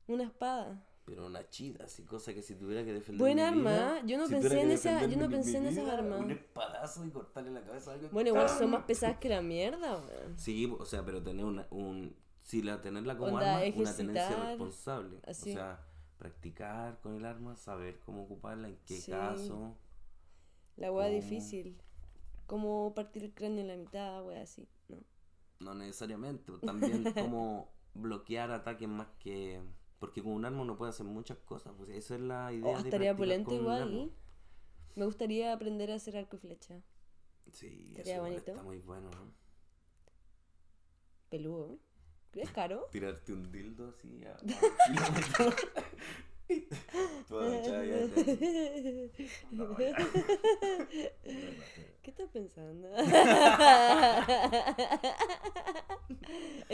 una 0.08 0.24
espada. 0.24 0.82
Pero 1.14 1.26
una 1.26 1.46
chida, 1.50 1.84
así, 1.84 2.04
cosa 2.04 2.32
que 2.32 2.40
si 2.40 2.54
tuviera 2.54 2.82
que 2.86 2.92
defender 2.94 3.18
Buen 3.18 3.36
mi 3.36 3.42
arma, 3.42 3.70
vida, 3.70 4.02
yo 4.06 4.16
no 4.16 4.26
si 4.28 4.32
pensé 4.32 4.60
en 4.62 4.70
esa- 4.70 5.04
yo 5.06 5.18
no 5.18 5.28
mi- 5.28 5.34
pensé 5.34 5.60
mi 5.60 5.66
en 5.66 5.72
esas 5.74 5.88
armas. 5.90 6.20
Un 6.20 6.30
espadazo 6.30 7.04
y 7.04 7.10
cortarle 7.10 7.50
la 7.50 7.60
cabeza 7.62 7.90
a 7.90 7.94
alguien. 7.94 8.10
Bueno, 8.12 8.30
igual 8.30 8.48
son 8.48 8.70
más 8.70 8.84
pesadas 8.84 9.18
que 9.18 9.28
la 9.28 9.42
mierda, 9.42 9.96
weón. 9.98 10.38
Sí, 10.38 10.74
o 10.78 10.86
sea, 10.86 11.04
pero 11.04 11.22
tener 11.22 11.44
una, 11.44 11.66
un, 11.70 12.16
si 12.40 12.62
la 12.62 12.80
tenerla 12.80 13.18
como 13.18 13.34
Onda, 13.34 13.58
arma, 13.58 13.74
una 13.76 13.94
tenencia 13.94 14.22
ejercitar, 14.24 14.46
responsable. 14.48 15.18
así. 15.26 15.50
O 15.50 15.52
sea, 15.54 15.86
practicar 16.16 16.98
con 17.02 17.14
el 17.14 17.26
arma, 17.26 17.56
saber 17.56 18.00
cómo 18.06 18.22
ocuparla, 18.22 18.68
en 18.68 18.78
qué 18.86 18.96
Sí. 18.98 19.10
caso. 19.10 19.76
La 20.76 20.90
weá 20.90 21.08
¿Cómo? 21.08 21.20
difícil. 21.20 21.76
Como 22.46 22.94
partir 22.94 23.24
el 23.24 23.34
cráneo 23.34 23.60
en 23.60 23.68
la 23.68 23.76
mitad, 23.76 24.24
weá, 24.24 24.40
así, 24.42 24.66
¿no? 24.88 24.96
No 25.60 25.74
necesariamente, 25.74 26.52
también 26.64 27.04
cómo 27.36 27.70
bloquear 27.92 28.50
ataques 28.50 28.88
más 28.88 29.08
que... 29.18 29.60
Porque 30.02 30.20
con 30.20 30.32
un 30.32 30.44
arma 30.44 30.62
uno 30.62 30.76
puede 30.76 30.90
hacer 30.90 31.06
muchas 31.06 31.38
cosas, 31.38 31.72
pues 31.78 31.88
esa 31.90 32.16
es 32.16 32.20
la 32.22 32.52
idea 32.52 32.72
Oh, 32.72 32.82
de 32.82 32.88
estaría 32.88 33.12
un 33.12 33.52
igual. 33.52 33.82
arma. 33.82 34.08
Me 34.96 35.04
gustaría 35.04 35.52
aprender 35.52 35.92
a 35.92 35.94
hacer 35.94 36.16
arco 36.16 36.34
y 36.34 36.38
flecha. 36.40 36.82
Sí, 37.52 37.86
Estaría 37.92 38.14
eso 38.14 38.22
bonito. 38.24 38.50
está 38.50 38.64
muy 38.64 38.80
bueno, 38.80 39.08
¿no? 39.12 39.32
Peludo. 41.30 41.78
¿Es 42.34 42.50
caro? 42.50 42.88
Tirarte 42.90 43.32
un 43.32 43.52
dildo 43.52 43.90
así 43.90 44.24
a. 44.24 44.36
¿Qué 52.02 52.10
estás 52.10 52.28
pensando? 52.30 52.88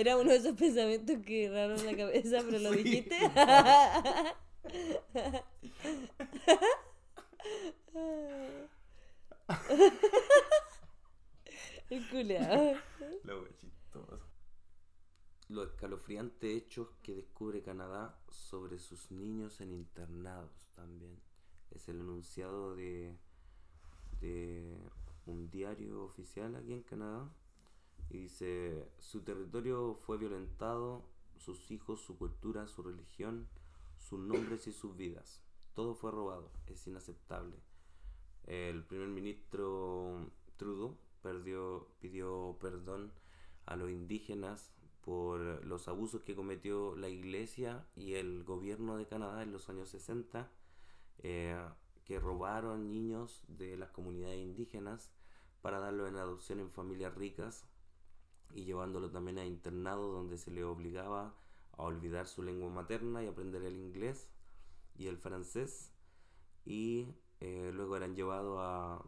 Era 0.01 0.17
uno 0.17 0.31
de 0.31 0.37
esos 0.37 0.57
pensamientos 0.57 1.17
que 1.27 1.47
erraron 1.47 1.85
la 1.85 1.97
cabeza, 1.97 2.39
pero 2.47 2.61
lo 2.61 2.73
Sí. 2.73 2.83
dijiste. 2.85 3.17
El 11.91 12.09
culeado. 12.11 12.79
La 13.25 13.37
wea 13.37 13.57
chistosa. 13.57 14.19
Los 15.49 15.69
escalofriantes 15.69 16.55
hechos 16.55 16.89
que 17.03 17.15
descubre 17.15 17.63
Canadá 17.63 18.19
sobre 18.31 18.79
sus 18.79 19.11
niños 19.11 19.61
en 19.61 19.73
internados 19.73 20.69
también. 20.75 21.19
Es 21.71 21.89
el 21.89 22.01
enunciado 22.01 22.75
de, 22.77 23.17
de 24.21 24.77
un 25.27 25.51
diario 25.51 26.05
oficial 26.05 26.55
aquí 26.57 26.75
en 26.75 26.83
Canadá. 26.83 27.31
Y 28.11 28.19
dice, 28.19 28.89
su 28.99 29.23
territorio 29.23 29.95
fue 29.95 30.17
violentado, 30.17 31.05
sus 31.37 31.71
hijos, 31.71 32.01
su 32.01 32.17
cultura, 32.17 32.67
su 32.67 32.83
religión, 32.83 33.49
sus 33.99 34.19
nombres 34.19 34.67
y 34.67 34.73
sus 34.73 34.97
vidas. 34.97 35.43
Todo 35.75 35.95
fue 35.95 36.11
robado, 36.11 36.51
es 36.67 36.87
inaceptable. 36.87 37.57
El 38.47 38.85
primer 38.85 39.09
ministro 39.09 40.31
Trudeau 40.57 40.97
pidió 42.01 42.57
perdón 42.61 43.13
a 43.67 43.77
los 43.77 43.91
indígenas 43.91 44.73
por 45.03 45.65
los 45.65 45.89
abusos 45.89 46.23
que 46.23 46.35
cometió 46.35 46.97
la 46.97 47.09
iglesia 47.09 47.87
y 47.95 48.15
el 48.15 48.45
gobierno 48.45 48.97
de 48.97 49.07
Canadá 49.07 49.43
en 49.43 49.53
los 49.53 49.69
años 49.69 49.91
60, 49.91 50.51
eh, 51.19 51.57
que 52.05 52.19
robaron 52.19 52.89
niños 52.89 53.45
de 53.49 53.77
las 53.77 53.91
comunidades 53.91 54.39
indígenas 54.39 55.11
para 55.61 55.79
darlos 55.79 56.09
en 56.09 56.17
adopción 56.17 56.61
en 56.61 56.71
familias 56.71 57.15
ricas 57.15 57.67
y 58.55 58.65
llevándolo 58.65 59.11
también 59.11 59.39
a 59.39 59.45
internados 59.47 60.13
donde 60.13 60.39
se 60.39 60.51
les 60.51 60.65
obligaba 60.65 61.35
a 61.73 61.83
olvidar 61.83 62.27
su 62.27 62.43
lengua 62.43 62.71
materna 62.71 63.23
y 63.23 63.29
aprender 63.29 63.63
el 63.63 63.77
inglés 63.79 64.29
y 64.97 65.07
el 65.07 65.19
francés. 65.19 65.93
Y 66.65 67.15
eh, 67.41 67.71
luego 67.75 67.97
eran 67.97 68.15
llevados 68.15 68.59
a, 68.61 69.03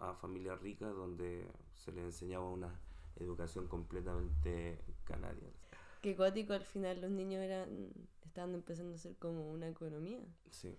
a 0.00 0.14
familias 0.14 0.60
ricas 0.60 0.94
donde 0.94 1.46
se 1.74 1.92
les 1.92 2.04
enseñaba 2.04 2.48
una 2.48 2.80
educación 3.16 3.68
completamente 3.68 4.80
canadiense. 5.04 5.78
Que 6.02 6.14
cuático 6.16 6.52
al 6.52 6.64
final 6.64 7.00
los 7.00 7.10
niños 7.10 7.40
eran 7.42 7.92
estaban 8.24 8.54
empezando 8.54 8.94
a 8.94 8.98
ser 8.98 9.16
como 9.16 9.50
una 9.50 9.68
economía. 9.68 10.20
Sí, 10.50 10.76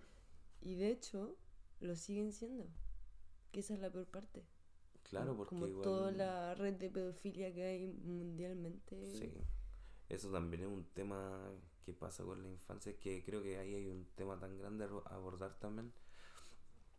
Y 0.61 0.75
de 0.75 0.89
hecho, 0.91 1.37
lo 1.79 1.95
siguen 1.95 2.33
siendo. 2.33 2.67
Que 3.51 3.61
esa 3.61 3.73
es 3.73 3.79
la 3.79 3.89
peor 3.89 4.07
parte. 4.07 4.45
Claro, 5.09 5.35
porque 5.35 5.49
como 5.55 5.67
igual... 5.67 5.83
toda 5.83 6.11
la 6.11 6.55
red 6.55 6.73
de 6.75 6.89
pedofilia 6.89 7.53
que 7.53 7.63
hay 7.63 7.87
mundialmente. 7.87 9.11
Sí, 9.11 9.31
eso 10.09 10.31
también 10.31 10.63
es 10.63 10.67
un 10.69 10.85
tema 10.93 11.51
que 11.85 11.93
pasa 11.93 12.23
con 12.23 12.41
la 12.41 12.49
infancia, 12.49 12.97
que 12.99 13.23
creo 13.23 13.41
que 13.43 13.57
ahí 13.57 13.75
hay 13.75 13.87
un 13.87 14.05
tema 14.15 14.39
tan 14.39 14.57
grande 14.57 14.85
a 14.85 15.15
abordar 15.15 15.57
también. 15.59 15.91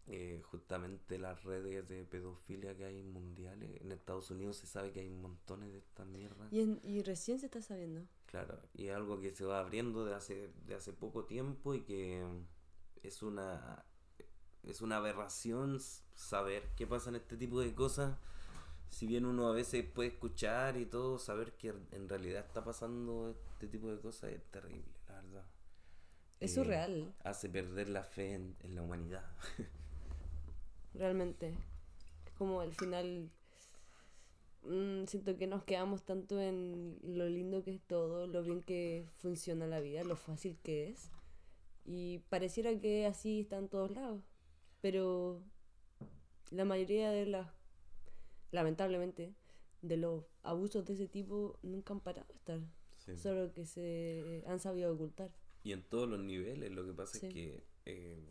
Eh, 0.09 0.41
justamente 0.45 1.19
las 1.19 1.43
redes 1.43 1.89
de 1.89 2.05
pedofilia 2.05 2.77
que 2.77 2.85
hay 2.85 3.03
mundiales. 3.03 3.81
En 3.81 3.91
Estados 3.91 4.31
Unidos 4.31 4.57
se 4.57 4.69
sabe 4.69 4.93
que 4.93 5.01
hay 5.01 5.11
montones 5.11 5.73
de 5.73 5.79
estas 5.79 6.07
mierdas. 6.07 6.53
Y, 6.53 6.61
en- 6.61 6.81
y 6.85 7.03
recién 7.03 7.41
se 7.41 7.47
está 7.47 7.61
sabiendo. 7.61 8.03
Claro, 8.27 8.61
y 8.75 8.87
es 8.87 8.95
algo 8.95 9.21
que 9.21 9.35
se 9.35 9.45
va 9.45 9.59
abriendo 9.59 10.05
de 10.05 10.15
hace, 10.15 10.53
de 10.65 10.75
hace 10.77 10.93
poco 10.93 11.25
tiempo 11.25 11.75
y 11.75 11.83
que 11.83 12.25
es 13.03 13.21
una, 13.25 13.85
es 14.67 14.81
una 14.83 14.97
aberración 14.99 15.81
saber 16.15 16.71
qué 16.77 16.87
pasa 16.87 17.11
en 17.11 17.17
este 17.17 17.37
tipo 17.37 17.61
de 17.61 17.75
cosas. 17.75 18.19
Si 18.91 19.07
bien 19.07 19.27
uno 19.27 19.49
a 19.49 19.53
veces 19.53 19.85
puede 19.87 20.11
escuchar 20.11 20.77
y 20.79 20.87
todo, 20.87 21.19
saber 21.19 21.53
que 21.57 21.75
en 21.93 22.09
realidad 22.09 22.45
está 22.47 22.65
pasando 22.65 23.31
este 23.53 23.69
tipo 23.69 23.91
de 23.91 24.01
cosas 24.01 24.33
es 24.33 24.45
terrible, 24.51 24.93
la 25.09 25.15
verdad. 25.23 25.45
Es 26.41 26.53
Eh, 26.53 26.55
surreal, 26.55 27.15
Hace 27.25 27.49
perder 27.51 27.89
la 27.91 28.05
fe 28.05 28.35
en, 28.35 28.57
en 28.61 28.75
la 28.75 28.83
humanidad. 28.83 29.25
realmente. 30.95 31.55
Es 32.27 32.33
como 32.35 32.61
al 32.61 32.75
final. 32.75 33.31
mm, 34.63 35.05
siento 35.07 35.37
que 35.37 35.47
nos 35.47 35.65
quedamos 35.65 36.05
tanto 36.05 36.41
en 36.41 36.99
lo 37.03 37.27
lindo 37.29 37.63
que 37.65 37.75
es 37.75 37.83
todo, 37.87 38.27
lo 38.27 38.43
bien 38.43 38.63
que 38.63 39.07
funciona 39.19 39.67
la 39.67 39.81
vida, 39.81 40.05
lo 40.05 40.17
fácil 40.17 40.59
que 40.63 40.89
es. 40.91 41.11
Y 41.85 42.21
pareciera 42.31 42.79
que 42.81 43.07
así 43.07 43.41
está 43.43 43.59
en 43.59 43.69
todos 43.69 43.93
lados. 43.93 44.23
Pero 44.81 45.43
la 46.51 46.65
mayoría 46.65 47.11
de 47.11 47.27
las. 47.27 47.49
Lamentablemente, 48.53 49.35
de 49.83 49.97
los 49.97 50.25
abusos 50.43 50.85
de 50.85 50.95
ese 50.95 51.09
tipo 51.09 51.59
nunca 51.63 51.93
han 51.95 52.01
parado 52.01 52.27
de 52.29 52.35
estar. 52.35 52.61
Sí. 52.99 53.17
Solo 53.17 53.53
que 53.53 53.67
se 53.67 54.43
han 54.47 54.61
sabido 54.61 54.93
ocultar. 54.95 55.31
Y 55.63 55.73
en 55.73 55.83
todos 55.83 56.09
los 56.09 56.21
niveles, 56.21 56.71
lo 56.73 56.85
que 56.87 56.93
pasa 56.93 57.19
Sí. 57.19 57.27
es 57.27 57.33
que 57.35 57.65
eh, 57.87 58.25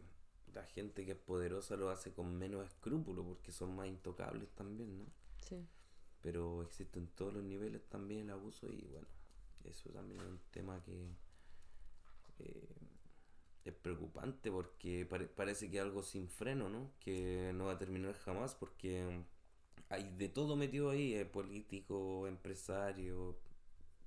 la 0.53 0.63
gente 0.65 1.05
que 1.05 1.11
es 1.11 1.17
poderosa 1.17 1.75
lo 1.75 1.89
hace 1.89 2.13
con 2.13 2.33
menos 2.37 2.65
escrúpulos 2.65 3.25
porque 3.25 3.51
son 3.51 3.75
más 3.75 3.87
intocables 3.87 4.49
también, 4.55 4.97
¿no? 4.99 5.05
Sí. 5.45 5.65
Pero 6.21 6.61
existe 6.63 6.97
en 6.99 7.07
todos 7.07 7.33
los 7.33 7.43
niveles 7.43 7.83
también 7.89 8.21
el 8.21 8.29
abuso 8.31 8.71
y 8.71 8.81
bueno, 8.87 9.07
eso 9.65 9.89
también 9.91 10.21
es 10.21 10.27
un 10.27 10.39
tema 10.51 10.81
que 10.83 11.09
eh, 12.39 12.75
es 13.65 13.73
preocupante 13.73 14.51
porque 14.51 15.05
pare- 15.05 15.27
parece 15.27 15.69
que 15.69 15.79
algo 15.79 16.03
sin 16.03 16.29
freno, 16.29 16.69
¿no? 16.69 16.91
Que 16.99 17.51
no 17.55 17.65
va 17.65 17.73
a 17.73 17.77
terminar 17.79 18.15
jamás 18.15 18.55
porque 18.55 19.23
hay 19.89 20.11
de 20.17 20.29
todo 20.29 20.55
metido 20.55 20.89
ahí, 20.91 21.15
eh, 21.15 21.25
políticos, 21.25 22.27
empresarios, 22.29 23.35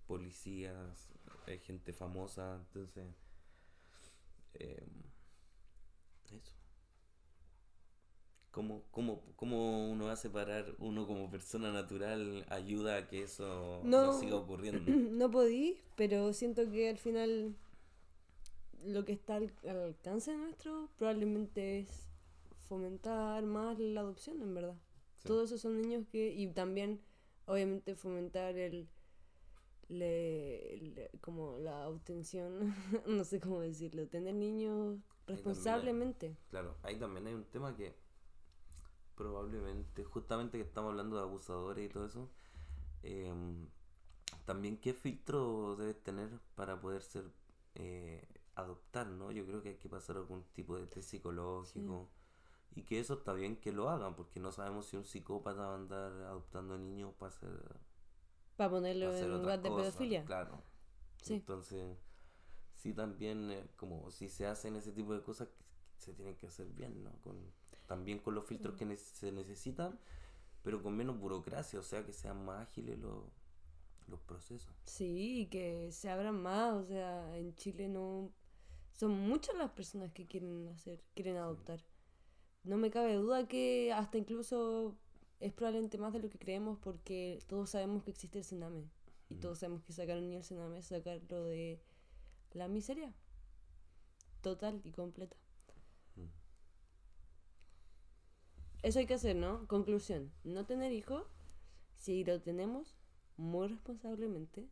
policías, 0.07 1.11
hay 1.47 1.59
gente 1.61 1.93
famosa, 1.93 2.57
entonces... 2.57 3.07
eh, 4.55 4.87
eso. 6.33 6.53
¿Cómo, 8.51 8.83
cómo, 8.91 9.23
¿Cómo 9.37 9.89
uno 9.91 10.07
va 10.07 10.13
a 10.13 10.17
separar, 10.17 10.75
uno 10.79 11.07
como 11.07 11.31
persona 11.31 11.71
natural 11.73 12.45
ayuda 12.49 12.97
a 12.97 13.09
que 13.09 13.23
eso 13.23 13.83
no, 13.85 13.91
No. 13.91 14.13
siga 14.13 14.37
ocurriendo? 14.37 14.91
No 15.13 15.31
podí, 15.31 15.79
pero 15.97 16.33
siento 16.33 16.69
que 16.71 16.89
al 16.89 16.99
final 16.99 17.55
lo 18.85 19.05
que 19.05 19.13
está 19.13 19.37
al, 19.37 19.53
al 19.69 19.83
alcance 19.83 20.37
nuestro 20.37 20.91
probablemente 20.99 21.81
es 21.81 22.09
fomentar 22.69 23.45
más 23.45 23.79
la 23.79 24.01
adopción, 24.01 24.43
en 24.43 24.55
verdad. 24.55 24.77
Sí. 25.19 25.29
Todos 25.29 25.47
esos 25.51 25.61
son 25.63 25.81
niños 25.81 26.07
que... 26.11 26.33
Y 26.35 26.49
también, 26.49 27.01
obviamente, 27.47 27.95
fomentar 27.97 28.57
el... 28.57 28.89
le- 29.89 30.77
le- 30.95 31.11
como 31.21 31.59
la 31.59 31.89
obtención, 31.89 32.75
no 33.07 33.25
sé 33.25 33.41
cómo 33.41 33.61
decirlo, 33.61 34.07
tener 34.09 34.35
niños 34.35 34.99
responsablemente. 35.27 36.37
Claro, 36.51 36.77
ahí 36.83 36.97
también 36.99 37.27
hay 37.27 37.35
un 37.35 37.45
tema 37.45 37.75
que 37.77 37.95
probablemente, 39.17 40.05
justamente 40.05 40.59
que 40.59 40.65
estamos 40.65 40.91
hablando 40.91 41.17
de 41.17 41.23
abusadores 41.23 41.85
y 41.87 41.93
todo 41.93 42.07
eso, 42.07 42.29
em, 43.03 43.67
también 44.47 44.77
qué 44.79 44.95
filtro 44.95 45.77
debes 45.77 46.03
tener 46.03 46.29
para 46.55 46.81
poder 46.81 47.03
ser 47.03 47.25
eh, 47.75 48.23
adoptar, 48.63 49.07
¿no? 49.09 49.33
Yo 49.33 49.47
creo 49.47 49.63
que 49.63 49.71
hay 49.71 49.77
que 49.77 49.89
pasar 49.89 50.17
algún 50.17 50.45
tipo 50.55 50.77
de 50.79 50.87
test 50.87 51.11
psicológico 51.11 52.09
y 52.75 52.83
que 52.85 53.01
eso 53.01 53.15
está 53.15 53.33
bien 53.35 53.57
que 53.61 53.73
lo 53.73 53.91
hagan, 53.91 54.17
porque 54.17 54.41
no 54.41 54.53
sabemos 54.53 54.87
si 54.87 54.97
un 54.97 55.05
psicópata 55.05 55.63
va 55.63 55.73
a 55.73 55.77
andar 55.77 56.13
adoptando 56.25 56.79
niños 56.79 57.15
para 57.19 57.31
hacer, 57.33 57.51
Para 58.57 58.71
ponerlo 58.71 59.15
en 59.17 59.31
lugar 59.33 59.63
de 59.63 59.71
pedofilia. 59.71 60.25
Claro. 60.25 60.63
Sí. 61.23 61.35
Entonces, 61.41 61.99
sí 62.75 62.93
también, 62.95 63.51
eh, 63.51 63.69
como 63.77 64.11
si 64.11 64.29
se 64.29 64.47
hacen 64.47 64.77
ese 64.77 64.93
tipo 64.93 65.15
de 65.15 65.23
cosas, 65.23 65.49
se 65.99 66.13
tienen 66.15 66.37
que 66.37 66.47
hacer 66.47 66.69
bien, 66.69 67.05
¿no? 67.05 67.13
Con, 67.23 67.37
también 67.87 68.19
con 68.21 68.35
los 68.35 68.45
filtros 68.47 68.77
que 68.77 68.87
ne- 68.87 68.97
se 68.97 69.33
necesitan, 69.33 69.99
pero 70.63 70.83
con 70.83 70.97
menos 70.97 71.19
burocracia, 71.19 71.81
o 71.81 71.83
sea, 71.85 72.05
que 72.07 72.13
sean 72.15 72.45
más 72.45 72.63
ágiles 72.69 72.99
los, 72.99 73.25
los 74.09 74.21
procesos. 74.23 74.75
Sí, 74.85 75.49
que 75.53 75.93
se 75.93 76.11
abran 76.11 76.41
más, 76.43 76.73
o 76.75 76.85
sea, 76.85 77.37
en 77.37 77.55
Chile 77.55 77.89
no 77.89 78.33
son 78.99 79.13
muchas 79.13 79.57
las 79.57 79.71
personas 79.71 80.13
que 80.13 80.27
quieren 80.27 80.67
hacer, 80.75 81.01
quieren 81.15 81.37
adoptar. 81.37 81.81
No 82.65 82.77
me 82.77 82.91
cabe 82.91 83.15
duda 83.15 83.47
que 83.47 83.93
hasta 83.93 84.19
incluso 84.19 84.99
es 85.39 85.53
probablemente 85.53 85.99
más 85.99 86.13
de 86.13 86.19
lo 86.19 86.29
que 86.29 86.39
creemos 86.39 86.81
porque 86.81 87.39
todos 87.47 87.71
sabemos 87.71 88.03
que 88.03 88.11
existe 88.11 88.39
el 88.39 88.45
Sename 88.45 88.91
y 89.31 89.37
todos 89.37 89.61
sabemos 89.61 89.85
que 89.85 89.93
sacar 89.93 90.19
un 90.19 90.25
niño 90.25 90.39
del 90.39 90.45
Sename 90.45 90.79
es 90.79 90.87
sacarlo 90.87 91.45
de 91.45 91.81
la 92.55 92.67
miseria 92.67 93.15
total 94.41 94.81
y 94.83 94.91
completa. 94.91 95.37
Mm. 96.17 96.27
Eso 98.83 98.99
hay 98.99 99.07
que 99.07 99.15
hacer, 99.15 99.37
¿no? 99.37 99.69
Conclusión, 99.69 100.33
no 100.43 100.67
tener 100.67 100.91
hijos, 100.91 101.25
si 101.95 102.25
lo 102.25 102.43
tenemos, 102.43 102.97
muy 103.37 103.69
responsablemente. 103.69 104.69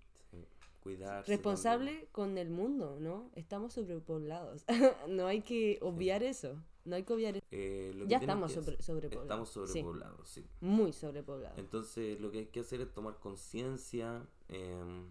Cuidarse. 0.87 1.33
responsable 1.33 2.09
con 2.13 2.39
el 2.39 2.49
mundo, 2.51 2.97
¿no? 3.01 3.31
Estamos 3.35 3.73
sobrepoblados. 3.75 4.65
no 5.09 5.27
hay 5.27 5.43
que 5.43 5.79
obviar 5.83 6.23
eso. 6.23 6.63
No 6.85 6.95
hay 6.95 7.03
que 7.03 7.13
obviar 7.13 7.37
eso. 7.37 7.47
Eh, 7.51 7.93
Ya 8.07 8.19
estamos 8.19 8.53
sobre- 8.53 8.81
sobrepoblados, 8.81 9.25
Estamos 9.25 9.49
sobrepoblados, 9.51 10.29
sí. 10.29 10.47
Muy 10.61 10.93
sobrepoblados. 10.93 11.59
Entonces, 11.59 12.21
lo 12.21 12.31
que 12.31 12.39
hay 12.39 12.47
que 12.47 12.61
hacer 12.61 12.81
es 12.81 12.93
tomar 12.93 13.19
conciencia, 13.19 14.25
em, 14.49 15.11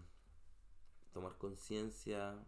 tomar 1.12 1.36
conciencia, 1.36 2.42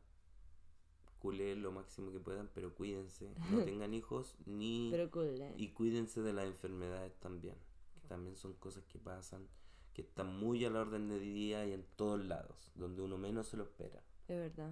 culé 1.19 1.57
lo 1.57 1.73
máximo 1.73 2.11
que 2.13 2.21
puedan, 2.21 2.49
pero 2.55 2.75
cuídense, 2.75 3.35
no 3.51 3.59
tengan 3.75 3.93
hijos 3.93 4.37
ni 4.47 4.89
Pero 4.91 5.11
cool, 5.11 5.41
¿eh? 5.41 5.53
y 5.59 5.69
cuídense 5.73 6.23
de 6.23 6.33
las 6.33 6.47
enfermedades 6.47 7.13
también, 7.19 7.57
que 8.01 8.07
también 8.09 8.35
son 8.37 8.55
cosas 8.55 8.87
que 8.87 8.99
pasan, 8.99 9.47
que 9.99 10.03
están 10.03 10.39
muy 10.39 10.65
a 10.65 10.71
la 10.71 10.83
orden 10.83 11.09
del 11.09 11.35
día 11.35 11.67
y 11.67 11.73
en 11.73 11.85
todos 11.97 12.25
lados, 12.25 12.71
donde 12.77 13.03
uno 13.03 13.19
menos 13.19 13.49
se 13.49 13.57
lo 13.57 13.65
espera. 13.65 14.01
Es 14.29 14.39
verdad. 14.39 14.71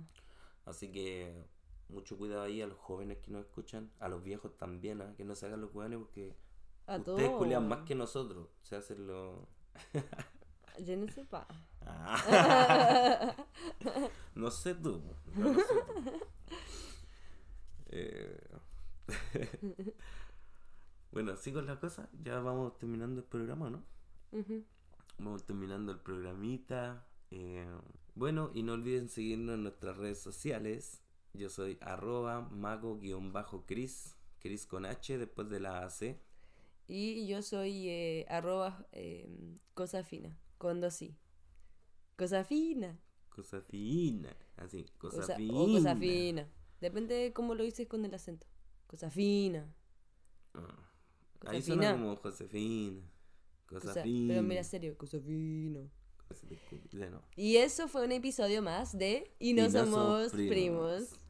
Así 0.65 0.93
que 0.93 1.49
mucho 1.89 2.17
cuidado 2.17 2.43
ahí 2.43 2.63
a 2.63 2.69
los 2.69 2.79
jóvenes 2.79 3.19
que 3.19 3.33
nos 3.33 3.41
escuchan, 3.45 3.91
a 3.99 4.07
los 4.07 4.23
viejos 4.23 4.57
también, 4.57 5.03
¿ah? 5.03 5.15
que 5.17 5.25
no 5.25 5.35
se 5.35 5.47
hagan 5.47 5.63
los 5.63 5.73
jóvenes 5.73 5.99
porque 5.99 6.37
A 6.87 6.99
ustedes 6.99 7.31
culean 7.31 7.67
más 7.67 7.81
que 7.81 7.97
nosotros, 7.97 8.47
se 8.63 8.77
hacen 8.77 9.09
los... 9.09 9.41
Pas. 11.29 11.47
Ah. 11.81 13.35
no 14.37 14.49
sé 14.53 14.77
tú. 14.77 15.03
No 15.35 15.55
sé 15.55 15.65
tú. 15.65 16.21
Eh, 17.87 18.49
bueno, 21.11 21.33
así 21.33 21.53
con 21.53 21.67
la 21.67 21.81
cosa, 21.81 22.09
ya 22.23 22.39
vamos 22.39 22.79
terminando 22.79 23.23
el 23.23 23.27
programa, 23.27 23.71
¿no? 23.71 23.83
Ujú. 24.31 24.63
Vamos 25.19 25.45
terminando 25.45 25.93
el 25.93 25.99
programita. 26.01 27.07
eh, 27.31 27.67
bueno, 28.15 28.51
y 28.55 28.63
no 28.63 28.73
olviden 28.75 29.09
seguirnos 29.09 29.57
en 29.57 29.63
nuestras 29.65 29.97
redes 29.99 30.19
sociales. 30.21 31.03
Yo 31.35 31.51
soy 31.51 31.77
arroba 31.83 32.41
mago-cris, 32.51 34.17
cris 34.39 34.67
con 34.67 34.87
H 34.87 35.19
después 35.19 35.51
de 35.51 35.61
la 35.61 35.85
AC. 35.85 36.17
Y 36.89 37.27
yo 37.27 37.43
soy 37.43 37.89
eh, 37.89 38.27
arroba 38.31 38.87
eh, 38.93 39.29
cosa 39.75 40.03
fina, 40.05 40.39
con 40.57 40.81
dos 40.81 40.95
sí. 40.95 41.15
Cosa 42.17 42.45
fina. 42.45 42.99
Cosa 43.29 43.61
fina. 43.61 44.35
Así, 44.57 44.87
cosa, 44.99 45.19
Cosa- 45.19 45.37
fina. 45.37 45.53
O 45.55 45.67
cosa 45.67 45.97
fina. 45.97 46.49
Depende 46.81 47.15
de 47.17 47.33
cómo 47.35 47.55
lo 47.55 47.65
dices 47.65 47.87
con 47.87 48.05
el 48.05 48.15
acento. 48.15 48.47
Cosa 48.87 49.11
fina. 49.11 49.75
Ah. 50.55 50.89
Cosa 51.41 51.53
Ahí 51.53 51.61
fina. 51.61 51.75
suena 51.77 51.93
como 51.93 52.17
Josefina. 52.17 53.03
Cosa, 53.67 53.89
Cosa- 53.89 54.03
fina. 54.03 54.35
pero 54.35 54.43
mira, 54.43 54.63
serio, 54.65 54.97
cosa 54.97 55.19
fina. 55.21 55.81
Cosa 56.29 56.47
de 56.93 57.11
no. 57.11 57.23
Y 57.37 57.57
eso 57.57 57.89
fue 57.89 58.05
un 58.05 58.13
episodio 58.13 58.63
más 58.63 58.97
de 58.97 59.33
Y 59.39 59.53
no, 59.55 59.63
Y 59.65 59.69
no 59.69 59.71
somos 59.71 59.95
somos 59.95 60.33
primos. 60.33 60.49
primos. 60.51 61.21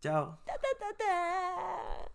Chao. 0.00 0.38
Ta, 0.46 0.52
ta, 0.54 0.96
ta. 0.98 2.12